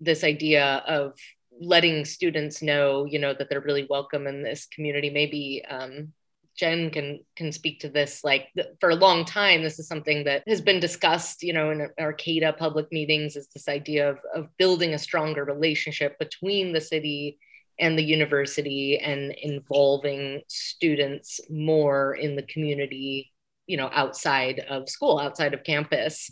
this 0.00 0.24
idea 0.24 0.82
of 0.86 1.14
letting 1.60 2.04
students 2.04 2.62
know, 2.62 3.04
you 3.04 3.18
know, 3.18 3.34
that 3.34 3.48
they're 3.48 3.60
really 3.60 3.86
welcome 3.88 4.26
in 4.26 4.42
this 4.42 4.66
community, 4.66 5.10
maybe 5.10 5.64
um, 5.68 6.12
Jenn 6.56 6.90
can 6.90 7.20
can 7.36 7.52
speak 7.52 7.80
to 7.80 7.88
this. 7.88 8.22
Like 8.24 8.48
th- 8.54 8.68
for 8.80 8.90
a 8.90 8.94
long 8.94 9.24
time, 9.24 9.62
this 9.62 9.78
is 9.78 9.88
something 9.88 10.24
that 10.24 10.42
has 10.46 10.60
been 10.60 10.80
discussed, 10.80 11.42
you 11.42 11.52
know, 11.52 11.70
in 11.70 11.88
Arcata 11.98 12.52
public 12.52 12.90
meetings. 12.92 13.36
Is 13.36 13.48
this 13.48 13.68
idea 13.68 14.10
of 14.10 14.18
of 14.34 14.48
building 14.58 14.94
a 14.94 14.98
stronger 14.98 15.44
relationship 15.44 16.18
between 16.18 16.72
the 16.72 16.80
city 16.80 17.38
and 17.78 17.98
the 17.98 18.04
university 18.04 18.98
and 18.98 19.32
involving 19.32 20.42
students 20.46 21.40
more 21.48 22.14
in 22.14 22.36
the 22.36 22.42
community 22.42 23.31
you 23.66 23.76
know 23.76 23.90
outside 23.92 24.60
of 24.68 24.88
school 24.88 25.18
outside 25.18 25.54
of 25.54 25.64
campus 25.64 26.30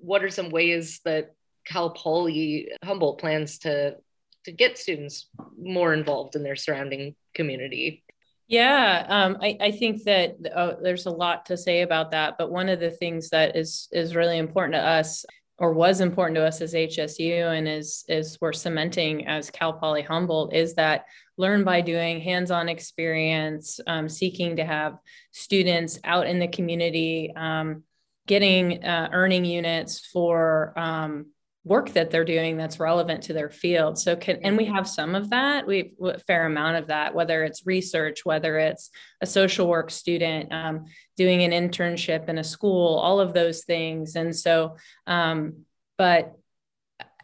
what 0.00 0.24
are 0.24 0.30
some 0.30 0.50
ways 0.50 1.00
that 1.04 1.34
cal 1.66 1.90
poly 1.90 2.70
humboldt 2.84 3.20
plans 3.20 3.58
to 3.58 3.96
to 4.44 4.52
get 4.52 4.78
students 4.78 5.28
more 5.58 5.92
involved 5.92 6.36
in 6.36 6.42
their 6.42 6.56
surrounding 6.56 7.14
community 7.34 8.02
yeah, 8.50 9.06
um, 9.08 9.38
I, 9.40 9.56
I, 9.60 9.70
think 9.70 10.02
that 10.06 10.34
uh, 10.52 10.72
there's 10.82 11.06
a 11.06 11.10
lot 11.12 11.46
to 11.46 11.56
say 11.56 11.82
about 11.82 12.10
that. 12.10 12.34
But 12.36 12.50
one 12.50 12.68
of 12.68 12.80
the 12.80 12.90
things 12.90 13.30
that 13.30 13.54
is 13.54 13.88
is 13.92 14.16
really 14.16 14.38
important 14.38 14.74
to 14.74 14.80
us, 14.80 15.24
or 15.60 15.72
was 15.72 16.00
important 16.00 16.34
to 16.36 16.44
us 16.44 16.60
as 16.60 16.74
HSU, 16.74 17.56
and 17.56 17.68
is 17.68 18.04
is 18.08 18.38
we're 18.40 18.52
cementing 18.52 19.28
as 19.28 19.50
Cal 19.50 19.74
Poly 19.74 20.02
Humboldt, 20.02 20.54
is 20.54 20.74
that 20.74 21.04
learn 21.36 21.62
by 21.64 21.82
doing 21.82 22.20
hands-on 22.20 22.68
experience 22.68 23.78
um, 23.86 24.08
seeking 24.08 24.56
to 24.56 24.64
have 24.64 24.96
students 25.32 26.00
out 26.02 26.26
in 26.26 26.38
the 26.38 26.48
community 26.48 27.32
um, 27.36 27.84
getting 28.26 28.84
uh, 28.84 29.10
earning 29.12 29.44
units 29.44 30.06
for 30.06 30.72
um, 30.78 31.26
work 31.64 31.90
that 31.90 32.10
they're 32.10 32.24
doing 32.24 32.56
that's 32.56 32.80
relevant 32.80 33.22
to 33.22 33.34
their 33.34 33.50
field 33.50 33.98
so 33.98 34.16
can 34.16 34.38
and 34.42 34.56
we 34.56 34.64
have 34.64 34.88
some 34.88 35.14
of 35.14 35.28
that 35.30 35.66
we 35.66 35.92
a 36.02 36.18
fair 36.18 36.46
amount 36.46 36.76
of 36.76 36.86
that 36.86 37.14
whether 37.14 37.44
it's 37.44 37.66
research 37.66 38.24
whether 38.24 38.58
it's 38.58 38.90
a 39.20 39.26
social 39.26 39.68
work 39.68 39.90
student 39.90 40.50
um, 40.52 40.86
doing 41.18 41.42
an 41.42 41.50
internship 41.50 42.28
in 42.30 42.38
a 42.38 42.44
school 42.44 42.96
all 42.96 43.20
of 43.20 43.34
those 43.34 43.64
things 43.64 44.16
and 44.16 44.34
so 44.34 44.76
um, 45.06 45.66
but 45.98 46.34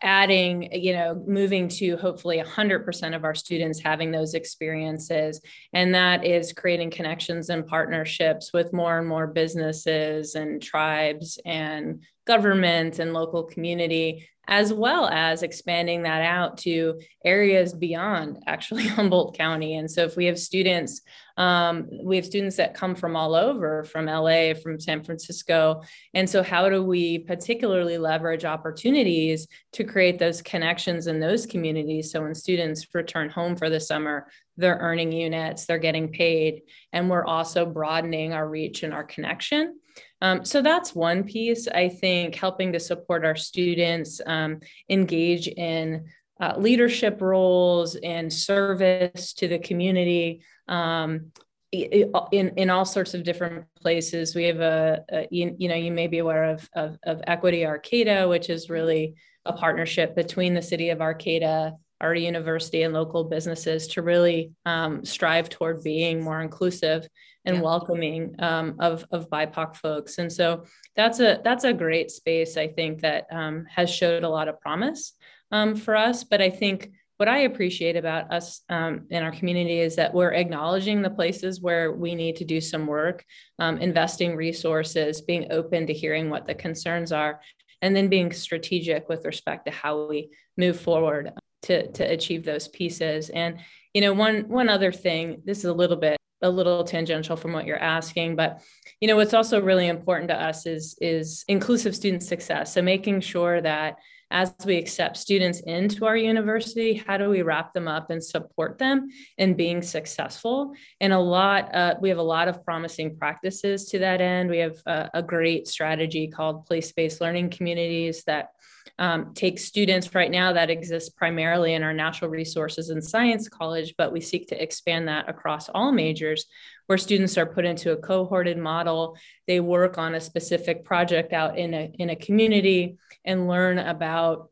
adding, 0.03 0.68
you 0.72 0.93
know, 0.93 1.22
moving 1.26 1.68
to 1.68 1.97
hopefully 1.97 2.43
100% 2.43 3.16
of 3.16 3.24
our 3.24 3.34
students 3.34 3.80
having 3.80 4.11
those 4.11 4.34
experiences. 4.34 5.41
And 5.72 5.95
that 5.95 6.24
is 6.24 6.53
creating 6.53 6.91
connections 6.91 7.49
and 7.49 7.66
partnerships 7.66 8.53
with 8.53 8.72
more 8.72 8.99
and 8.99 9.09
more 9.09 9.26
businesses 9.26 10.34
and 10.34 10.62
tribes 10.62 11.39
and 11.45 12.03
government 12.27 12.99
and 12.99 13.12
local 13.12 13.45
community 13.45 14.29
as 14.49 14.72
well 14.72 15.09
as 15.09 15.43
expanding 15.43 16.03
that 16.03 16.22
out 16.22 16.59
to 16.59 17.01
areas 17.24 17.72
beyond 17.72 18.43
actually 18.47 18.87
Humboldt 18.87 19.37
County. 19.37 19.77
And 19.77 19.91
so 19.91 20.05
if 20.05 20.16
we 20.16 20.27
have 20.27 20.39
students, 20.39 21.01
um, 21.37 21.89
we 22.05 22.16
have 22.16 22.24
students 22.24 22.57
that 22.57 22.74
come 22.74 22.95
from 22.95 23.16
all 23.16 23.35
over, 23.35 23.85
from 23.85 24.07
LA, 24.07 24.55
from 24.55 24.79
San 24.79 25.03
Francisco. 25.03 25.83
And 26.14 26.31
so 26.31 26.43
how 26.43 26.68
do 26.68 26.83
we 26.83 27.18
particularly 27.18 27.99
leverage 27.99 28.45
opportunities 28.45 29.49
to 29.72 29.85
create 29.85 30.18
those 30.18 30.43
connections 30.43 31.09
in 31.09 31.20
those 31.20 31.45
communities? 31.45 32.12
So 32.12 32.22
when 32.22 32.35
students 32.35 32.87
return 32.95 33.29
home 33.29 33.57
for 33.57 33.68
the 33.68 33.81
summer, 33.81 34.29
they're 34.57 34.79
earning 34.81 35.12
units, 35.12 35.66
they're 35.66 35.79
getting 35.79 36.11
paid, 36.11 36.62
and 36.93 37.11
we're 37.11 37.27
also 37.27 37.66
broadening 37.66 38.33
our 38.33 38.49
reach 38.49 38.85
and 38.85 38.95
our 38.95 39.05
connection. 39.05 39.79
Um, 40.23 40.45
so 40.45 40.62
that's 40.62 40.95
one 40.95 41.25
piece, 41.25 41.69
I 41.69 41.89
think, 41.89 42.35
helping 42.35 42.73
to 42.73 42.81
support 42.81 43.25
our 43.25 43.37
students 43.37 44.21
um, 44.27 44.61
engage 44.89 45.47
in 45.49 46.07
uh, 46.41 46.55
leadership 46.57 47.21
roles 47.21 47.97
and 47.97 48.33
service 48.33 49.33
to 49.35 49.49
the 49.49 49.59
community 49.59 50.43
um, 50.69 51.33
in, 51.73 52.53
in 52.57 52.71
all 52.71 52.85
sorts 52.85 53.14
of 53.14 53.25
different 53.25 53.67
places. 53.81 54.35
We 54.35 54.45
have 54.45 54.61
a, 54.61 55.05
a 55.11 55.29
you, 55.31 55.55
you, 55.59 55.69
know, 55.69 55.75
you 55.75 55.93
may 55.93 56.07
be 56.07 56.19
aware 56.19 56.45
of, 56.45 56.69
of, 56.75 56.99
of 57.03 57.23
Equity 57.27 57.67
Arcata, 57.67 58.27
which 58.29 58.49
is 58.49 58.71
really 58.71 59.17
a 59.45 59.53
partnership 59.53 60.14
between 60.14 60.55
the 60.55 60.62
city 60.62 60.91
of 60.91 61.01
Arcata 61.01 61.75
our 62.01 62.14
university 62.14 62.82
and 62.82 62.92
local 62.92 63.24
businesses 63.24 63.88
to 63.88 64.03
really 64.03 64.53
um, 64.64 65.05
strive 65.05 65.49
toward 65.49 65.82
being 65.82 66.22
more 66.22 66.40
inclusive 66.40 67.09
and 67.44 67.57
yeah. 67.57 67.62
welcoming 67.62 68.34
um, 68.40 68.76
of, 68.80 69.07
of 69.11 69.30
BIPOC 69.30 69.76
folks. 69.76 70.18
And 70.18 70.32
so 70.32 70.64
that's 70.94 71.20
a 71.20 71.40
that's 71.44 71.64
a 71.64 71.72
great 71.72 72.11
space 72.11 72.57
I 72.57 72.68
think 72.68 73.01
that 73.01 73.26
um, 73.30 73.66
has 73.68 73.88
showed 73.88 74.24
a 74.24 74.28
lot 74.28 74.49
of 74.49 74.61
promise 74.61 75.14
um, 75.53 75.74
for 75.76 75.97
us. 75.97 76.24
But 76.24 76.42
I 76.42 76.51
think 76.51 76.90
what 77.18 77.28
I 77.28 77.38
appreciate 77.38 77.97
about 77.97 78.30
us 78.30 78.61
um, 78.68 79.07
in 79.09 79.22
our 79.22 79.32
community 79.32 79.80
is 79.80 79.97
that 79.97 80.12
we're 80.12 80.34
acknowledging 80.34 81.01
the 81.01 81.09
places 81.09 81.62
where 81.62 81.92
we 81.92 82.14
need 82.14 82.36
to 82.36 82.44
do 82.44 82.61
some 82.61 82.86
work, 82.86 83.24
um, 83.59 83.78
investing 83.78 84.36
resources, 84.36 85.22
being 85.22 85.47
open 85.51 85.86
to 85.86 85.94
hearing 85.94 86.28
what 86.28 86.47
the 86.47 86.55
concerns 86.55 87.12
are, 87.12 87.40
and 87.80 87.97
then 87.97 88.09
being 88.09 88.32
strategic 88.32 89.09
with 89.09 89.24
respect 89.24 89.64
to 89.64 89.72
how 89.72 90.07
we 90.09 90.28
move 90.59 90.78
forward 90.78 91.32
to 91.67 91.91
to 91.93 92.03
achieve 92.05 92.45
those 92.45 92.69
pieces. 92.69 93.31
And 93.31 93.59
you 93.97 94.03
know 94.03 94.12
one 94.12 94.47
one 94.49 94.69
other 94.69 94.93
thing 94.93 95.41
this 95.47 95.59
is 95.59 95.64
a 95.64 95.73
little 95.73 95.97
bit 95.97 96.19
a 96.43 96.51
little 96.51 96.85
tangential 96.85 97.35
from 97.35 97.55
what 97.55 97.64
you're 97.64 97.83
asking 97.83 98.37
but 98.37 98.61
you 99.01 99.09
know 99.09 99.17
what's 99.17 99.33
also 99.33 99.59
really 99.59 99.87
important 99.87 100.29
to 100.29 100.37
us 100.37 100.67
is 100.67 100.97
is 101.01 101.47
inclusive 101.49 101.97
student 101.97 102.23
success. 102.23 102.75
So 102.75 102.83
making 102.83 103.23
sure 103.23 103.62
that 103.62 103.97
as 104.31 104.53
we 104.67 104.77
accept 104.77 105.17
students 105.17 105.61
into 105.61 106.05
our 106.05 106.17
university 106.17 107.03
how 107.07 107.17
do 107.17 107.31
we 107.31 107.41
wrap 107.41 107.73
them 107.73 107.89
up 107.89 108.11
and 108.11 108.23
support 108.23 108.77
them 108.77 109.09
in 109.39 109.55
being 109.55 109.81
successful? 109.81 110.75
And 111.01 111.14
a 111.14 111.19
lot 111.19 111.75
uh, 111.75 111.95
we 111.99 112.11
have 112.11 112.19
a 112.19 112.33
lot 112.37 112.49
of 112.49 112.62
promising 112.67 113.17
practices 113.17 113.87
to 113.91 113.99
that 114.01 114.21
end. 114.21 114.51
We 114.51 114.59
have 114.59 114.77
a, 114.85 115.11
a 115.14 115.23
great 115.23 115.69
strategy 115.69 116.29
called 116.29 116.67
place-based 116.67 117.23
learning 117.23 117.49
communities 117.49 118.25
that 118.25 118.51
um, 118.99 119.34
take 119.34 119.59
students 119.59 120.14
right 120.14 120.30
now 120.30 120.53
that 120.55 120.70
exist 120.70 121.16
primarily 121.16 121.74
in 121.74 121.82
our 121.82 121.92
natural 121.92 122.30
resources 122.30 122.88
and 122.88 123.05
science 123.05 123.49
college, 123.49 123.94
but 123.99 124.12
we 124.12 124.20
seek 124.20 124.49
to 124.49 124.62
expand 124.62 125.09
that 125.09 125.28
across 125.28 125.68
all 125.68 125.92
majors 125.92 126.47
where 126.86 126.97
students 126.97 127.36
are 127.36 127.47
put 127.47 127.64
into 127.64 127.92
a 127.92 127.97
cohorted 127.97 128.57
model. 128.57 129.18
They 129.47 129.61
work 129.61 129.99
on 129.99 130.14
a 130.14 130.20
specific 130.20 130.84
project 130.84 131.32
out 131.32 131.59
in 131.59 131.74
a, 131.74 131.92
in 131.99 132.11
a 132.11 132.16
community 132.16 132.97
and 133.24 133.49
learn 133.49 133.78
about 133.78 134.51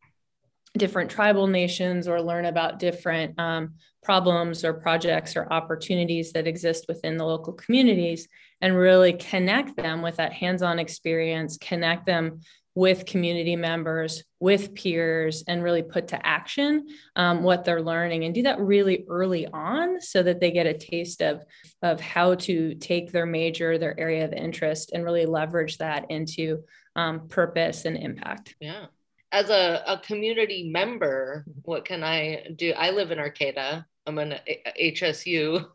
different 0.77 1.11
tribal 1.11 1.47
nations 1.47 2.09
or 2.09 2.21
learn 2.21 2.45
about 2.45 2.79
different 2.79 3.39
um, 3.39 3.75
problems 4.03 4.65
or 4.65 4.75
projects 4.75 5.37
or 5.37 5.51
opportunities 5.51 6.33
that 6.33 6.47
exist 6.47 6.87
within 6.89 7.17
the 7.17 7.25
local 7.25 7.53
communities 7.53 8.29
and 8.61 8.77
really 8.77 9.13
connect 9.13 9.77
them 9.77 10.03
with 10.03 10.17
that 10.17 10.33
hands-on 10.33 10.79
experience 10.79 11.57
connect 11.59 12.07
them 12.07 12.41
with 12.75 13.07
community 13.07 13.55
members, 13.55 14.25
with 14.41 14.75
peers, 14.75 15.45
and 15.47 15.63
really 15.63 15.83
put 15.83 16.09
to 16.09 16.27
action 16.27 16.87
um, 17.15 17.43
what 17.43 17.65
they're 17.65 17.83
learning 17.83 18.25
and 18.25 18.35
do 18.35 18.43
that 18.43 18.61
really 18.61 19.05
early 19.09 19.47
on 19.47 20.01
so 20.01 20.23
that 20.23 20.41
they 20.41 20.51
get 20.51 20.67
a 20.67 20.75
taste 20.75 21.23
of, 21.23 21.45
of 21.83 22.01
how 22.01 22.35
to 22.35 22.75
take 22.75 23.13
their 23.13 23.27
major, 23.27 23.79
their 23.79 23.99
area 23.99 24.25
of 24.25 24.33
interest, 24.33 24.91
and 24.93 25.05
really 25.05 25.27
leverage 25.27 25.79
that 25.79 26.11
into 26.11 26.65
um, 26.97 27.29
purpose 27.29 27.85
and 27.85 27.97
impact. 27.97 28.57
Yeah. 28.61 28.87
As 29.31 29.51
a, 29.51 29.83
a 29.87 29.99
community 29.99 30.71
member, 30.71 31.45
what 31.63 31.85
can 31.85 32.05
I 32.05 32.49
do? 32.57 32.73
I 32.77 32.91
live 32.91 33.11
in 33.11 33.19
Arcata. 33.19 33.85
I'm 34.07 34.19
an 34.19 34.35
HSU 34.81 35.67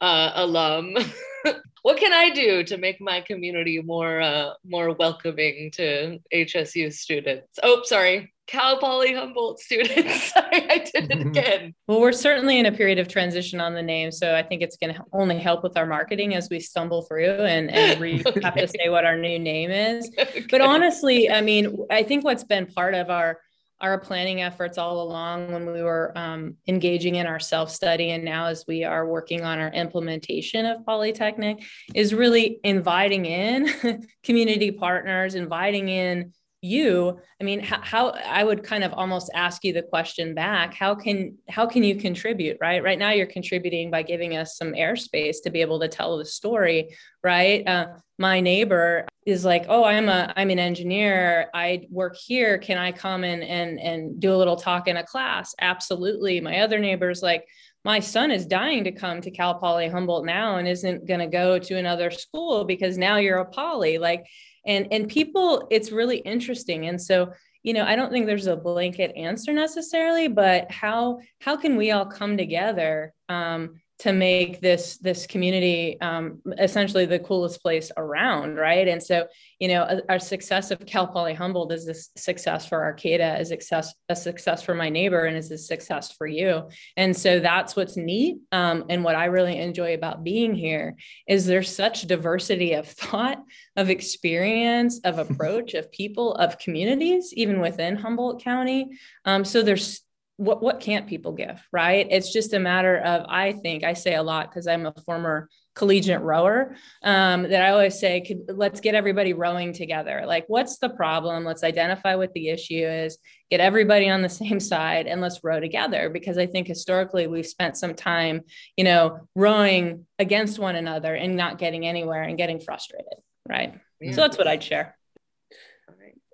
uh, 0.00 0.32
alum. 0.34 0.96
what 1.82 1.98
can 1.98 2.12
I 2.12 2.30
do 2.30 2.64
to 2.64 2.76
make 2.78 3.00
my 3.00 3.20
community 3.20 3.80
more 3.80 4.20
uh, 4.20 4.54
more 4.64 4.92
welcoming 4.92 5.70
to 5.72 6.18
HSU 6.32 6.92
students? 6.92 7.58
Oh, 7.62 7.82
sorry, 7.84 8.32
Cal 8.46 8.78
Poly 8.78 9.12
Humboldt 9.12 9.58
students. 9.58 10.32
Sorry, 10.32 10.70
I 10.70 10.78
did 10.78 11.10
it 11.10 11.20
again. 11.26 11.74
Well, 11.86 12.00
we're 12.00 12.12
certainly 12.12 12.58
in 12.58 12.66
a 12.66 12.72
period 12.72 12.98
of 12.98 13.08
transition 13.08 13.60
on 13.60 13.74
the 13.74 13.82
name, 13.82 14.12
so 14.12 14.34
I 14.34 14.42
think 14.42 14.62
it's 14.62 14.76
going 14.76 14.94
to 14.94 15.02
only 15.12 15.38
help 15.38 15.62
with 15.62 15.76
our 15.76 15.86
marketing 15.86 16.34
as 16.34 16.48
we 16.48 16.60
stumble 16.60 17.02
through 17.02 17.40
and, 17.40 17.70
and 17.70 18.00
we 18.00 18.22
okay. 18.24 18.40
have 18.42 18.54
to 18.54 18.68
say 18.68 18.88
what 18.88 19.04
our 19.04 19.18
new 19.18 19.38
name 19.38 19.70
is. 19.70 20.10
Okay. 20.18 20.44
But 20.48 20.60
honestly, 20.60 21.30
I 21.30 21.40
mean, 21.40 21.76
I 21.90 22.02
think 22.02 22.24
what's 22.24 22.44
been 22.44 22.66
part 22.66 22.94
of 22.94 23.10
our 23.10 23.38
our 23.80 23.98
planning 23.98 24.40
efforts 24.40 24.78
all 24.78 25.02
along 25.02 25.52
when 25.52 25.66
we 25.66 25.82
were 25.82 26.12
um, 26.16 26.56
engaging 26.66 27.16
in 27.16 27.26
our 27.26 27.38
self 27.38 27.70
study 27.70 28.10
and 28.10 28.24
now 28.24 28.46
as 28.46 28.64
we 28.66 28.84
are 28.84 29.06
working 29.06 29.42
on 29.42 29.58
our 29.58 29.68
implementation 29.68 30.64
of 30.64 30.84
Polytechnic 30.86 31.62
is 31.94 32.14
really 32.14 32.58
inviting 32.64 33.26
in 33.26 34.02
community 34.22 34.70
partners, 34.70 35.34
inviting 35.34 35.88
in 35.88 36.32
you 36.66 37.18
i 37.40 37.44
mean 37.44 37.60
how, 37.60 37.80
how, 37.80 38.08
i 38.26 38.42
would 38.42 38.62
kind 38.62 38.84
of 38.84 38.92
almost 38.92 39.30
ask 39.34 39.64
you 39.64 39.72
the 39.72 39.82
question 39.82 40.34
back 40.34 40.74
how 40.74 40.94
can 40.94 41.36
how 41.48 41.66
can 41.66 41.82
you 41.82 41.96
contribute 41.96 42.56
right? 42.60 42.82
Right 42.82 42.98
now 42.98 43.10
you're 43.10 43.26
contributing 43.26 43.90
by 43.90 44.02
giving 44.02 44.36
us 44.36 44.56
some 44.56 44.72
airspace 44.72 45.36
to 45.44 45.50
be 45.50 45.60
able 45.60 45.80
to 45.80 45.88
tell 45.88 46.18
the 46.18 46.24
story 46.24 46.96
right? 47.22 47.66
Uh, 47.66 47.86
my 48.18 48.40
neighbor 48.40 49.06
is 49.26 49.44
like 49.44 49.66
oh 49.68 49.84
i'm 49.84 50.08
a 50.08 50.32
i'm 50.36 50.50
an 50.50 50.58
engineer. 50.58 51.48
I 51.52 51.86
work 51.90 52.16
here. 52.16 52.58
Can 52.58 52.78
i 52.78 52.92
come 52.92 53.24
in 53.24 53.42
and 53.42 53.78
and 53.78 54.20
do 54.20 54.34
a 54.34 54.36
little 54.36 54.56
talk 54.56 54.88
in 54.88 54.96
a 54.96 55.04
class? 55.04 55.54
Absolutely. 55.60 56.40
My 56.40 56.60
other 56.60 56.78
neighbor's 56.78 57.22
like 57.22 57.46
my 57.84 58.00
son 58.00 58.30
is 58.30 58.46
dying 58.46 58.84
to 58.84 58.92
come 58.92 59.20
to 59.20 59.30
cal 59.30 59.54
poly 59.54 59.88
humboldt 59.88 60.24
now 60.24 60.56
and 60.56 60.66
isn't 60.66 61.06
going 61.06 61.20
to 61.20 61.28
go 61.28 61.58
to 61.58 61.78
another 61.78 62.10
school 62.10 62.64
because 62.64 62.98
now 62.98 63.16
you're 63.16 63.38
a 63.38 63.44
poly. 63.44 63.98
Like 63.98 64.26
and 64.66 64.88
and 64.90 65.08
people 65.08 65.66
it's 65.70 65.92
really 65.92 66.18
interesting. 66.18 66.86
And 66.86 67.00
so 67.00 67.32
you 67.66 67.72
know 67.72 67.84
i 67.84 67.96
don't 67.96 68.12
think 68.12 68.26
there's 68.26 68.46
a 68.46 68.56
blanket 68.56 69.12
answer 69.16 69.52
necessarily 69.52 70.28
but 70.28 70.70
how 70.70 71.18
how 71.40 71.56
can 71.56 71.76
we 71.76 71.90
all 71.90 72.06
come 72.06 72.36
together 72.36 73.12
um, 73.28 73.80
to 73.98 74.12
make 74.12 74.60
this 74.60 74.98
this 74.98 75.26
community 75.26 75.98
um, 76.00 76.40
essentially 76.58 77.06
the 77.06 77.18
coolest 77.18 77.62
place 77.62 77.90
around 77.96 78.56
right? 78.56 78.88
And 78.88 79.02
so 79.02 79.26
you 79.58 79.68
know 79.68 80.00
our 80.08 80.18
success 80.18 80.70
of 80.70 80.84
cal 80.86 81.06
poly 81.06 81.34
humboldt 81.34 81.72
is 81.72 81.88
a 81.88 81.94
success 82.20 82.66
for 82.66 82.82
arcata 82.82 83.38
is 83.40 83.48
success 83.48 83.94
a 84.08 84.16
success 84.16 84.62
for 84.62 84.74
my 84.74 84.88
neighbor 84.88 85.24
and 85.24 85.36
is 85.36 85.50
a 85.50 85.58
success 85.58 86.12
for 86.12 86.26
you. 86.26 86.68
And 86.96 87.16
so 87.16 87.40
that's 87.40 87.74
what's 87.74 87.96
neat 87.96 88.38
um, 88.52 88.84
and 88.88 89.02
what 89.02 89.14
i 89.14 89.26
really 89.26 89.58
enjoy 89.58 89.94
about 89.94 90.24
being 90.24 90.54
here 90.54 90.96
is 91.26 91.46
there's 91.46 91.74
such 91.74 92.02
diversity 92.02 92.74
of 92.74 92.86
thought 92.86 93.38
of 93.76 93.90
experience 93.90 95.00
of 95.04 95.18
approach 95.26 95.74
of 95.74 95.90
people 95.90 96.34
of 96.34 96.58
communities 96.58 97.32
even 97.34 97.60
within 97.60 97.96
humboldt 97.96 98.42
county. 98.42 98.90
Um, 99.24 99.44
so 99.44 99.62
there's 99.62 100.02
what 100.38 100.62
what 100.62 100.80
can't 100.80 101.06
people 101.06 101.32
give 101.32 101.62
right? 101.72 102.06
It's 102.10 102.32
just 102.32 102.52
a 102.52 102.60
matter 102.60 102.98
of 102.98 103.26
i 103.28 103.52
think 103.52 103.84
i 103.84 103.94
say 103.94 104.14
a 104.14 104.22
lot 104.22 104.50
because 104.50 104.66
i'm 104.66 104.86
a 104.86 104.94
former 105.04 105.48
collegiate 105.74 106.22
rower 106.22 106.74
um, 107.02 107.42
that 107.42 107.62
i 107.62 107.70
always 107.70 107.98
say 107.98 108.20
could, 108.20 108.44
let's 108.48 108.80
get 108.80 108.94
everybody 108.94 109.32
rowing 109.32 109.72
together. 109.72 110.24
Like 110.26 110.44
what's 110.48 110.78
the 110.78 110.90
problem? 110.90 111.44
Let's 111.44 111.64
identify 111.64 112.14
what 112.14 112.32
the 112.34 112.48
issue 112.48 112.84
is 112.84 113.18
get 113.50 113.60
everybody 113.60 114.08
on 114.08 114.22
the 114.22 114.28
same 114.42 114.60
side 114.60 115.06
and 115.06 115.20
let's 115.20 115.40
row 115.42 115.60
together. 115.60 116.10
Because 116.10 116.38
i 116.38 116.46
think 116.46 116.66
historically 116.66 117.26
we've 117.26 117.46
spent 117.46 117.76
some 117.76 117.94
time 117.94 118.42
you 118.76 118.84
know 118.84 119.20
rowing 119.34 120.06
against 120.18 120.58
one 120.58 120.76
another 120.76 121.14
and 121.14 121.36
not 121.36 121.58
getting 121.58 121.86
anywhere 121.86 122.22
and 122.22 122.36
getting 122.36 122.60
frustrated 122.60 123.18
right? 123.48 123.74
Yeah. 124.00 124.12
so 124.12 124.20
that's 124.22 124.36
what 124.36 124.46
i'd 124.46 124.62
share 124.62 124.96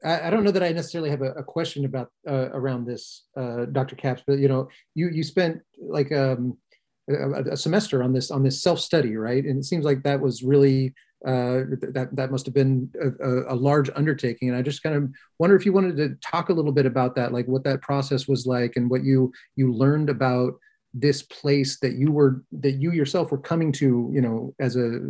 I, 0.04 0.28
I 0.28 0.30
don't 0.30 0.44
know 0.44 0.50
that 0.50 0.62
I 0.62 0.72
necessarily 0.72 1.10
have 1.10 1.22
a, 1.22 1.32
a 1.32 1.42
question 1.42 1.84
about 1.84 2.10
uh, 2.28 2.50
around 2.52 2.86
this, 2.86 3.24
uh, 3.36 3.66
Dr. 3.66 3.96
Capps, 3.96 4.22
but 4.26 4.38
you 4.38 4.48
know, 4.48 4.68
you 4.94 5.08
you 5.10 5.22
spent 5.22 5.60
like 5.80 6.12
um, 6.12 6.56
a, 7.08 7.52
a, 7.52 7.56
semester 7.56 8.02
on 8.02 8.12
this 8.12 8.30
on 8.30 8.42
this 8.42 8.62
self 8.62 8.80
study, 8.80 9.16
right? 9.16 9.44
And 9.44 9.58
it 9.58 9.64
seems 9.64 9.84
like 9.84 10.02
that 10.02 10.20
was 10.20 10.42
really 10.42 10.94
uh, 11.26 11.62
that 11.92 12.08
that 12.12 12.30
must 12.30 12.46
have 12.46 12.54
been 12.54 12.90
a, 13.00 13.54
a, 13.54 13.56
large 13.56 13.90
undertaking. 13.94 14.48
And 14.48 14.58
I 14.58 14.62
just 14.62 14.82
kind 14.82 14.96
of 14.96 15.10
wonder 15.38 15.54
if 15.54 15.64
you 15.64 15.72
wanted 15.72 15.96
to 15.98 16.16
talk 16.16 16.48
a 16.48 16.52
little 16.52 16.72
bit 16.72 16.86
about 16.86 17.14
that, 17.16 17.32
like 17.32 17.46
what 17.46 17.64
that 17.64 17.82
process 17.82 18.26
was 18.26 18.46
like, 18.46 18.76
and 18.76 18.90
what 18.90 19.04
you 19.04 19.32
you 19.54 19.72
learned 19.72 20.10
about 20.10 20.54
this 20.94 21.22
place 21.22 21.78
that 21.78 21.94
you 21.94 22.12
were 22.12 22.44
that 22.52 22.72
you 22.72 22.92
yourself 22.92 23.30
were 23.30 23.38
coming 23.38 23.72
to 23.72 24.10
you 24.12 24.20
know 24.20 24.54
as 24.60 24.76
a 24.76 25.00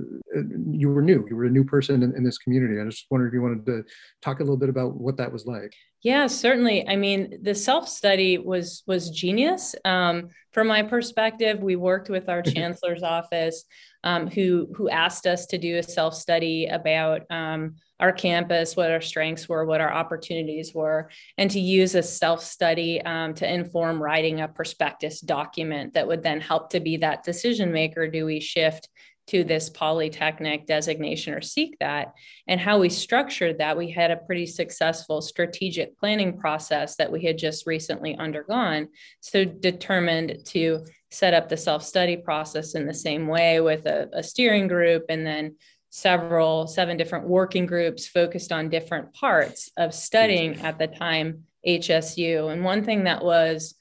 you 0.71 0.89
were 0.89 1.03
new 1.03 1.27
you 1.29 1.35
were 1.35 1.47
a 1.47 1.51
new 1.51 1.65
person 1.65 2.03
in, 2.03 2.15
in, 2.17 2.23
this 2.23 2.39
community. 2.39 2.81
I 2.81 2.85
just 2.85 3.07
wondered 3.11 3.29
if 3.29 3.35
you 3.35 3.43
wanted 3.43 3.67
to 3.67 3.85
talk 4.21 4.39
a 4.39 4.45
little 4.45 4.57
bit 4.57 4.69
about 4.69 4.95
what 4.95 5.17
that 5.17 5.33
was 5.33 5.45
like 5.45 5.75
yeah 6.03 6.27
certainly. 6.27 6.87
I 6.87 6.97
mean 6.97 7.39
the 7.43 7.55
self 7.55 7.89
study 7.89 8.39
was 8.39 8.83
was 8.87 9.11
genius. 9.11 9.75
Um, 9.85 10.29
from 10.53 10.67
my 10.67 10.83
perspective 10.83 11.61
we 11.61 11.77
worked 11.77 12.11
with 12.11 12.29
our 12.29 12.43
chancellor's 12.43 13.03
office 13.03 13.65
um, 14.05 14.27
who 14.27 14.69
who 14.75 14.89
asked 14.89 15.27
us 15.27 15.47
to 15.47 15.59
do 15.59 15.79
a 15.79 15.83
self 15.83 16.15
study 16.15 16.67
about 16.67 17.23
um, 17.31 17.77
our 18.01 18.13
campus, 18.13 18.77
what 18.77 18.91
our 18.91 19.01
strengths 19.01 19.49
were, 19.49 19.65
what 19.65 19.81
our 19.81 19.93
opportunities 19.93 20.75
were, 20.75 21.09
and 21.39 21.49
to 21.53 21.61
use 21.61 21.95
a 21.95 22.03
self 22.03 22.43
study 22.43 23.01
um, 23.03 23.33
to 23.35 23.51
inform 23.51 24.03
writing 24.03 24.41
a 24.41 24.49
prospectus 24.49 25.21
document 25.21 25.95
that 25.95 26.09
would 26.09 26.23
then 26.23 26.41
help 26.41 26.71
to 26.71 26.81
be 26.81 26.97
that 26.97 27.23
decision 27.23 27.71
maker. 27.71 28.09
Do 28.09 28.27
we 28.27 28.41
shift 28.41 28.89
to 29.29 29.45
this 29.45 29.71
polytechnic 29.71 30.67
designation 30.67 31.33
or 31.33 31.41
seek 31.41 31.79
that. 31.79 32.13
And 32.49 32.61
how 32.61 32.79
we 32.79 32.89
structured 32.89 33.59
that 33.59 33.77
we 33.77 33.91
had 33.91 34.11
a 34.11 34.17
pretty 34.17 34.47
successful 34.47 35.23
strategic 35.23 35.97
planning 35.99 36.39
process 36.39 36.97
that 36.97 37.13
we 37.13 37.25
had 37.25 37.39
just 37.39 37.67
recently 37.67 38.17
undergone. 38.17 38.89
So 39.21 39.45
determined 39.45 40.45
to 40.47 40.85
set 41.11 41.35
up 41.35 41.49
the 41.49 41.57
self-study 41.57 42.19
process 42.19 42.75
in 42.75 42.87
the 42.87 42.95
same 42.95 43.29
way 43.29 43.61
with 43.61 43.87
a, 43.87 44.09
a 44.13 44.23
steering 44.23 44.67
group 44.67 45.05
and 45.09 45.27
then 45.27 45.57
several 45.91 46.67
seven 46.67 46.97
different 46.97 47.29
working 47.29 47.67
groups 47.67 48.09
focused 48.09 48.51
on 48.51 48.71
different 48.71 49.13
parts 49.13 49.71
of 49.77 49.93
studying 49.93 50.59
at 50.63 50.79
the 50.79 50.87
time 50.87 51.43
hsu 51.67 52.49
and 52.51 52.65
one 52.65 52.83
thing 52.83 53.05
that 53.05 53.23
was 53.23 53.75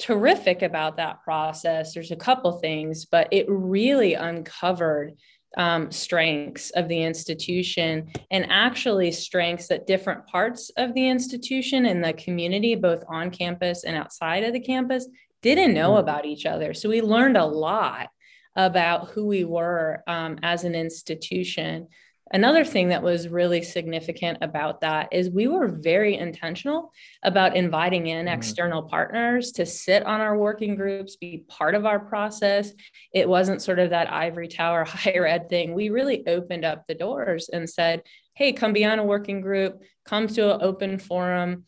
terrific 0.00 0.62
about 0.62 0.96
that 0.96 1.22
process. 1.22 1.94
There's 1.94 2.10
a 2.10 2.16
couple 2.16 2.52
things 2.58 3.04
but 3.04 3.28
it 3.30 3.46
really 3.48 4.14
uncovered 4.14 5.14
um, 5.56 5.90
strengths 5.90 6.70
of 6.70 6.88
the 6.88 7.02
institution 7.02 8.12
and 8.30 8.46
actually 8.50 9.10
strengths 9.10 9.66
that 9.68 9.86
different 9.86 10.26
parts 10.26 10.70
of 10.76 10.94
the 10.94 11.08
institution 11.08 11.86
and 11.86 12.04
the 12.04 12.12
community 12.12 12.74
both 12.76 13.02
on 13.08 13.30
campus 13.30 13.84
and 13.84 13.96
outside 13.96 14.44
of 14.44 14.52
the 14.52 14.60
campus 14.60 15.08
didn't 15.42 15.74
know 15.74 15.90
mm-hmm. 15.90 16.00
about 16.00 16.26
each 16.26 16.46
other. 16.46 16.74
So 16.74 16.88
we 16.88 17.00
learned 17.00 17.36
a 17.36 17.44
lot 17.44 18.08
about 18.56 19.08
who 19.10 19.26
we 19.26 19.44
were 19.44 20.02
um, 20.06 20.38
as 20.42 20.64
an 20.64 20.74
institution 20.74 21.88
Another 22.32 22.64
thing 22.64 22.90
that 22.90 23.02
was 23.02 23.26
really 23.28 23.60
significant 23.60 24.38
about 24.40 24.82
that 24.82 25.08
is 25.10 25.28
we 25.28 25.48
were 25.48 25.66
very 25.66 26.16
intentional 26.16 26.92
about 27.24 27.56
inviting 27.56 28.06
in 28.06 28.26
mm-hmm. 28.26 28.34
external 28.34 28.84
partners 28.84 29.50
to 29.52 29.66
sit 29.66 30.06
on 30.06 30.20
our 30.20 30.38
working 30.38 30.76
groups, 30.76 31.16
be 31.16 31.44
part 31.48 31.74
of 31.74 31.86
our 31.86 31.98
process. 31.98 32.72
It 33.12 33.28
wasn't 33.28 33.62
sort 33.62 33.80
of 33.80 33.90
that 33.90 34.12
ivory 34.12 34.46
tower 34.46 34.84
higher 34.88 35.26
ed 35.26 35.48
thing. 35.48 35.74
We 35.74 35.88
really 35.88 36.24
opened 36.28 36.64
up 36.64 36.86
the 36.86 36.94
doors 36.94 37.48
and 37.52 37.68
said, 37.68 38.02
hey, 38.34 38.52
come 38.52 38.72
be 38.72 38.84
on 38.84 39.00
a 39.00 39.04
working 39.04 39.40
group, 39.40 39.82
come 40.04 40.28
to 40.28 40.54
an 40.54 40.62
open 40.62 40.98
forum. 40.98 41.64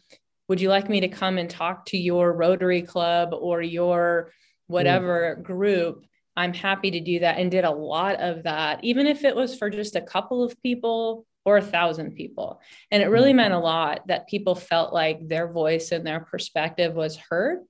Would 0.48 0.60
you 0.60 0.68
like 0.68 0.88
me 0.88 1.00
to 1.00 1.08
come 1.08 1.38
and 1.38 1.50
talk 1.50 1.86
to 1.86 1.98
your 1.98 2.32
Rotary 2.32 2.82
Club 2.82 3.30
or 3.32 3.62
your 3.62 4.32
whatever 4.68 5.36
mm. 5.38 5.42
group? 5.42 6.06
I'm 6.36 6.54
happy 6.54 6.90
to 6.92 7.00
do 7.00 7.20
that 7.20 7.38
and 7.38 7.50
did 7.50 7.64
a 7.64 7.70
lot 7.70 8.16
of 8.16 8.44
that, 8.44 8.82
even 8.82 9.06
if 9.06 9.24
it 9.24 9.36
was 9.36 9.56
for 9.56 9.70
just 9.70 9.96
a 9.96 10.00
couple 10.00 10.42
of 10.42 10.60
people 10.62 11.26
or 11.44 11.56
a 11.56 11.62
thousand 11.62 12.14
people. 12.14 12.60
And 12.90 13.02
it 13.02 13.06
really 13.06 13.30
mm-hmm. 13.30 13.38
meant 13.38 13.54
a 13.54 13.58
lot 13.58 14.06
that 14.08 14.28
people 14.28 14.54
felt 14.54 14.92
like 14.92 15.28
their 15.28 15.48
voice 15.48 15.92
and 15.92 16.06
their 16.06 16.20
perspective 16.20 16.94
was 16.94 17.16
heard. 17.16 17.60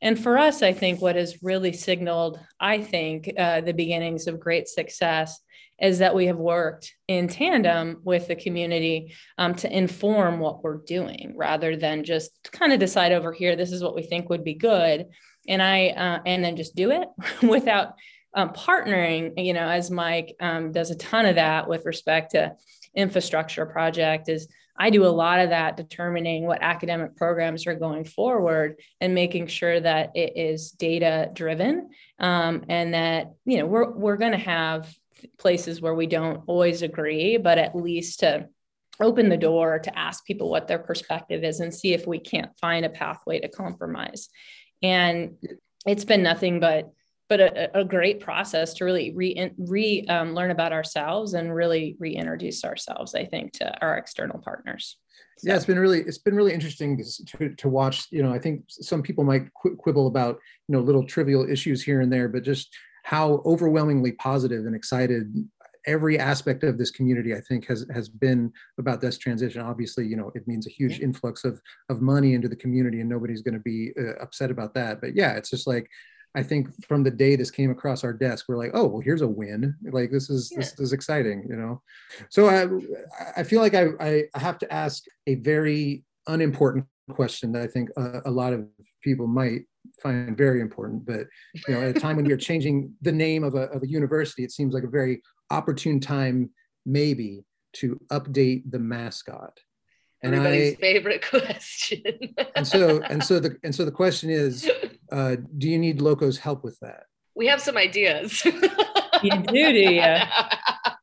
And 0.00 0.18
for 0.18 0.36
us, 0.36 0.62
I 0.62 0.72
think 0.72 1.00
what 1.00 1.14
has 1.14 1.42
really 1.42 1.72
signaled, 1.72 2.40
I 2.58 2.80
think, 2.80 3.32
uh, 3.38 3.60
the 3.60 3.72
beginnings 3.72 4.26
of 4.26 4.40
great 4.40 4.66
success 4.66 5.40
is 5.80 5.98
that 5.98 6.14
we 6.14 6.26
have 6.26 6.36
worked 6.36 6.92
in 7.08 7.28
tandem 7.28 8.00
with 8.04 8.28
the 8.28 8.36
community 8.36 9.14
um, 9.38 9.54
to 9.54 9.76
inform 9.76 10.38
what 10.38 10.62
we're 10.62 10.78
doing 10.78 11.34
rather 11.36 11.76
than 11.76 12.04
just 12.04 12.32
kind 12.52 12.72
of 12.72 12.80
decide 12.80 13.12
over 13.12 13.32
here, 13.32 13.56
this 13.56 13.72
is 13.72 13.82
what 13.82 13.94
we 13.94 14.02
think 14.02 14.28
would 14.28 14.44
be 14.44 14.54
good 14.54 15.06
and 15.48 15.62
I 15.62 15.88
uh, 15.88 16.20
and 16.26 16.44
then 16.44 16.56
just 16.56 16.74
do 16.74 16.90
it 16.90 17.08
without 17.46 17.94
um, 18.34 18.50
partnering. 18.50 19.32
You 19.44 19.52
know, 19.52 19.68
as 19.68 19.90
Mike 19.90 20.34
um, 20.40 20.72
does 20.72 20.90
a 20.90 20.96
ton 20.96 21.26
of 21.26 21.36
that 21.36 21.68
with 21.68 21.84
respect 21.84 22.32
to 22.32 22.56
infrastructure 22.94 23.66
project 23.66 24.28
is 24.28 24.48
I 24.76 24.90
do 24.90 25.04
a 25.04 25.08
lot 25.08 25.40
of 25.40 25.50
that 25.50 25.76
determining 25.76 26.46
what 26.46 26.62
academic 26.62 27.16
programs 27.16 27.66
are 27.66 27.74
going 27.74 28.04
forward 28.04 28.76
and 29.00 29.14
making 29.14 29.46
sure 29.46 29.78
that 29.78 30.10
it 30.14 30.32
is 30.36 30.70
data 30.72 31.30
driven 31.32 31.90
um, 32.18 32.64
and 32.68 32.94
that 32.94 33.32
you 33.44 33.58
know 33.58 33.66
we're 33.66 33.90
we're 33.90 34.16
going 34.16 34.32
to 34.32 34.38
have 34.38 34.92
places 35.38 35.80
where 35.80 35.94
we 35.94 36.06
don't 36.06 36.42
always 36.46 36.82
agree, 36.82 37.36
but 37.36 37.58
at 37.58 37.76
least 37.76 38.20
to 38.20 38.48
open 39.00 39.28
the 39.28 39.36
door 39.36 39.78
to 39.78 39.98
ask 39.98 40.24
people 40.24 40.50
what 40.50 40.68
their 40.68 40.78
perspective 40.78 41.44
is 41.44 41.60
and 41.60 41.74
see 41.74 41.92
if 41.92 42.06
we 42.06 42.18
can't 42.18 42.56
find 42.60 42.84
a 42.84 42.90
pathway 42.90 43.40
to 43.40 43.48
compromise. 43.48 44.28
And 44.82 45.36
it's 45.86 46.04
been 46.04 46.22
nothing 46.22 46.60
but 46.60 46.92
but 47.28 47.40
a, 47.40 47.78
a 47.78 47.84
great 47.84 48.20
process 48.20 48.74
to 48.74 48.84
really 48.84 49.10
re, 49.14 49.50
re 49.56 50.04
um, 50.06 50.34
learn 50.34 50.50
about 50.50 50.72
ourselves 50.72 51.32
and 51.32 51.54
really 51.54 51.96
reintroduce 51.98 52.62
ourselves. 52.62 53.14
I 53.14 53.24
think 53.24 53.52
to 53.54 53.80
our 53.80 53.96
external 53.96 54.38
partners. 54.38 54.98
So. 55.38 55.48
Yeah, 55.48 55.56
it's 55.56 55.64
been 55.64 55.78
really 55.78 56.00
it's 56.00 56.18
been 56.18 56.34
really 56.34 56.52
interesting 56.52 57.02
to, 57.38 57.54
to 57.54 57.68
watch. 57.68 58.06
You 58.10 58.22
know, 58.22 58.32
I 58.32 58.38
think 58.38 58.64
some 58.68 59.02
people 59.02 59.24
might 59.24 59.52
quibble 59.54 60.08
about 60.08 60.38
you 60.68 60.74
know 60.74 60.80
little 60.80 61.06
trivial 61.06 61.48
issues 61.48 61.82
here 61.82 62.00
and 62.00 62.12
there, 62.12 62.28
but 62.28 62.42
just 62.42 62.68
how 63.04 63.42
overwhelmingly 63.44 64.12
positive 64.12 64.66
and 64.66 64.76
excited 64.76 65.34
every 65.86 66.18
aspect 66.18 66.62
of 66.64 66.78
this 66.78 66.90
community 66.90 67.34
i 67.34 67.40
think 67.40 67.66
has 67.66 67.86
has 67.92 68.08
been 68.08 68.52
about 68.78 69.00
this 69.00 69.18
transition 69.18 69.60
obviously 69.60 70.06
you 70.06 70.16
know 70.16 70.30
it 70.34 70.46
means 70.46 70.66
a 70.66 70.70
huge 70.70 70.98
yeah. 70.98 71.04
influx 71.04 71.44
of 71.44 71.60
of 71.88 72.00
money 72.00 72.34
into 72.34 72.48
the 72.48 72.56
community 72.56 73.00
and 73.00 73.08
nobody's 73.08 73.42
going 73.42 73.54
to 73.54 73.60
be 73.60 73.92
uh, 73.98 74.14
upset 74.22 74.50
about 74.50 74.74
that 74.74 75.00
but 75.00 75.14
yeah 75.14 75.32
it's 75.32 75.50
just 75.50 75.66
like 75.66 75.88
i 76.34 76.42
think 76.42 76.68
from 76.86 77.02
the 77.02 77.10
day 77.10 77.36
this 77.36 77.50
came 77.50 77.70
across 77.70 78.04
our 78.04 78.12
desk 78.12 78.46
we're 78.48 78.56
like 78.56 78.70
oh 78.74 78.86
well 78.86 79.02
here's 79.02 79.22
a 79.22 79.28
win 79.28 79.74
like 79.90 80.10
this 80.10 80.30
is 80.30 80.50
yeah. 80.52 80.58
this 80.58 80.78
is 80.78 80.92
exciting 80.92 81.44
you 81.48 81.56
know 81.56 81.80
so 82.30 82.48
i 82.48 82.66
i 83.40 83.42
feel 83.42 83.60
like 83.60 83.74
i 83.74 83.88
i 84.00 84.24
have 84.34 84.58
to 84.58 84.72
ask 84.72 85.04
a 85.26 85.34
very 85.36 86.04
unimportant 86.28 86.86
question 87.10 87.52
that 87.52 87.62
i 87.62 87.66
think 87.66 87.90
uh, 87.96 88.20
a 88.24 88.30
lot 88.30 88.52
of 88.52 88.66
people 89.02 89.26
might 89.26 89.62
find 90.02 90.36
very 90.36 90.60
important 90.60 91.04
but 91.04 91.26
you 91.66 91.74
know 91.74 91.80
at 91.80 91.96
a 91.96 92.00
time 92.00 92.16
when 92.16 92.24
we 92.24 92.32
are 92.32 92.36
changing 92.36 92.92
the 93.02 93.12
name 93.12 93.44
of 93.44 93.54
a, 93.54 93.62
of 93.70 93.82
a 93.82 93.88
university 93.88 94.44
it 94.44 94.52
seems 94.52 94.74
like 94.74 94.84
a 94.84 94.88
very 94.88 95.22
opportune 95.50 96.00
time 96.00 96.50
maybe 96.86 97.44
to 97.72 98.00
update 98.10 98.62
the 98.70 98.78
mascot 98.78 99.58
and 100.22 100.34
Everybody's 100.34 100.74
I, 100.74 100.76
favorite 100.76 101.28
question. 101.28 102.02
and 102.54 102.66
so 102.66 103.02
and 103.02 103.22
so 103.22 103.40
the 103.40 103.56
and 103.64 103.74
so 103.74 103.84
the 103.84 103.90
question 103.90 104.30
is, 104.30 104.70
uh, 105.12 105.36
do 105.58 105.68
you 105.68 105.78
need 105.78 106.00
Locos 106.00 106.38
help 106.38 106.62
with 106.62 106.78
that? 106.80 107.04
We 107.34 107.46
have 107.48 107.60
some 107.60 107.76
ideas. 107.76 108.44
you 108.44 108.52
do, 108.52 109.52
do 109.52 109.62
you? 109.62 110.14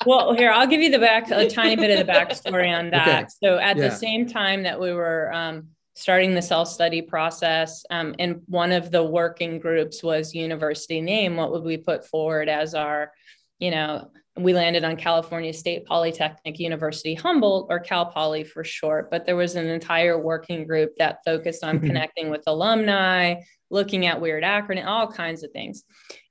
Well, 0.06 0.34
here 0.34 0.52
I'll 0.52 0.68
give 0.68 0.82
you 0.82 0.92
the 0.92 1.00
back 1.00 1.30
a 1.32 1.50
tiny 1.50 1.76
bit 1.76 2.00
of 2.00 2.06
the 2.06 2.12
backstory 2.12 2.72
on 2.72 2.90
that. 2.92 3.08
Okay. 3.08 3.28
So 3.44 3.58
at 3.58 3.76
yeah. 3.76 3.90
the 3.90 3.96
same 3.96 4.28
time 4.28 4.64
that 4.64 4.80
we 4.80 4.94
were 4.94 5.34
um, 5.34 5.70
starting 5.96 6.34
the 6.34 6.42
self 6.42 6.68
study 6.68 7.02
process, 7.02 7.86
um, 7.90 8.16
and 8.20 8.42
one 8.48 8.72
of 8.72 8.92
the 8.92 9.04
working 9.04 9.60
groups 9.60 10.04
was 10.04 10.34
university 10.34 11.02
name. 11.02 11.36
What 11.36 11.52
would 11.52 11.64
we 11.64 11.78
put 11.78 12.06
forward 12.06 12.50
as 12.50 12.74
our, 12.76 13.12
you 13.60 13.72
know, 13.72 14.10
we 14.40 14.54
landed 14.54 14.84
on 14.84 14.96
California 14.96 15.54
State 15.54 15.86
Polytechnic 15.86 16.60
University 16.60 17.14
Humboldt, 17.14 17.68
or 17.70 17.80
Cal 17.80 18.06
Poly 18.06 18.44
for 18.44 18.64
short. 18.64 19.12
But 19.12 19.26
there 19.26 19.36
was 19.36 19.56
an 19.56 19.68
entire 19.68 20.18
working 20.18 20.66
group 20.66 20.96
that 20.98 21.20
focused 21.26 21.64
on 21.64 21.80
connecting 21.86 22.30
with 22.30 22.44
alumni, 22.48 23.36
looking 23.70 24.06
at 24.06 24.22
weird 24.22 24.44
acronym, 24.44 24.86
all 24.86 25.12
kinds 25.12 25.44
of 25.44 25.52
things, 25.52 25.84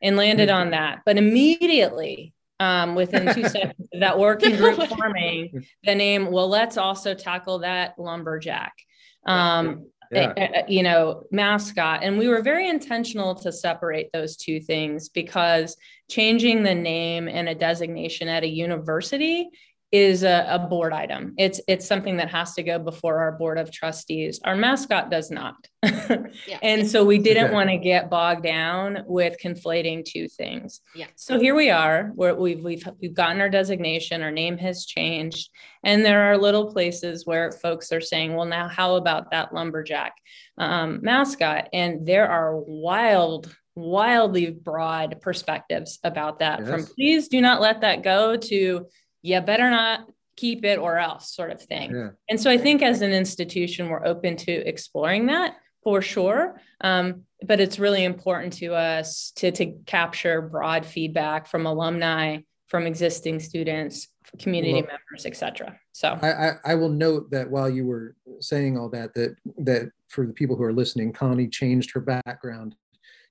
and 0.03 0.17
landed 0.17 0.49
on 0.49 0.71
that. 0.71 1.01
But 1.05 1.19
immediately, 1.19 2.33
um, 2.61 2.95
within 2.95 3.35
two 3.35 3.49
seconds 3.49 3.89
of 3.93 4.01
that 4.01 4.19
working 4.19 4.57
group 4.57 4.77
forming, 4.89 5.67
the 5.85 5.95
name, 5.95 6.31
well, 6.31 6.49
let's 6.49 6.77
also 6.77 7.15
tackle 7.15 7.61
that 7.61 7.99
lumberjack. 7.99 8.73
Um, 9.27 9.87
yeah. 10.11 10.33
a, 10.37 10.43
a, 10.43 10.65
you 10.69 10.83
know, 10.83 11.25
mascot. 11.31 12.03
And 12.03 12.19
we 12.19 12.29
were 12.29 12.43
very 12.43 12.69
intentional 12.69 13.35
to 13.37 13.53
separate 13.53 14.11
those 14.13 14.37
two 14.37 14.61
things 14.61 15.09
because 15.09 15.77
changing 16.09 16.63
the 16.63 16.75
name 16.75 17.29
and 17.29 17.49
a 17.49 17.55
designation 17.55 18.29
at 18.29 18.43
a 18.43 18.49
university 18.49 19.51
is 19.91 20.23
a, 20.23 20.47
a, 20.51 20.59
board 20.59 20.93
item. 20.93 21.35
It's 21.39 21.61
it's 21.67 21.87
something 21.87 22.19
that 22.19 22.31
has 22.31 22.53
to 22.55 22.63
go 22.63 22.79
before 22.79 23.21
our 23.21 23.33
board 23.33 23.59
of 23.59 23.73
trustees. 23.73 24.39
Our 24.45 24.55
mascot 24.55 25.11
does 25.11 25.31
not. 25.31 25.57
yeah. 25.83 26.27
And 26.63 26.89
so 26.89 27.05
we 27.05 27.19
didn't 27.19 27.47
okay. 27.47 27.55
want 27.55 27.71
to 27.71 27.79
get 27.79 28.11
bogged 28.11 28.43
down 28.43 29.05
with 29.07 29.37
conflating 29.43 30.05
two 30.05 30.29
things. 30.29 30.83
Yeah. 30.95 31.07
So 31.17 31.39
here 31.39 31.55
we 31.55 31.71
are, 31.71 32.13
where 32.15 32.35
we've 32.35 32.63
we've 32.63 32.87
we've 33.01 33.15
gotten 33.15 33.41
our 33.41 33.49
designation, 33.49 34.23
our 34.23 34.31
name 34.31 34.59
has 34.59 34.85
changed, 34.85 35.49
and 35.83 36.05
there 36.05 36.31
are 36.31 36.37
little 36.37 36.71
places 36.71 37.25
where 37.25 37.51
folks 37.51 37.91
are 37.91 38.03
saying, 38.03 38.35
well, 38.35 38.47
now 38.47 38.69
how 38.69 38.97
about 38.97 39.31
that 39.31 39.55
lumberjack 39.55 40.13
um, 40.59 41.01
mascot? 41.03 41.69
And 41.73 42.07
there 42.07 42.29
are 42.29 42.57
wild 42.57 43.55
wildly 43.75 44.51
broad 44.51 45.21
perspectives 45.21 46.01
about 46.03 46.41
that 46.41 46.59
yes. 46.61 46.69
from 46.69 46.85
please 46.85 47.29
do 47.29 47.41
not 47.41 47.61
let 47.61 47.83
that 47.83 48.03
go 48.03 48.37
to 48.37 48.85
you 49.23 49.41
better 49.41 49.71
not 49.71 50.09
keep 50.37 50.65
it 50.65 50.79
or 50.79 50.99
else 50.99 51.35
sort 51.35 51.51
of 51.51 51.61
thing. 51.61 51.95
Yeah. 51.95 52.11
And 52.29 52.41
so 52.41 52.51
I 52.51 52.59
think 52.59 52.83
as 52.83 53.03
an 53.03 53.13
institution, 53.13 53.89
we're 53.89 54.07
open 54.07 54.37
to 54.37 54.53
exploring 54.53 55.27
that 55.27 55.57
for 55.83 56.01
sure. 56.01 56.61
Um, 56.81 57.25
but 57.43 57.61
it's 57.61 57.79
really 57.79 58.05
important 58.05 58.53
to 58.55 58.75
us 58.75 59.33
to, 59.37 59.51
to 59.53 59.73
capture 59.87 60.41
broad 60.41 60.87
feedback 60.87 61.47
from 61.47 61.67
alumni, 61.67 62.39
from 62.69 62.87
existing 62.87 63.41
students, 63.41 64.09
community 64.39 64.75
well, 64.75 64.83
members, 64.83 65.27
etc. 65.27 65.79
So 65.93 66.19
I, 66.21 66.31
I, 66.31 66.53
I 66.65 66.75
will 66.75 66.89
note 66.89 67.31
that 67.31 67.51
while 67.51 67.71
you 67.71 67.87
were 67.87 68.17
saying 68.41 68.77
all 68.77 68.89
that, 68.91 69.15
that 69.15 69.37
that 69.59 69.91
for 70.09 70.27
the 70.27 70.33
people 70.33 70.57
who 70.57 70.65
are 70.65 70.73
listening, 70.73 71.13
Connie 71.13 71.49
changed 71.49 71.91
her 71.93 72.01
background 72.01 72.75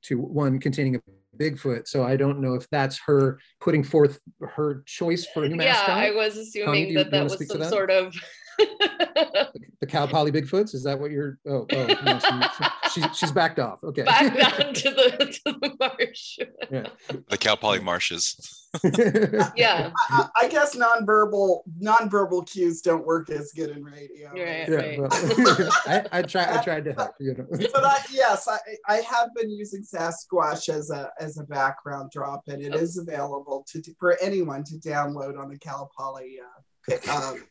to 0.04 0.20
one 0.20 0.60
containing 0.60 0.96
a 0.96 1.00
Bigfoot. 1.38 1.88
So 1.88 2.04
I 2.04 2.16
don't 2.16 2.40
know 2.40 2.54
if 2.54 2.70
that's 2.70 3.00
her 3.06 3.40
putting 3.62 3.84
forth 3.84 4.20
her 4.42 4.84
choice 4.86 5.26
for 5.34 5.44
a 5.44 5.50
new 5.50 5.56
mascot. 5.56 5.98
Yeah, 5.98 6.04
I 6.04 6.12
was 6.12 6.38
assuming 6.38 6.94
that 6.96 7.12
that 7.12 7.24
was 7.24 7.48
some 7.48 7.64
sort 7.64 7.92
of 7.92 8.14
the 8.58 9.88
Cal 9.88 10.08
Poly 10.08 10.32
Bigfoots. 10.32 10.74
Is 10.74 10.84
that 10.84 11.00
what 11.00 11.12
you're? 11.12 11.38
Oh, 11.48 11.66
oh 11.72 11.86
no, 12.04 12.20
she, 12.20 13.02
she, 13.02 13.08
she's 13.14 13.32
backed 13.32 13.60
off. 13.60 13.84
Okay, 13.84 14.04
back 14.04 14.36
down 14.36 14.74
to 14.74 14.90
the 14.90 15.40
to 15.46 15.58
the 15.60 15.76
marsh. 15.80 16.40
Yeah. 16.72 16.88
The 17.30 17.38
Cal 17.38 17.58
Poly 17.58 17.80
marshes. 17.80 18.57
yeah, 19.55 19.91
I, 20.09 20.28
I, 20.36 20.47
guess 20.47 20.75
nonverbal 20.75 21.61
nonverbal 21.82 22.47
cues 22.49 22.82
don't 22.82 23.05
work 23.05 23.30
as 23.30 23.51
good 23.55 23.69
in 23.69 23.84
radio. 23.84 24.30
Right, 24.32 24.69
yeah, 24.69 24.69
right. 24.69 24.99
Well, 24.99 25.09
I, 25.86 26.05
I 26.11 26.21
tried. 26.21 26.49
I 26.49 26.63
tried 26.63 26.86
to 26.86 26.93
help. 26.93 27.11
You 27.19 27.36
know. 27.36 27.45
but 27.49 27.84
I, 27.84 27.99
yes, 28.11 28.47
I, 28.47 28.57
I 28.88 28.97
have 28.97 29.34
been 29.36 29.49
using 29.49 29.84
Sasquatch 29.84 30.69
as 30.69 30.89
a 30.89 31.09
as 31.19 31.38
a 31.38 31.43
background 31.43 32.11
drop, 32.11 32.43
and 32.47 32.61
it 32.61 32.75
is 32.75 32.97
available 32.97 33.65
to 33.69 33.82
for 33.99 34.17
anyone 34.21 34.63
to 34.65 34.75
download 34.75 35.39
on 35.39 35.49
the 35.49 35.57
Cal 35.57 35.91
Poly 35.97 36.38
uh, 36.43 36.61
um, 37.12 37.44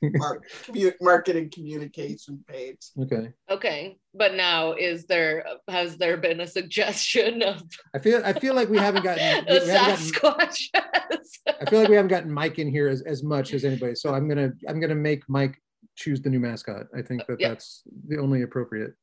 marketing 1.01 1.51
communication 1.51 2.43
page. 2.49 2.79
Okay. 2.99 3.33
Okay, 3.51 3.99
but 4.15 4.35
now 4.35 4.73
is 4.73 5.05
there 5.05 5.45
has 5.69 5.99
there 5.99 6.17
been 6.17 6.41
a 6.41 6.47
suggestion 6.47 7.43
of? 7.43 7.63
I 7.95 7.99
feel 7.99 8.23
I 8.25 8.33
feel 8.33 8.55
like 8.55 8.71
we 8.71 8.79
haven't 8.79 9.05
gotten 9.05 9.45
a 9.49 9.61
Sasquatch. 9.61 10.73
Gotten, 10.73 11.19
I 11.61 11.69
feel 11.69 11.81
like 11.81 11.89
we 11.89 11.97
haven't 11.97 12.11
gotten 12.11 12.33
Mike 12.33 12.59
in 12.59 12.71
here 12.71 12.89
as, 12.89 13.03
as 13.03 13.23
much 13.23 13.53
as 13.53 13.65
anybody. 13.65 13.95
So 13.95 14.15
I'm 14.15 14.27
gonna 14.27 14.53
I'm 14.69 14.81
gonna 14.81 14.95
make 14.95 15.23
Mike 15.29 15.61
choose 15.97 16.21
the 16.23 16.31
new 16.31 16.41
mascot. 16.41 16.87
I 16.97 17.03
think 17.03 17.27
that 17.27 17.39
that's 17.39 17.83
the 18.09 18.19
only 18.19 18.43
appropriate. 18.43 18.95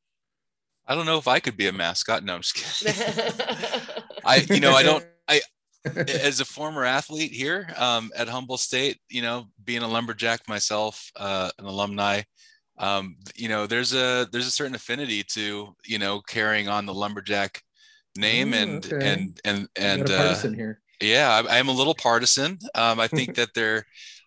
I 0.86 0.94
don't 0.94 1.06
know 1.06 1.18
if 1.18 1.28
I 1.28 1.38
could 1.38 1.56
be 1.56 1.68
a 1.68 1.72
mascot. 1.72 2.24
No, 2.24 2.34
I'm 2.34 2.42
just 2.42 2.56
kidding. 2.56 2.94
I 4.24 4.44
you 4.50 4.60
know 4.60 4.72
I 4.72 4.82
don't 4.82 5.06
I 5.28 5.40
as 6.08 6.40
a 6.40 6.44
former 6.44 6.84
athlete 6.84 7.32
here 7.32 7.68
um, 7.76 8.10
at 8.16 8.28
Humboldt 8.28 8.60
State, 8.60 8.98
you 9.08 9.22
know, 9.22 9.46
being 9.64 9.82
a 9.82 9.88
lumberjack 9.88 10.48
myself, 10.48 11.10
uh, 11.16 11.50
an 11.58 11.66
alumni, 11.66 12.22
um, 12.78 13.16
you 13.34 13.48
know, 13.48 13.66
there's 13.66 13.94
a 13.94 14.28
there's 14.32 14.46
a 14.46 14.50
certain 14.50 14.74
affinity 14.74 15.22
to 15.34 15.74
you 15.84 15.98
know 15.98 16.20
carrying 16.20 16.68
on 16.68 16.86
the 16.86 16.94
lumberjack 16.94 17.62
name 18.16 18.52
Ooh, 18.52 18.56
and, 18.56 18.86
okay. 18.92 19.12
and 19.12 19.40
and 19.44 19.68
and 19.76 20.10
uh, 20.10 20.36
yeah, 21.00 21.42
I, 21.46 21.54
I, 21.54 21.58
am 21.58 21.68
a 21.68 21.72
little 21.72 21.94
partisan. 21.94 22.58
Um, 22.74 22.98
I 22.98 23.08
think 23.08 23.34
that 23.36 23.54
there 23.54 23.86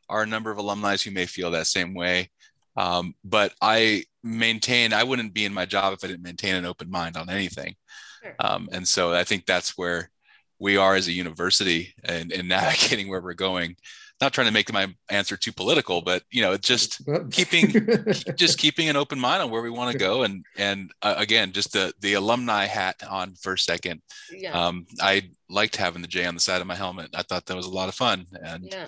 are 0.10 0.24
a 0.24 0.28
number 0.28 0.52
of 0.52 0.58
alumni 0.58 0.96
who 0.98 1.12
may 1.12 1.26
feel 1.26 1.52
that 1.52 1.68
same 1.68 1.94
way. 1.94 2.30
Um, 2.78 3.16
but 3.24 3.54
I 3.62 4.04
maintain 4.24 4.94
I 4.94 5.04
wouldn't 5.04 5.34
be 5.34 5.46
in 5.46 5.54
my 5.54 5.66
job 5.66 5.94
if 5.94 6.04
I 6.04 6.08
didn't 6.08 6.24
maintain 6.24 6.56
an 6.56 6.66
open 6.66 6.90
mind 6.90 7.18
on 7.18 7.30
anything. 7.30 7.76
Sure. 8.22 8.36
Um, 8.40 8.70
and 8.72 8.88
so 8.88 9.14
I 9.14 9.24
think 9.24 9.46
that's 9.46 9.78
where 9.78 10.12
we 10.60 10.78
are 10.78 10.96
as 10.96 11.08
a 11.08 11.12
university 11.12 11.94
and, 12.04 12.32
in 12.32 12.48
navigating 12.48 13.08
where 13.10 13.22
we're 13.22 13.34
going. 13.34 13.76
Not 14.20 14.34
trying 14.34 14.48
to 14.48 14.54
make 14.54 14.74
my 14.74 14.92
answer 15.12 15.38
too 15.38 15.52
political 15.52 16.02
but 16.02 16.24
you 16.32 16.42
know 16.42 16.58
just 16.58 17.02
keeping 17.32 17.70
just 18.36 18.58
keeping 18.58 18.90
an 18.90 18.96
open 18.96 19.20
mind 19.20 19.44
on 19.44 19.52
where 19.52 19.62
we 19.62 19.70
want 19.70 19.92
to 19.92 19.98
go. 19.98 20.24
And 20.24 20.44
and 20.58 20.92
uh, 21.04 21.14
again 21.18 21.52
just 21.52 21.74
the 21.74 21.94
the 22.02 22.14
alumni 22.14 22.66
hat 22.66 22.96
on 23.08 23.36
for 23.36 23.54
a 23.54 23.60
second. 23.60 24.02
Yeah. 24.32 24.54
um, 24.54 24.88
i 25.02 25.30
liked 25.50 25.76
having 25.76 26.02
the 26.02 26.08
j 26.08 26.26
on 26.26 26.34
the 26.34 26.42
side 26.42 26.62
of 26.62 26.68
my 26.68 26.76
helmet. 26.76 27.12
I 27.14 27.22
thought 27.22 27.46
that 27.46 27.56
was 27.56 27.68
a 27.68 27.72
lot 27.72 27.90
of 27.90 27.96
fun. 27.96 28.26
And 28.42 28.68
yeah 28.72 28.88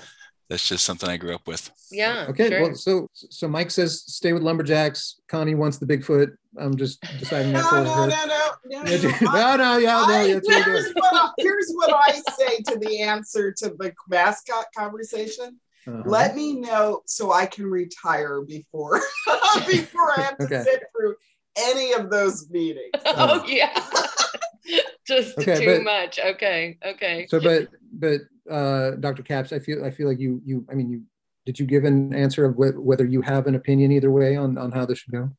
that's 0.50 0.68
just 0.68 0.84
something 0.84 1.08
I 1.08 1.18
grew 1.18 1.36
up 1.36 1.46
with. 1.48 1.70
Yeah. 1.92 2.26
Okay. 2.30 2.50
Sure. 2.50 2.62
Well, 2.62 2.76
so 2.76 3.08
so 3.14 3.48
Mike 3.48 3.70
says 3.70 4.04
stay 4.08 4.34
with 4.34 4.42
lumberjacks. 4.42 5.20
Connie 5.28 5.56
wants 5.56 5.78
the 5.78 5.86
Bigfoot. 5.86 6.36
I'm 6.58 6.76
just 6.76 7.02
deciding 7.20 7.54
that 7.54 7.64
no, 7.64 7.70
for 7.70 7.84
no, 7.84 7.94
her. 7.94 8.08
No, 8.08 8.26
no, 8.26 8.54
no, 8.66 8.84
no, 8.84 8.84
no, 9.58 9.78
yeah, 9.78 10.06
no. 10.08 10.14
I, 10.14 10.28
here's, 10.28 10.92
what 10.94 11.14
I, 11.14 11.30
here's 11.38 11.72
what 11.74 11.94
I 11.94 12.14
say 12.38 12.58
to 12.68 12.80
the 12.80 13.02
answer 13.02 13.54
to 13.60 13.70
the 13.70 13.94
mascot 14.10 14.66
conversation. 14.76 15.60
Uh-huh. 15.88 16.02
Let 16.06 16.36
me 16.36 16.60
know 16.60 17.02
so 17.06 17.32
I 17.32 17.46
can 17.46 17.66
retire 17.66 18.42
before 18.42 19.02
before 19.68 20.20
I 20.20 20.22
have 20.22 20.38
to 20.40 20.46
okay. 20.46 20.64
sit 20.64 20.84
through 20.96 21.16
any 21.58 21.94
of 21.94 22.10
those 22.10 22.50
meetings. 22.50 22.92
oh 23.06 23.46
yeah. 23.46 23.88
Just 25.06 25.38
okay, 25.40 25.60
too 25.60 25.78
but, 25.78 25.84
much. 25.84 26.20
Okay. 26.20 26.78
Okay. 26.86 27.28
So 27.30 27.40
but 27.40 27.70
but 27.94 28.22
uh 28.50 28.92
Dr. 28.92 29.24
Capps, 29.24 29.54
I 29.54 29.60
feel 29.60 29.84
I 29.86 29.92
feel 29.92 30.08
like 30.08 30.20
you 30.20 30.42
you 30.46 30.66
I 30.70 30.74
mean 30.76 30.90
you 30.90 31.04
did 31.46 31.60
you 31.60 31.66
give 31.66 31.84
an 31.86 32.14
answer 32.14 32.46
of 32.46 32.56
wh- 32.56 32.84
whether 32.86 33.06
you 33.06 33.22
have 33.22 33.48
an 33.48 33.56
opinion 33.56 33.92
either 33.92 34.12
way 34.12 34.36
on 34.36 34.58
on 34.58 34.72
how 34.72 34.86
this 34.86 35.00
should 35.00 35.14
go? 35.14 35.32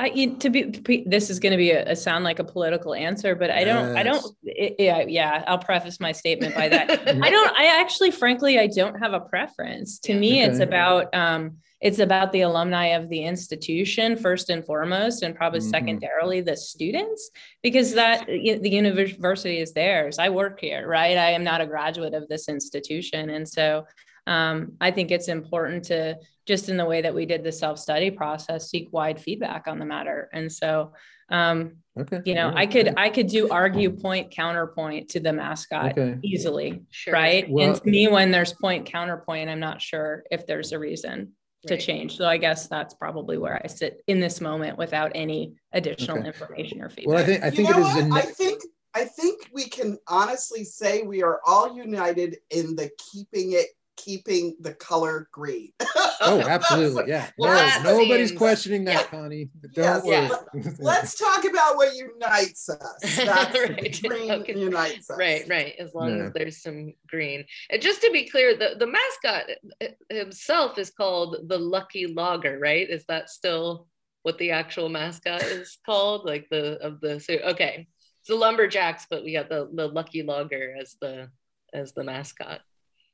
I 0.00 0.10
to 0.10 0.50
be 0.50 1.04
this 1.06 1.28
is 1.28 1.40
going 1.40 1.50
to 1.50 1.56
be 1.56 1.72
a, 1.72 1.90
a, 1.90 1.96
sound 1.96 2.22
like 2.22 2.38
a 2.38 2.44
political 2.44 2.94
answer, 2.94 3.34
but 3.34 3.50
I 3.50 3.64
don't 3.64 3.88
yes. 3.88 3.96
I 3.96 4.02
don't 4.04 4.36
it, 4.44 4.76
yeah 4.78 5.04
yeah 5.08 5.44
I'll 5.48 5.58
preface 5.58 5.98
my 5.98 6.12
statement 6.12 6.54
by 6.54 6.68
that 6.68 6.90
I 7.22 7.30
don't 7.30 7.56
I 7.56 7.80
actually 7.80 8.12
frankly 8.12 8.60
I 8.60 8.68
don't 8.68 8.98
have 9.00 9.12
a 9.12 9.20
preference. 9.20 9.98
To 10.00 10.14
me, 10.14 10.42
okay. 10.42 10.50
it's 10.50 10.60
about 10.60 11.12
um 11.14 11.56
it's 11.80 12.00
about 12.00 12.32
the 12.32 12.40
alumni 12.40 12.86
of 12.86 13.08
the 13.08 13.24
institution 13.24 14.16
first 14.16 14.50
and 14.50 14.64
foremost, 14.64 15.22
and 15.22 15.34
probably 15.34 15.60
mm-hmm. 15.60 15.70
secondarily 15.70 16.40
the 16.40 16.56
students 16.56 17.30
because 17.62 17.94
that 17.94 18.26
the 18.26 18.70
university 18.70 19.58
is 19.58 19.72
theirs. 19.72 20.18
I 20.18 20.28
work 20.28 20.60
here, 20.60 20.86
right? 20.88 21.16
I 21.16 21.30
am 21.30 21.44
not 21.44 21.60
a 21.60 21.66
graduate 21.66 22.14
of 22.14 22.28
this 22.28 22.48
institution, 22.48 23.30
and 23.30 23.48
so 23.48 23.84
um, 24.28 24.72
I 24.78 24.90
think 24.90 25.10
it's 25.10 25.28
important 25.28 25.84
to 25.86 26.18
just 26.46 26.68
in 26.68 26.76
the 26.76 26.84
way 26.84 27.00
that 27.00 27.14
we 27.14 27.24
did 27.24 27.42
the 27.42 27.50
self 27.50 27.78
study 27.78 28.10
process, 28.10 28.68
seek 28.68 28.92
wide 28.92 29.18
feedback 29.18 29.66
on 29.66 29.78
the 29.78 29.86
matter. 29.86 30.28
And 30.34 30.52
so, 30.52 30.92
um, 31.30 31.76
okay. 31.98 32.20
you 32.26 32.34
know, 32.34 32.50
yeah, 32.50 32.54
I 32.54 32.66
could 32.66 32.94
I 32.98 33.08
could 33.08 33.28
do 33.28 33.48
argue 33.48 33.90
point 33.90 34.30
counterpoint 34.30 35.08
to 35.10 35.20
the 35.20 35.32
mascot 35.32 35.98
okay. 35.98 36.18
easily, 36.22 36.82
sure. 36.90 37.14
right? 37.14 37.48
Well, 37.48 37.70
and 37.70 37.82
to 37.82 37.88
me, 37.88 38.08
when 38.08 38.30
there's 38.30 38.52
point 38.52 38.84
counterpoint, 38.84 39.48
I'm 39.48 39.60
not 39.60 39.80
sure 39.80 40.24
if 40.30 40.46
there's 40.46 40.72
a 40.72 40.78
reason 40.78 41.32
to 41.66 41.74
right. 41.74 41.82
change. 41.82 42.18
So 42.18 42.26
I 42.26 42.36
guess 42.36 42.68
that's 42.68 42.92
probably 42.94 43.38
where 43.38 43.60
I 43.64 43.66
sit 43.66 44.02
in 44.06 44.20
this 44.20 44.42
moment 44.42 44.76
without 44.76 45.12
any 45.14 45.54
additional 45.72 46.18
okay. 46.18 46.26
information 46.26 46.82
or 46.82 46.90
feedback. 46.90 47.14
Well, 47.14 47.22
I 47.22 47.26
think 47.26 47.44
I 47.44 47.50
think 47.50 47.68
you 47.68 47.74
know 47.74 47.96
it 47.96 48.06
is. 48.06 48.12
I 48.12 48.20
think 48.20 48.62
I 48.94 49.04
think 49.04 49.48
we 49.52 49.64
can 49.64 49.96
honestly 50.06 50.64
say 50.64 51.02
we 51.02 51.22
are 51.22 51.40
all 51.46 51.74
united 51.74 52.38
in 52.50 52.76
the 52.76 52.90
keeping 53.12 53.52
it 53.52 53.68
keeping 53.98 54.56
the 54.60 54.74
color 54.74 55.28
green. 55.32 55.72
oh, 56.20 56.40
absolutely. 56.48 57.04
Yeah. 57.08 57.28
Well, 57.36 57.82
no, 57.82 57.98
nobody's 57.98 58.28
seems, 58.28 58.38
questioning 58.38 58.84
that, 58.84 58.92
yeah. 59.12 59.18
Connie. 59.18 59.50
Don't 59.74 59.84
yes, 59.84 60.04
worry. 60.04 60.62
Yeah. 60.64 60.70
Let's 60.78 61.18
talk 61.18 61.44
about 61.44 61.76
what 61.76 61.94
unites 61.94 62.68
us. 62.68 62.98
That's 63.16 63.58
right. 63.58 64.02
green 64.02 64.30
okay. 64.30 64.58
unites 64.58 65.10
us. 65.10 65.18
Right, 65.18 65.44
right. 65.48 65.74
As 65.78 65.94
long 65.94 66.16
yeah. 66.16 66.24
as 66.24 66.32
there's 66.32 66.62
some 66.62 66.94
green. 67.08 67.44
And 67.70 67.82
just 67.82 68.00
to 68.02 68.10
be 68.10 68.28
clear, 68.28 68.56
the, 68.56 68.76
the 68.78 68.86
mascot 68.86 69.44
uh, 69.80 69.84
uh, 69.84 70.14
himself 70.14 70.78
is 70.78 70.90
called 70.90 71.36
the 71.48 71.58
Lucky 71.58 72.06
Logger, 72.06 72.58
right? 72.58 72.88
Is 72.88 73.04
that 73.06 73.30
still 73.30 73.88
what 74.22 74.38
the 74.38 74.52
actual 74.52 74.88
mascot 74.88 75.42
is 75.42 75.78
called? 75.84 76.24
Like 76.24 76.48
the 76.50 76.78
of 76.84 77.00
the 77.00 77.20
so 77.20 77.34
okay. 77.34 77.88
It's 78.20 78.28
the 78.28 78.34
lumberjacks, 78.34 79.06
but 79.08 79.22
we 79.22 79.32
got 79.32 79.48
the, 79.48 79.70
the 79.72 79.86
Lucky 79.86 80.22
Logger 80.22 80.74
as 80.80 80.96
the 81.00 81.30
as 81.72 81.92
the 81.92 82.04
mascot. 82.04 82.60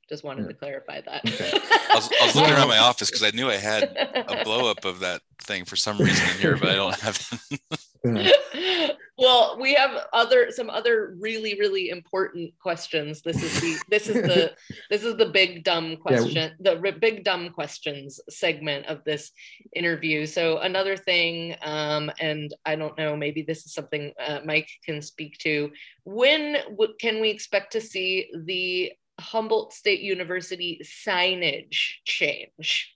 Just 0.08 0.24
wanted 0.24 0.42
yeah. 0.42 0.48
to 0.48 0.54
clarify 0.54 1.00
that. 1.00 1.26
Okay. 1.26 1.50
I, 1.90 1.94
was, 1.94 2.10
I 2.20 2.26
was 2.26 2.36
looking 2.36 2.52
around 2.52 2.68
my 2.68 2.78
office 2.78 3.10
because 3.10 3.22
I 3.22 3.30
knew 3.30 3.48
I 3.48 3.56
had 3.56 3.84
a 4.28 4.44
blow 4.44 4.70
up 4.70 4.84
of 4.84 5.00
that 5.00 5.22
thing 5.42 5.64
for 5.64 5.76
some 5.76 5.98
reason 5.98 6.28
in 6.30 6.38
here, 6.38 6.56
but 6.56 6.68
I 6.68 6.74
don't 6.74 6.98
have. 7.00 7.40
well, 9.18 9.56
we 9.58 9.72
have 9.74 10.06
other 10.12 10.50
some 10.50 10.68
other 10.68 11.16
really 11.18 11.58
really 11.58 11.88
important 11.88 12.52
questions. 12.60 13.22
This 13.22 13.42
is 13.42 13.60
the 13.60 13.78
this 13.88 14.08
is 14.08 14.22
the 14.22 14.52
this 14.90 15.04
is 15.04 15.16
the 15.16 15.26
big 15.26 15.64
dumb 15.64 15.96
question, 15.96 16.52
yeah. 16.60 16.74
the 16.74 16.92
big 17.00 17.24
dumb 17.24 17.50
questions 17.50 18.20
segment 18.28 18.86
of 18.86 19.02
this 19.04 19.30
interview. 19.74 20.26
So 20.26 20.58
another 20.58 20.96
thing, 20.96 21.56
um, 21.62 22.10
and 22.20 22.52
I 22.66 22.76
don't 22.76 22.96
know, 22.98 23.16
maybe 23.16 23.42
this 23.42 23.64
is 23.64 23.72
something 23.72 24.12
uh, 24.20 24.40
Mike 24.44 24.68
can 24.84 25.00
speak 25.00 25.38
to. 25.38 25.70
When 26.04 26.58
w- 26.70 26.94
can 27.00 27.22
we 27.22 27.30
expect 27.30 27.72
to 27.72 27.80
see 27.80 28.30
the 28.44 28.92
Humboldt 29.24 29.72
State 29.72 30.00
University 30.00 30.80
signage 30.84 31.94
change? 32.04 32.94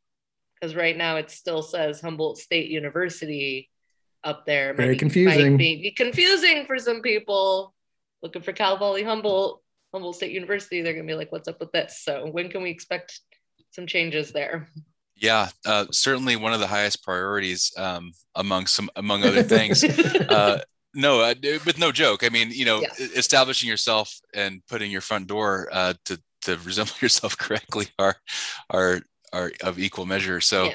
Because 0.55 0.75
right 0.75 0.97
now 0.97 1.17
it 1.17 1.31
still 1.31 1.63
says 1.63 2.01
Humboldt 2.01 2.39
State 2.39 2.71
University 2.71 3.71
up 4.25 4.47
there. 4.47 4.75
Very 4.75 4.91
might 4.91 4.99
confusing. 4.99 5.53
Might 5.53 5.59
be 5.59 5.95
confusing 5.97 6.67
for 6.67 6.79
some 6.79 7.01
people 7.03 7.75
looking 8.23 8.43
for 8.43 8.53
Cal 8.53 8.77
Poly 8.77 9.03
Humboldt, 9.05 9.63
Humboldt 9.93 10.17
State 10.17 10.33
University. 10.33 10.83
They're 10.83 10.95
gonna 10.95 11.07
be 11.07 11.15
like, 11.15 11.33
"What's 11.33 11.49
up 11.49 11.61
with 11.61 11.73
this?" 11.73 12.03
So 12.03 12.27
when 12.27 12.51
can 12.51 12.63
we 12.63 12.71
expect 12.71 13.21
some 13.71 13.87
changes 13.87 14.33
there? 14.33 14.69
Yeah, 15.17 15.49
uh, 15.67 15.87
certainly 15.91 16.37
one 16.37 16.53
of 16.53 16.61
the 16.61 16.67
highest 16.67 17.03
priorities 17.05 17.73
um, 17.77 18.13
among 18.35 18.67
some 18.67 18.91
among 18.97 19.25
other 19.25 19.43
things. 19.43 19.83
uh, 20.29 20.61
no, 20.95 21.21
uh, 21.21 21.35
with 21.65 21.79
no 21.79 21.93
joke. 21.93 22.25
I 22.25 22.29
mean, 22.29 22.51
you 22.51 22.65
know, 22.65 22.81
yeah. 22.81 23.07
establishing 23.17 23.69
yourself 23.69 24.13
and 24.35 24.63
putting 24.67 24.91
your 24.91 25.01
front 25.01 25.27
door 25.27 25.69
uh, 25.73 25.95
to 26.07 26.21
to 26.43 26.57
resemble 26.65 26.95
yourself 27.01 27.37
correctly 27.37 27.89
are 27.99 28.17
are 28.71 29.01
are 29.33 29.53
of 29.63 29.79
equal 29.79 30.07
measure. 30.07 30.41
So. 30.41 30.67
Yeah. 30.67 30.75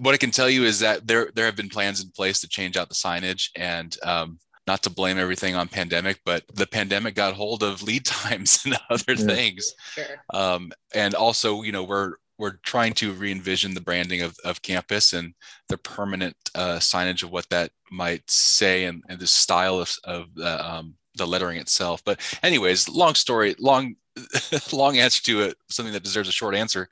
What 0.00 0.12
I 0.12 0.18
can 0.18 0.32
tell 0.32 0.50
you 0.50 0.64
is 0.64 0.80
that 0.80 1.06
there 1.06 1.30
there 1.34 1.46
have 1.46 1.56
been 1.56 1.70
plans 1.70 2.02
in 2.02 2.10
place 2.10 2.40
to 2.40 2.48
change 2.48 2.76
out 2.76 2.90
the 2.90 2.94
signage, 2.94 3.48
and 3.56 3.96
um, 4.02 4.38
not 4.68 4.82
to 4.82 4.90
blame 4.90 5.18
everything 5.18 5.56
on 5.56 5.66
pandemic, 5.66 6.20
but 6.26 6.44
the 6.52 6.66
pandemic 6.66 7.14
got 7.14 7.34
hold 7.34 7.62
of 7.62 7.82
lead 7.82 8.04
times 8.04 8.60
and 8.64 8.76
other 8.90 9.14
yeah. 9.14 9.24
things. 9.24 9.72
Sure. 9.94 10.04
Um, 10.32 10.70
and 10.94 11.14
also, 11.14 11.62
you 11.62 11.72
know, 11.72 11.84
we're 11.84 12.14
we're 12.38 12.58
trying 12.62 12.92
to 12.94 13.12
re-envision 13.12 13.74
the 13.74 13.80
branding 13.80 14.22
of, 14.22 14.36
of 14.44 14.62
campus 14.62 15.12
and 15.12 15.34
the 15.68 15.78
permanent 15.78 16.36
uh, 16.54 16.76
signage 16.76 17.22
of 17.22 17.30
what 17.30 17.48
that 17.50 17.70
might 17.90 18.22
say 18.30 18.84
and, 18.84 19.02
and 19.08 19.18
the 19.18 19.26
style 19.26 19.78
of, 19.80 19.94
of 20.04 20.34
the, 20.34 20.66
um, 20.66 20.94
the 21.16 21.26
lettering 21.26 21.58
itself. 21.58 22.02
But 22.04 22.20
anyways, 22.42 22.88
long 22.88 23.14
story, 23.14 23.56
long, 23.58 23.96
long 24.72 24.98
answer 24.98 25.22
to 25.24 25.42
it, 25.42 25.56
something 25.68 25.92
that 25.92 26.04
deserves 26.04 26.28
a 26.28 26.32
short 26.32 26.54
answer 26.54 26.88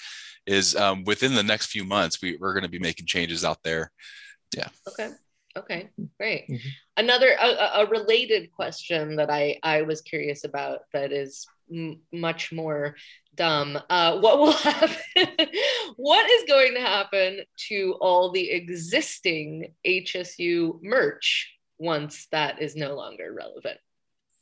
is 0.46 0.76
um, 0.76 1.04
within 1.04 1.34
the 1.34 1.42
next 1.42 1.66
few 1.66 1.84
months, 1.84 2.20
we, 2.20 2.36
we're 2.36 2.52
going 2.52 2.62
to 2.64 2.68
be 2.68 2.78
making 2.78 3.06
changes 3.06 3.44
out 3.44 3.62
there. 3.62 3.92
Yeah. 4.56 4.68
Okay. 4.88 5.10
Okay, 5.56 5.88
great. 6.18 6.46
Mm-hmm. 6.48 6.68
Another 6.98 7.30
a, 7.40 7.80
a, 7.80 7.86
related 7.86 8.52
question 8.52 9.16
that 9.16 9.30
I 9.30 9.58
I 9.62 9.82
was 9.82 10.02
curious 10.02 10.44
about 10.44 10.80
that 10.92 11.12
is 11.12 11.46
m- 11.72 12.00
much 12.12 12.52
more 12.52 12.94
dumb. 13.36 13.78
Uh, 13.88 14.18
what 14.18 14.38
will 14.38 14.52
happen? 14.52 14.96
what 15.96 16.28
is 16.28 16.44
going 16.48 16.74
to 16.74 16.80
happen 16.80 17.40
to 17.68 17.94
all 18.00 18.32
the 18.32 18.50
existing 18.50 19.74
HSU 19.86 20.82
merch 20.82 21.52
once 21.78 22.26
that 22.32 22.60
is 22.60 22.74
no 22.76 22.96
longer 22.96 23.32
relevant? 23.32 23.78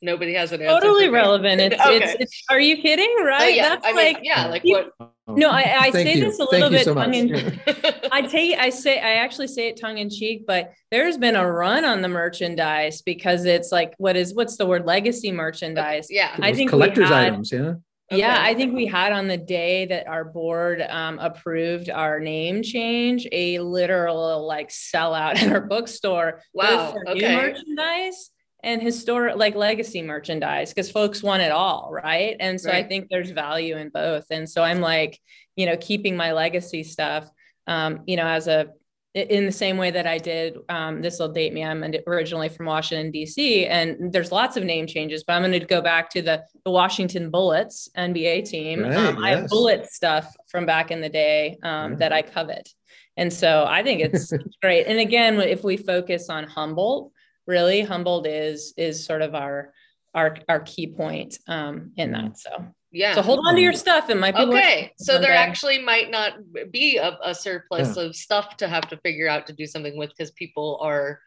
Nobody 0.05 0.35
has 0.35 0.53
an 0.53 0.61
answer. 0.61 0.81
Totally 0.81 1.09
relevant. 1.09 1.63
It's, 1.63 1.81
okay. 1.81 1.97
it's, 1.97 2.17
it's, 2.21 2.43
are 2.51 2.61
you 2.61 2.77
kidding? 2.77 3.15
Right? 3.25 3.43
Oh, 3.43 3.47
yeah. 3.47 3.69
That's 3.71 3.87
I 3.87 3.93
like, 3.93 4.17
mean, 4.17 4.25
yeah, 4.25 4.47
like 4.49 4.63
what? 4.65 4.93
No, 5.27 5.49
I, 5.49 5.77
I 5.81 5.91
say 5.91 6.17
you. 6.17 6.21
this 6.21 6.39
a 6.39 6.45
little 6.45 6.69
bit 6.69 6.85
so 6.85 6.93
tongue 6.93 7.15
in 7.15 7.35
I 8.13 8.21
take 8.21 8.59
I 8.59 8.69
say 8.69 9.01
I 9.01 9.15
actually 9.15 9.47
say 9.47 9.69
it 9.69 9.81
tongue 9.81 9.97
in 9.97 10.11
cheek, 10.11 10.45
but 10.47 10.73
there's 10.91 11.17
been 11.17 11.37
a 11.37 11.51
run 11.51 11.87
on 11.87 12.03
the 12.03 12.09
merchandise 12.09 13.01
because 13.01 13.47
it's 13.47 13.73
like 13.73 13.95
what 13.97 14.17
is 14.17 14.35
what's 14.35 14.59
the 14.59 14.67
word 14.67 14.85
legacy 14.85 15.33
merchandise? 15.33 16.09
Yeah. 16.11 16.37
I 16.39 16.53
think 16.53 16.69
collector's 16.69 17.09
had, 17.09 17.29
items, 17.29 17.51
yeah. 17.51 17.75
Okay. 18.13 18.21
Yeah, 18.21 18.39
I 18.39 18.55
think 18.55 18.75
we 18.75 18.87
had 18.87 19.13
on 19.13 19.29
the 19.29 19.39
day 19.39 19.87
that 19.87 20.07
our 20.07 20.25
board 20.25 20.83
um, 20.83 21.19
approved 21.19 21.89
our 21.89 22.21
name 22.21 22.63
change 22.63 23.27
a 23.33 23.59
literal 23.61 24.47
like 24.47 24.69
sellout 24.69 25.37
at 25.43 25.51
our 25.51 25.63
bookstore. 25.63 26.43
Wow. 26.53 26.93
For 26.93 27.09
okay. 27.09 27.35
new 27.35 27.37
merchandise 27.37 28.31
and 28.63 28.83
historic 28.83 29.37
like 29.37 29.55
legacy 29.55 30.03
merchandise 30.03 30.71
because 30.71 30.91
folks 30.91 31.23
want 31.23 31.43
it 31.43 31.51
all, 31.51 31.91
right? 31.91 32.37
And 32.41 32.61
so 32.61 32.71
right. 32.71 32.85
I 32.85 32.89
think 32.89 33.09
there's 33.09 33.31
value 33.31 33.77
in 33.77 33.89
both. 33.89 34.27
And 34.31 34.49
so 34.49 34.63
I'm 34.63 34.81
like, 34.81 35.19
you 35.57 35.67
know, 35.67 35.77
keeping 35.77 36.17
my 36.17 36.33
legacy 36.33 36.83
stuff, 36.83 37.29
um, 37.67 38.01
you 38.07 38.17
know, 38.17 38.27
as 38.27 38.49
a 38.49 38.69
in 39.15 39.47
the 39.47 39.53
same 39.53 39.77
way 39.77 39.93
that 39.93 40.07
I 40.07 40.19
did. 40.19 40.59
Um, 40.69 41.01
this 41.01 41.21
will 41.21 41.29
date 41.29 41.53
me. 41.53 41.65
I'm 41.65 41.85
originally 42.07 42.49
from 42.49 42.67
Washington 42.67 43.13
D.C. 43.13 43.67
and 43.67 44.13
there's 44.13 44.33
lots 44.33 44.57
of 44.57 44.65
name 44.65 44.89
changes, 44.89 45.23
but 45.23 45.35
I'm 45.35 45.43
going 45.43 45.53
to 45.53 45.65
go 45.65 45.81
back 45.81 46.11
to 46.11 46.23
the 46.23 46.45
the 46.65 46.71
Washington 46.71 47.31
Bullets 47.31 47.89
NBA 47.97 48.49
team. 48.49 48.83
Right, 48.83 48.97
um, 48.97 49.15
yes. 49.15 49.25
I 49.25 49.29
have 49.31 49.49
bullet 49.49 49.91
stuff 49.91 50.35
from 50.49 50.67
back 50.67 50.91
in 50.91 51.01
the 51.01 51.09
day 51.09 51.57
um, 51.63 51.97
that 51.99 52.13
I 52.13 52.23
covet, 52.23 52.69
and 53.17 53.33
so 53.33 53.65
I 53.69 53.85
think 53.85 54.01
it's 54.01 54.33
great. 54.63 54.87
And 54.87 54.99
again, 54.99 55.41
if 55.41 55.63
we 55.63 55.77
focus 55.77 56.29
on 56.29 56.45
Humboldt, 56.45 57.13
really 57.47 57.83
Humboldt 57.83 58.27
is 58.27 58.75
is 58.77 59.05
sort 59.05 59.23
of 59.23 59.37
our 59.37 59.73
our 60.13 60.37
our 60.49 60.61
key 60.61 60.89
point 60.89 61.39
um, 61.47 61.93
in 61.97 62.11
that. 62.13 62.37
So 62.37 62.51
yeah. 62.95 63.15
So 63.15 63.23
hold 63.23 63.41
on 63.47 63.57
to 63.57 63.61
your 63.61 63.73
stuff. 63.73 64.09
It 64.09 64.17
might 64.17 64.37
be 64.37 64.43
okay. 64.43 64.93
So 64.99 65.19
there 65.19 65.35
actually 65.35 65.81
might 65.81 66.11
not 66.11 66.35
be 66.71 66.97
a, 66.97 67.19
a 67.23 67.35
surplus 67.35 67.97
yeah. 67.97 68.05
of 68.05 68.17
stuff 68.17 68.57
to 68.59 68.69
have 68.69 68.89
to 68.89 68.97
figure 68.99 69.29
out 69.29 69.49
to 69.49 69.53
do 69.53 69.67
something 69.67 69.97
with 69.99 70.11
because 70.11 70.31
people 70.31 70.79
are 70.81 71.21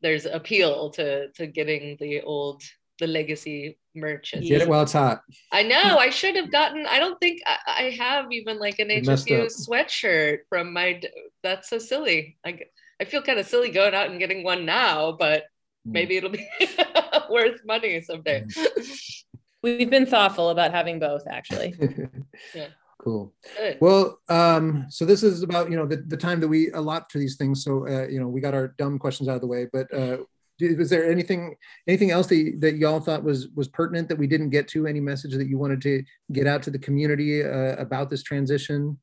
there's 0.00 0.26
appeal 0.26 0.90
to 0.90 1.28
to 1.32 1.46
getting 1.48 1.96
the 1.98 2.22
old 2.22 2.62
the 3.00 3.06
legacy 3.06 3.78
merches. 3.94 4.48
Get 4.48 4.62
it 4.62 4.68
while 4.68 4.82
it's 4.82 4.92
hot. 4.92 5.22
I 5.52 5.64
know. 5.64 5.98
I 5.98 6.10
should 6.10 6.36
have 6.36 6.52
gotten. 6.52 6.86
I 6.86 6.98
don't 6.98 7.18
think 7.18 7.40
I, 7.46 7.58
I 7.66 7.90
have 7.90 8.30
even 8.32 8.58
like 8.58 8.78
an 8.78 8.88
HSU 8.88 9.46
sweatshirt 9.46 10.40
from 10.48 10.72
my. 10.72 11.00
That's 11.42 11.68
so 11.68 11.78
silly. 11.78 12.38
I 12.44 12.60
I 13.00 13.04
feel 13.04 13.22
kind 13.22 13.38
of 13.38 13.46
silly 13.46 13.70
going 13.70 13.94
out 13.94 14.10
and 14.10 14.18
getting 14.18 14.44
one 14.44 14.64
now, 14.64 15.12
but 15.12 15.44
hmm. 15.84 15.92
maybe 15.92 16.16
it'll 16.16 16.30
be 16.30 16.48
worth 17.30 17.60
money 17.64 18.00
someday. 18.00 18.46
We've 19.62 19.90
been 19.90 20.06
thoughtful 20.06 20.50
about 20.50 20.72
having 20.72 20.98
both, 20.98 21.26
actually. 21.28 21.74
yeah. 22.54 22.68
Cool. 22.98 23.32
Good. 23.56 23.78
Well, 23.80 24.18
um, 24.28 24.86
so 24.88 25.04
this 25.04 25.22
is 25.22 25.42
about 25.42 25.70
you 25.70 25.76
know 25.76 25.86
the, 25.86 25.96
the 25.96 26.16
time 26.16 26.40
that 26.40 26.48
we 26.48 26.70
allot 26.72 27.10
for 27.10 27.18
these 27.18 27.36
things. 27.36 27.62
So 27.62 27.86
uh, 27.86 28.08
you 28.08 28.20
know 28.20 28.28
we 28.28 28.40
got 28.40 28.54
our 28.54 28.68
dumb 28.78 28.98
questions 28.98 29.28
out 29.28 29.36
of 29.36 29.40
the 29.40 29.46
way, 29.46 29.66
but 29.72 29.92
uh, 29.94 30.18
was 30.76 30.90
there 30.90 31.10
anything 31.10 31.54
anything 31.86 32.10
else 32.10 32.26
that, 32.28 32.56
that 32.60 32.76
y'all 32.76 33.00
thought 33.00 33.22
was 33.22 33.48
was 33.54 33.68
pertinent 33.68 34.08
that 34.08 34.18
we 34.18 34.26
didn't 34.26 34.50
get 34.50 34.66
to? 34.68 34.86
Any 34.86 35.00
message 35.00 35.34
that 35.34 35.46
you 35.46 35.58
wanted 35.58 35.80
to 35.82 36.02
get 36.32 36.46
out 36.46 36.62
to 36.64 36.70
the 36.70 36.78
community 36.78 37.44
uh, 37.44 37.76
about 37.76 38.10
this 38.10 38.22
transition? 38.22 38.98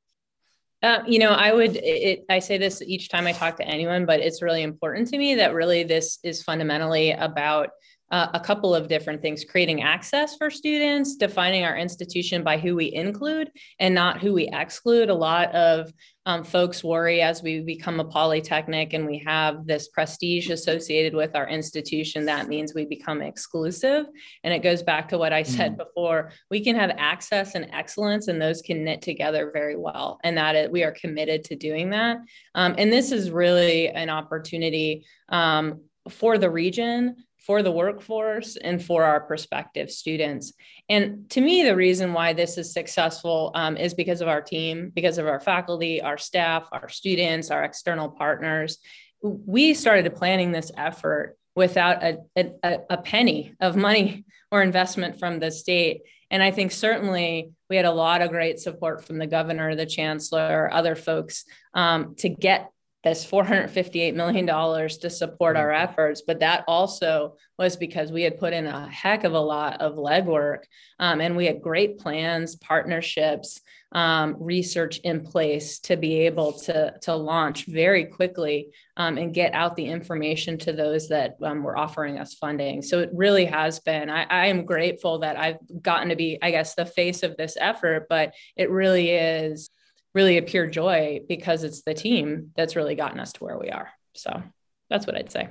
Uh, 0.84 1.02
you 1.08 1.18
know, 1.18 1.32
I 1.32 1.52
would, 1.52 1.78
it, 1.78 2.26
I 2.30 2.38
say 2.38 2.60
this 2.60 2.82
each 2.84 3.10
time 3.10 3.26
I 3.26 3.32
talk 3.32 3.56
to 3.58 3.66
anyone, 3.66 4.06
but 4.06 4.20
it's 4.20 4.44
really 4.44 4.62
important 4.62 5.08
to 5.08 5.18
me 5.18 5.34
that 5.36 5.56
really 5.56 5.84
this 5.84 6.20
is 6.24 6.44
fundamentally 6.44 7.12
about 7.12 7.70
uh, 8.12 8.28
a 8.34 8.40
couple 8.40 8.76
of 8.76 8.88
different 8.88 9.22
things 9.22 9.44
creating 9.44 9.82
access 9.82 10.36
for 10.36 10.50
students, 10.50 11.16
defining 11.16 11.64
our 11.64 11.76
institution 11.76 12.44
by 12.44 12.58
who 12.58 12.76
we 12.76 12.94
include 12.94 13.52
and 13.80 13.96
not 13.96 14.22
who 14.22 14.34
we 14.34 14.48
exclude. 14.50 15.10
A 15.10 15.16
lot 15.16 15.54
of 15.56 15.92
um, 16.28 16.44
folks 16.44 16.84
worry 16.84 17.22
as 17.22 17.44
we 17.44 17.62
become 17.62 18.00
a 18.00 18.06
polytechnic 18.06 18.94
and 18.94 19.06
we 19.06 19.20
have 19.26 19.66
this 19.68 19.88
prestige 19.90 20.50
associated 20.50 21.14
with 21.14 21.36
our 21.36 21.48
institution, 21.48 22.26
that 22.26 22.48
means 22.48 22.74
we 22.74 22.86
become 22.86 23.22
exclusive. 23.22 24.08
And 24.44 24.54
it 24.54 24.64
goes 24.64 24.82
back 24.82 25.10
to 25.10 25.18
what 25.18 25.34
I 25.34 25.44
said 25.44 25.74
mm 25.74 25.76
before 25.86 26.32
we 26.50 26.64
can 26.64 26.76
have 26.76 26.92
access 26.98 27.56
and 27.56 27.68
excellence, 27.72 28.28
and 28.28 28.42
those 28.42 28.62
can 28.62 28.84
knit 28.84 29.02
together 29.02 29.52
very 29.54 29.76
well. 29.76 30.20
And 30.24 30.38
that 30.38 30.56
it, 30.56 30.72
we 30.72 30.84
are 30.84 30.92
committed 30.92 31.44
to 31.46 31.56
doing 31.56 31.90
that. 31.90 32.18
Um, 32.54 32.76
and 32.78 32.92
this 32.92 33.12
is 33.12 33.30
really 33.30 33.90
an 33.90 34.10
opportunity 34.10 35.06
um, 35.30 35.82
for 36.10 36.38
the 36.38 36.50
region 36.50 37.25
for 37.46 37.62
the 37.62 37.72
workforce 37.72 38.56
and 38.56 38.84
for 38.84 39.04
our 39.04 39.20
prospective 39.20 39.92
students. 39.92 40.54
And 40.90 41.30
to 41.30 41.42
me, 41.42 41.64
the 41.64 41.76
reason 41.76 42.12
why 42.12 42.34
this 42.34 42.58
is 42.58 42.74
successful 42.74 43.52
um, 43.54 43.78
is 43.78 43.94
because 43.94 44.22
of 44.22 44.28
our 44.28 44.42
team, 44.42 44.92
because 44.94 45.20
of 45.20 45.28
our 45.28 45.40
faculty, 45.40 46.02
our 46.02 46.18
staff, 46.18 46.68
our 46.72 46.90
students, 46.90 47.52
our 47.52 47.64
external 47.64 48.10
partners. 48.10 48.80
We 49.22 49.76
started 49.76 50.16
planning 50.16 50.52
this 50.52 50.72
effort 50.76 51.38
without 51.56 52.04
a, 52.04 52.18
a, 52.36 52.80
a 52.90 52.98
penny 52.98 53.54
of 53.60 53.76
money 53.76 54.26
or 54.52 54.64
investment 54.64 55.20
from 55.20 55.40
the 55.40 55.52
state. 55.52 56.02
And 56.32 56.42
I 56.42 56.50
think 56.50 56.72
certainly 56.72 57.52
we 57.70 57.76
had 57.76 57.86
a 57.86 57.92
lot 57.92 58.22
of 58.22 58.30
great 58.32 58.60
support 58.60 59.06
from 59.06 59.20
the 59.20 59.28
governor, 59.28 59.76
the 59.76 59.86
chancellor, 59.86 60.70
other 60.74 60.96
folks 60.96 61.46
um, 61.76 62.16
to 62.18 62.30
get 62.30 62.72
this 63.06 63.24
$458 63.24 64.16
million 64.16 64.48
to 64.48 65.10
support 65.12 65.56
our 65.56 65.70
mm-hmm. 65.70 65.84
efforts. 65.84 66.24
But 66.26 66.40
that 66.40 66.66
also 66.68 67.38
was 67.58 67.78
because 67.78 68.12
we 68.12 68.24
had 68.24 68.40
put 68.40 68.52
in 68.52 68.66
a 68.66 68.90
heck 68.90 69.24
of 69.24 69.34
a 69.34 69.40
lot 69.40 69.80
of 69.80 69.96
legwork 69.96 70.64
um, 71.00 71.22
and 71.22 71.38
we 71.38 71.46
had 71.46 71.62
great 71.62 72.00
plans, 72.00 72.56
partnerships, 72.56 73.62
um, 73.92 74.36
research 74.40 74.98
in 75.04 75.22
place 75.22 75.80
to 75.82 75.96
be 75.96 76.22
able 76.22 76.52
to, 76.52 76.96
to 77.04 77.16
launch 77.16 77.66
very 77.66 78.06
quickly 78.06 78.72
um, 78.98 79.18
and 79.18 79.34
get 79.34 79.54
out 79.54 79.76
the 79.76 79.86
information 79.86 80.58
to 80.58 80.74
those 80.74 81.08
that 81.10 81.38
um, 81.44 81.62
were 81.64 81.78
offering 81.78 82.18
us 82.18 82.34
funding. 82.34 82.82
So 82.82 83.00
it 83.00 83.12
really 83.14 83.46
has 83.46 83.80
been, 83.80 84.10
I, 84.10 84.24
I 84.24 84.48
am 84.48 84.66
grateful 84.66 85.20
that 85.20 85.38
I've 85.38 85.60
gotten 85.82 86.10
to 86.10 86.16
be, 86.16 86.40
I 86.42 86.50
guess, 86.50 86.74
the 86.74 86.88
face 86.88 87.22
of 87.22 87.38
this 87.38 87.56
effort, 87.58 88.08
but 88.10 88.34
it 88.58 88.72
really 88.72 89.12
is 89.12 89.70
really 90.16 90.38
a 90.38 90.42
pure 90.42 90.66
joy 90.66 91.20
because 91.28 91.64
it's 91.64 91.82
the 91.84 91.94
team 91.94 92.52
that's 92.56 92.76
really 92.76 92.96
gotten 92.96 93.20
us 93.20 93.34
to 93.34 93.44
where 93.44 93.60
we 93.60 93.70
are. 93.70 93.90
So 94.14 94.42
that's 94.90 95.06
what 95.06 95.16
I'd 95.16 95.32
say. 95.32 95.50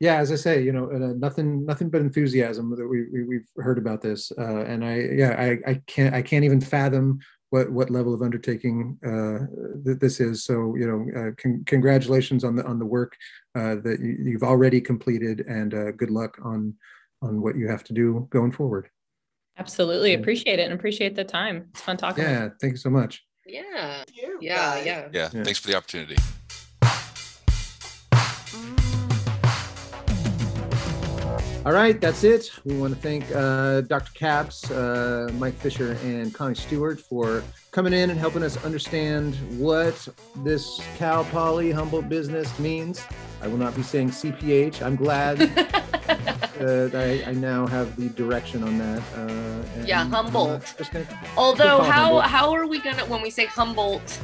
Yeah, 0.00 0.16
as 0.16 0.32
I 0.32 0.36
say, 0.36 0.62
you 0.62 0.72
know, 0.72 0.90
uh, 0.90 1.14
nothing, 1.16 1.66
nothing 1.66 1.90
but 1.90 2.00
enthusiasm 2.00 2.70
that 2.76 2.86
we, 2.86 3.24
we 3.24 3.36
have 3.36 3.64
heard 3.64 3.78
about 3.78 4.00
this, 4.00 4.32
uh, 4.38 4.64
and 4.64 4.84
I, 4.84 4.98
yeah, 5.12 5.34
I, 5.38 5.70
I 5.70 5.82
can't, 5.86 6.14
I 6.14 6.22
can't 6.22 6.44
even 6.44 6.60
fathom 6.60 7.20
what 7.50 7.70
what 7.70 7.90
level 7.90 8.12
of 8.12 8.20
undertaking 8.20 8.98
uh, 9.06 9.46
th- 9.84 9.98
this 10.00 10.18
is. 10.18 10.44
So, 10.44 10.74
you 10.76 10.86
know, 10.86 11.20
uh, 11.20 11.30
con- 11.40 11.62
congratulations 11.64 12.42
on 12.42 12.56
the 12.56 12.64
on 12.66 12.80
the 12.80 12.84
work 12.84 13.16
uh, 13.54 13.76
that 13.76 14.00
you, 14.00 14.32
have 14.32 14.42
already 14.42 14.80
completed, 14.80 15.44
and 15.46 15.72
uh, 15.72 15.92
good 15.92 16.10
luck 16.10 16.36
on 16.42 16.74
on 17.22 17.40
what 17.40 17.56
you 17.56 17.68
have 17.68 17.84
to 17.84 17.92
do 17.92 18.26
going 18.30 18.50
forward. 18.50 18.88
Absolutely, 19.56 20.14
appreciate 20.14 20.58
it 20.58 20.64
and 20.64 20.72
appreciate 20.72 21.14
the 21.14 21.24
time. 21.24 21.68
It's 21.70 21.80
fun 21.80 21.96
talking. 21.96 22.24
Yeah, 22.24 22.48
thank 22.60 22.72
you 22.72 22.78
so 22.78 22.90
much. 22.90 23.23
Yeah. 23.46 24.04
yeah, 24.40 24.82
yeah. 24.82 25.08
Yeah. 25.12 25.28
Thanks 25.28 25.58
for 25.58 25.68
the 25.68 25.76
opportunity. 25.76 26.16
All 31.66 31.72
right, 31.72 31.98
that's 31.98 32.24
it. 32.24 32.50
We 32.66 32.76
want 32.76 32.94
to 32.94 33.00
thank 33.00 33.24
uh, 33.34 33.80
Dr. 33.82 34.12
Capps, 34.12 34.70
uh, 34.70 35.30
Mike 35.38 35.54
Fisher, 35.54 35.96
and 36.04 36.32
Connie 36.32 36.54
Stewart 36.54 37.00
for 37.00 37.42
coming 37.70 37.94
in 37.94 38.10
and 38.10 38.20
helping 38.20 38.42
us 38.42 38.62
understand 38.66 39.34
what 39.58 40.06
this 40.44 40.78
Cal 40.98 41.24
Poly 41.24 41.70
Humboldt 41.70 42.10
business 42.10 42.58
means. 42.58 43.02
I 43.40 43.48
will 43.48 43.56
not 43.56 43.74
be 43.74 43.82
saying 43.82 44.10
CPH. 44.10 44.82
I'm 44.82 44.94
glad 44.94 45.38
that 46.58 46.94
I, 46.94 47.30
I, 47.30 47.32
now 47.34 47.66
have 47.66 47.96
the 47.96 48.08
direction 48.10 48.62
on 48.62 48.78
that. 48.78 49.02
Uh, 49.16 49.84
yeah, 49.84 50.04
Humboldt. 50.04 50.74
Gonna, 50.92 51.06
Although, 51.36 51.80
how 51.82 52.04
Humboldt. 52.04 52.24
how 52.24 52.52
are 52.54 52.66
we 52.66 52.80
gonna 52.80 53.04
when 53.06 53.22
we 53.22 53.30
say 53.30 53.46
Humboldt? 53.46 54.20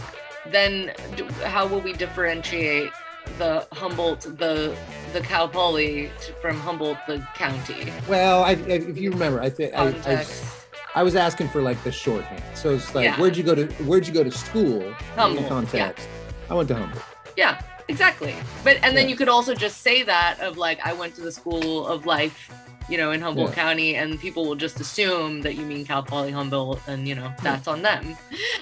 Then 0.51 0.93
do, 1.16 1.26
how 1.45 1.66
will 1.66 1.81
we 1.81 1.93
differentiate 1.93 2.91
the 3.39 3.66
Humboldt 3.72 4.22
the 4.39 4.76
the 5.12 5.20
Cal 5.20 5.49
Poly 5.49 6.11
from 6.41 6.59
Humboldt 6.59 6.99
the 7.07 7.26
county? 7.35 7.93
Well, 8.09 8.45
I, 8.45 8.53
if 8.53 8.97
you 8.97 9.11
remember, 9.11 9.41
I 9.41 9.51
think 9.51 9.74
I, 9.74 9.89
I, 10.07 10.26
I, 10.95 11.03
was 11.03 11.16
asking 11.16 11.49
for 11.49 11.62
like 11.62 11.83
the 11.85 11.93
shorthand. 11.93 12.43
So 12.55 12.74
it's 12.74 12.95
like, 12.95 13.05
yeah. 13.05 13.20
where'd 13.20 13.37
you 13.37 13.43
go 13.43 13.55
to 13.55 13.66
where'd 13.85 14.07
you 14.07 14.14
go 14.14 14.24
to 14.24 14.31
school? 14.31 14.93
Humboldt. 15.16 15.43
In 15.43 15.49
context, 15.49 16.09
yeah. 16.09 16.51
I 16.51 16.55
went 16.55 16.68
to 16.68 16.74
Humboldt. 16.74 17.05
Yeah, 17.37 17.61
exactly. 17.91 18.34
But 18.64 18.78
and 18.82 18.97
then 18.97 19.05
yeah. 19.05 19.11
you 19.11 19.16
could 19.16 19.28
also 19.28 19.55
just 19.55 19.82
say 19.82 20.03
that 20.03 20.41
of 20.41 20.57
like 20.57 20.78
i 20.84 20.93
went 20.93 21.14
to 21.16 21.20
the 21.20 21.32
school 21.32 21.86
of 21.86 22.07
life 22.07 22.51
you 22.88 22.97
know 22.97 23.12
in 23.12 23.20
humboldt 23.20 23.51
yeah. 23.51 23.55
county 23.55 23.95
and 23.95 24.18
people 24.18 24.45
will 24.47 24.57
just 24.57 24.80
assume 24.80 25.43
that 25.43 25.55
you 25.55 25.64
mean 25.64 25.84
cal 25.84 26.03
poly 26.03 26.32
humboldt 26.32 26.80
and 26.86 27.09
you 27.09 27.14
know 27.14 27.32
that's 27.43 27.68
on 27.68 27.82
them. 27.82 28.16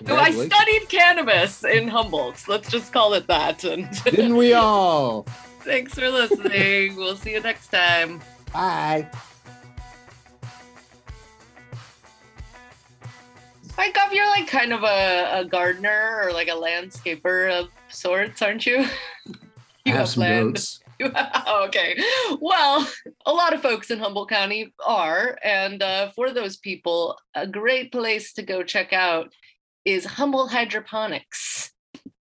So 0.07 0.17
i 0.17 0.31
studied 0.31 0.89
cannabis 0.89 1.65
in 1.65 1.89
humboldt. 1.89 2.47
Let's 2.49 2.71
just 2.71 2.93
call 2.93 3.15
it 3.15 3.27
that. 3.27 3.65
And 3.65 3.89
didn't 4.05 4.37
we 4.37 4.53
all? 4.53 5.23
Thanks 5.61 5.95
for 5.95 6.09
listening. 6.09 6.97
We'll 6.97 7.17
see 7.17 7.33
you 7.33 7.41
next 7.41 7.69
time. 7.69 8.21
Bye. 8.53 9.09
Mike, 13.77 13.97
up, 13.97 14.13
you're 14.13 14.27
like 14.27 14.49
kind 14.49 14.73
of 14.73 14.83
a, 14.83 15.41
a 15.41 15.45
gardener 15.45 16.21
or 16.25 16.33
like 16.33 16.49
a 16.49 16.53
landscaper 16.53 17.61
of 17.61 17.71
sorts, 17.91 18.43
aren't 18.43 18.67
you? 18.67 18.85
you 19.85 19.93
have, 19.93 19.97
have 19.97 20.09
some 20.09 20.23
land. 20.23 20.55
goats. 20.55 20.81
okay. 21.65 22.01
Well, 22.41 22.89
a 23.27 23.33
lot 23.33 23.55
of 23.55 23.63
folks 23.63 23.91
in 23.91 23.99
Humboldt 23.99 24.31
County 24.31 24.75
are. 24.85 25.39
And 25.45 25.83
uh, 25.83 26.11
for 26.11 26.31
those 26.31 26.57
people, 26.57 27.19
a 27.35 27.47
great 27.47 27.93
place 27.93 28.33
to 28.35 28.43
go 28.43 28.63
check 28.63 28.93
out 28.93 29.33
is 29.85 30.05
Humboldt 30.05 30.51
Hydroponics. 30.51 31.73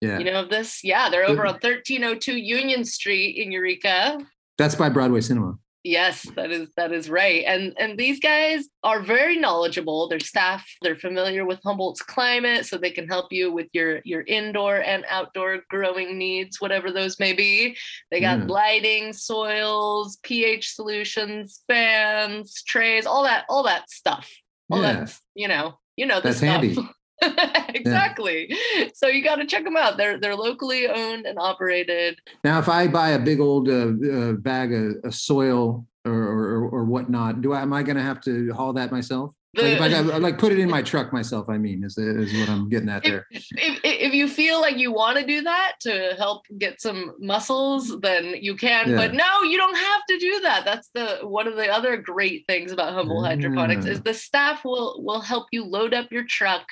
Yeah. 0.00 0.18
You 0.18 0.24
know 0.24 0.42
of 0.42 0.50
this? 0.50 0.84
Yeah, 0.84 1.08
they're 1.08 1.24
over 1.24 1.46
on 1.46 1.54
1302 1.54 2.36
Union 2.36 2.84
Street 2.84 3.38
in 3.38 3.50
Eureka. 3.50 4.18
That's 4.58 4.74
by 4.74 4.88
Broadway 4.88 5.20
Cinema. 5.20 5.58
Yes, 5.86 6.22
that 6.34 6.50
is 6.50 6.68
that 6.76 6.90
is 6.90 7.08
right. 7.08 7.44
And 7.46 7.72
and 7.78 7.96
these 7.96 8.18
guys 8.18 8.64
are 8.82 9.00
very 9.00 9.38
knowledgeable. 9.38 10.08
Their 10.08 10.18
staff, 10.18 10.66
they're 10.82 10.96
familiar 10.96 11.44
with 11.44 11.60
Humboldt's 11.62 12.02
climate, 12.02 12.66
so 12.66 12.76
they 12.76 12.90
can 12.90 13.06
help 13.06 13.26
you 13.30 13.52
with 13.52 13.68
your 13.72 14.00
your 14.04 14.22
indoor 14.22 14.78
and 14.78 15.04
outdoor 15.08 15.60
growing 15.70 16.18
needs, 16.18 16.60
whatever 16.60 16.90
those 16.90 17.20
may 17.20 17.34
be. 17.34 17.76
They 18.10 18.20
got 18.20 18.40
mm. 18.40 18.48
lighting, 18.48 19.12
soils, 19.12 20.18
pH 20.24 20.74
solutions, 20.74 21.62
fans, 21.68 22.64
trays, 22.64 23.06
all 23.06 23.22
that, 23.22 23.44
all 23.48 23.62
that 23.62 23.88
stuff. 23.88 24.28
All 24.68 24.82
yeah. 24.82 25.04
that, 25.04 25.16
you 25.36 25.46
know, 25.46 25.78
you 25.96 26.06
know 26.06 26.20
this 26.20 26.40
That's 26.40 26.52
stuff. 26.52 26.64
handy. 26.64 26.90
exactly. 27.68 28.46
Yeah. 28.48 28.88
So 28.94 29.08
you 29.08 29.22
got 29.22 29.36
to 29.36 29.46
check 29.46 29.64
them 29.64 29.76
out. 29.76 29.96
They're 29.96 30.18
they're 30.18 30.36
locally 30.36 30.88
owned 30.88 31.26
and 31.26 31.38
operated. 31.38 32.18
Now, 32.44 32.58
if 32.58 32.68
I 32.68 32.88
buy 32.88 33.10
a 33.10 33.18
big 33.18 33.40
old 33.40 33.68
uh, 33.68 33.88
uh, 33.88 34.32
bag 34.32 34.72
of, 34.72 34.96
of 35.04 35.14
soil 35.14 35.86
or, 36.04 36.12
or, 36.12 36.68
or 36.68 36.84
whatnot, 36.84 37.42
do 37.42 37.52
I 37.52 37.62
am 37.62 37.72
I 37.72 37.82
going 37.82 37.96
to 37.96 38.02
have 38.02 38.20
to 38.22 38.52
haul 38.52 38.72
that 38.74 38.92
myself? 38.92 39.34
Like, 39.56 39.92
I, 39.92 40.00
like 40.18 40.38
put 40.38 40.52
it 40.52 40.58
in 40.58 40.70
my 40.70 40.82
truck 40.82 41.12
myself. 41.12 41.48
I 41.48 41.58
mean, 41.58 41.84
is, 41.84 41.96
is 41.98 42.38
what 42.38 42.48
I'm 42.48 42.68
getting 42.68 42.88
at 42.88 43.02
there. 43.02 43.26
If, 43.30 43.46
if, 43.52 43.80
if 43.84 44.14
you 44.14 44.28
feel 44.28 44.60
like 44.60 44.76
you 44.76 44.92
want 44.92 45.18
to 45.18 45.26
do 45.26 45.42
that 45.42 45.74
to 45.80 46.14
help 46.18 46.44
get 46.58 46.80
some 46.80 47.14
muscles, 47.18 47.98
then 48.00 48.34
you 48.40 48.56
can. 48.56 48.90
Yeah. 48.90 48.96
But 48.96 49.14
no, 49.14 49.42
you 49.42 49.56
don't 49.56 49.76
have 49.76 50.02
to 50.08 50.18
do 50.18 50.40
that. 50.40 50.64
That's 50.64 50.88
the 50.94 51.20
one 51.22 51.46
of 51.46 51.56
the 51.56 51.68
other 51.68 51.96
great 51.96 52.44
things 52.46 52.72
about 52.72 52.92
Humboldt 52.92 53.24
yeah. 53.24 53.30
Hydroponics 53.30 53.86
is 53.86 54.02
the 54.02 54.14
staff 54.14 54.64
will 54.64 55.02
will 55.04 55.20
help 55.20 55.46
you 55.52 55.64
load 55.64 55.94
up 55.94 56.12
your 56.12 56.24
truck. 56.24 56.66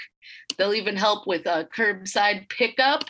They'll 0.56 0.74
even 0.74 0.96
help 0.96 1.26
with 1.26 1.46
a 1.46 1.68
curbside 1.76 2.48
pickup. 2.48 3.04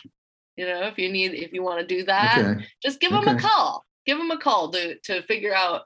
You 0.56 0.66
know, 0.66 0.82
if 0.82 0.98
you 0.98 1.10
need 1.10 1.34
if 1.34 1.52
you 1.52 1.62
want 1.62 1.80
to 1.80 1.86
do 1.86 2.04
that, 2.04 2.38
okay. 2.38 2.66
just 2.82 3.00
give 3.00 3.10
them 3.10 3.26
a 3.26 3.38
call. 3.38 3.84
Give 4.06 4.18
them 4.18 4.30
a 4.30 4.38
call 4.38 4.70
to 4.70 4.98
to 5.00 5.22
figure 5.22 5.54
out 5.54 5.82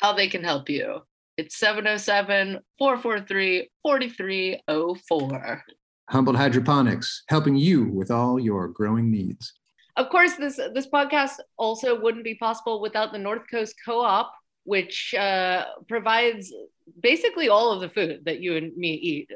how 0.00 0.12
they 0.12 0.28
can 0.28 0.44
help 0.44 0.68
you. 0.68 1.02
It's 1.42 1.58
707 1.58 2.60
443 2.78 3.68
4304. 3.82 5.64
Humboldt 6.08 6.36
Hydroponics, 6.36 7.24
helping 7.26 7.56
you 7.56 7.86
with 7.86 8.12
all 8.12 8.38
your 8.38 8.68
growing 8.68 9.10
needs. 9.10 9.52
Of 9.96 10.08
course, 10.08 10.36
this 10.36 10.60
this 10.72 10.86
podcast 10.86 11.40
also 11.56 12.00
wouldn't 12.00 12.22
be 12.22 12.36
possible 12.36 12.80
without 12.80 13.10
the 13.10 13.18
North 13.18 13.42
Coast 13.50 13.74
Co-op, 13.84 14.32
which 14.62 15.16
uh, 15.18 15.64
provides 15.88 16.54
basically 17.02 17.48
all 17.48 17.72
of 17.72 17.80
the 17.80 17.88
food 17.88 18.20
that 18.24 18.38
you 18.38 18.56
and 18.56 18.76
me 18.76 18.92
eat. 18.92 19.28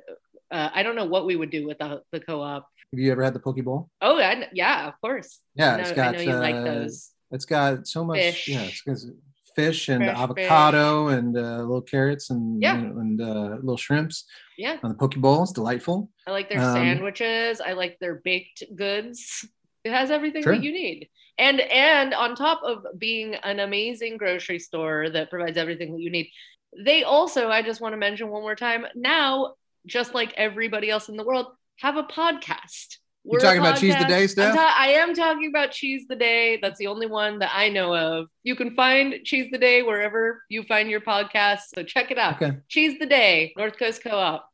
Uh, 0.52 0.68
I 0.72 0.84
don't 0.84 0.94
know 0.94 1.06
what 1.06 1.26
we 1.26 1.34
would 1.34 1.50
do 1.50 1.66
without 1.66 2.04
the 2.12 2.20
co-op. 2.20 2.68
Have 2.92 3.00
you 3.00 3.10
ever 3.10 3.24
had 3.24 3.34
the 3.34 3.40
poke 3.40 3.64
bowl? 3.64 3.90
Oh, 4.00 4.20
I, 4.20 4.46
yeah, 4.52 4.86
of 4.86 4.94
course. 5.00 5.40
Yeah, 5.56 5.72
I 5.72 5.76
know, 5.76 5.82
it's 5.82 5.90
got. 5.92 6.14
I 6.14 6.18
know 6.18 6.22
you 6.22 6.36
uh, 6.36 6.40
like 6.40 6.64
those. 6.64 7.10
It's 7.32 7.46
got 7.46 7.88
so 7.88 8.04
much. 8.04 8.18
Fish. 8.18 8.46
Yeah, 8.46 8.70
it's, 8.86 9.10
fish 9.56 9.88
and 9.88 10.04
Fresh 10.04 10.16
avocado 10.16 11.08
fish. 11.08 11.18
and 11.18 11.36
uh, 11.36 11.58
little 11.60 11.82
carrots 11.82 12.30
and 12.30 12.62
yeah. 12.62 12.76
and 12.76 13.20
uh, 13.20 13.56
little 13.56 13.76
shrimps. 13.76 14.24
Yeah. 14.56 14.78
On 14.82 14.90
the 14.90 14.96
poke 14.96 15.16
bowl, 15.16 15.42
it's 15.42 15.52
delightful. 15.52 16.10
I 16.26 16.30
like 16.30 16.48
their 16.48 16.60
um, 16.60 16.74
sandwiches. 16.74 17.60
I 17.60 17.72
like 17.72 17.98
their 17.98 18.16
baked 18.16 18.62
goods. 18.74 19.44
It 19.84 19.92
has 19.92 20.10
everything 20.10 20.42
sure. 20.42 20.54
that 20.54 20.62
you 20.62 20.72
need. 20.72 21.08
And 21.38 21.60
and 21.60 22.14
on 22.14 22.34
top 22.34 22.62
of 22.62 22.86
being 22.98 23.34
an 23.34 23.60
amazing 23.60 24.16
grocery 24.16 24.58
store 24.58 25.10
that 25.10 25.30
provides 25.30 25.58
everything 25.58 25.92
that 25.92 26.00
you 26.00 26.10
need, 26.10 26.30
they 26.78 27.02
also, 27.02 27.48
I 27.48 27.62
just 27.62 27.80
want 27.80 27.92
to 27.94 27.98
mention 27.98 28.28
one 28.28 28.42
more 28.42 28.54
time, 28.54 28.86
now, 28.94 29.54
just 29.86 30.14
like 30.14 30.34
everybody 30.36 30.90
else 30.90 31.08
in 31.08 31.16
the 31.16 31.24
world, 31.24 31.46
have 31.78 31.96
a 31.96 32.02
podcast. 32.02 32.96
We're 33.26 33.40
talking 33.40 33.60
about 33.60 33.78
Cheese 33.78 33.96
the 33.98 34.04
Day 34.04 34.26
stuff? 34.26 34.54
Ta- 34.54 34.76
I 34.78 34.88
am 34.88 35.14
talking 35.14 35.48
about 35.48 35.72
Cheese 35.72 36.04
the 36.08 36.16
Day. 36.16 36.58
That's 36.62 36.78
the 36.78 36.86
only 36.86 37.06
one 37.06 37.40
that 37.40 37.50
I 37.52 37.68
know 37.68 37.94
of. 37.94 38.28
You 38.44 38.54
can 38.54 38.74
find 38.74 39.16
Cheese 39.24 39.48
the 39.50 39.58
Day 39.58 39.82
wherever 39.82 40.42
you 40.48 40.62
find 40.62 40.88
your 40.88 41.00
podcast. 41.00 41.60
So 41.74 41.82
check 41.82 42.10
it 42.10 42.18
out. 42.18 42.40
Okay. 42.40 42.56
Cheese 42.68 42.98
the 43.00 43.06
Day, 43.06 43.52
North 43.56 43.78
Coast 43.78 44.02
Co 44.02 44.10
op. 44.10 44.48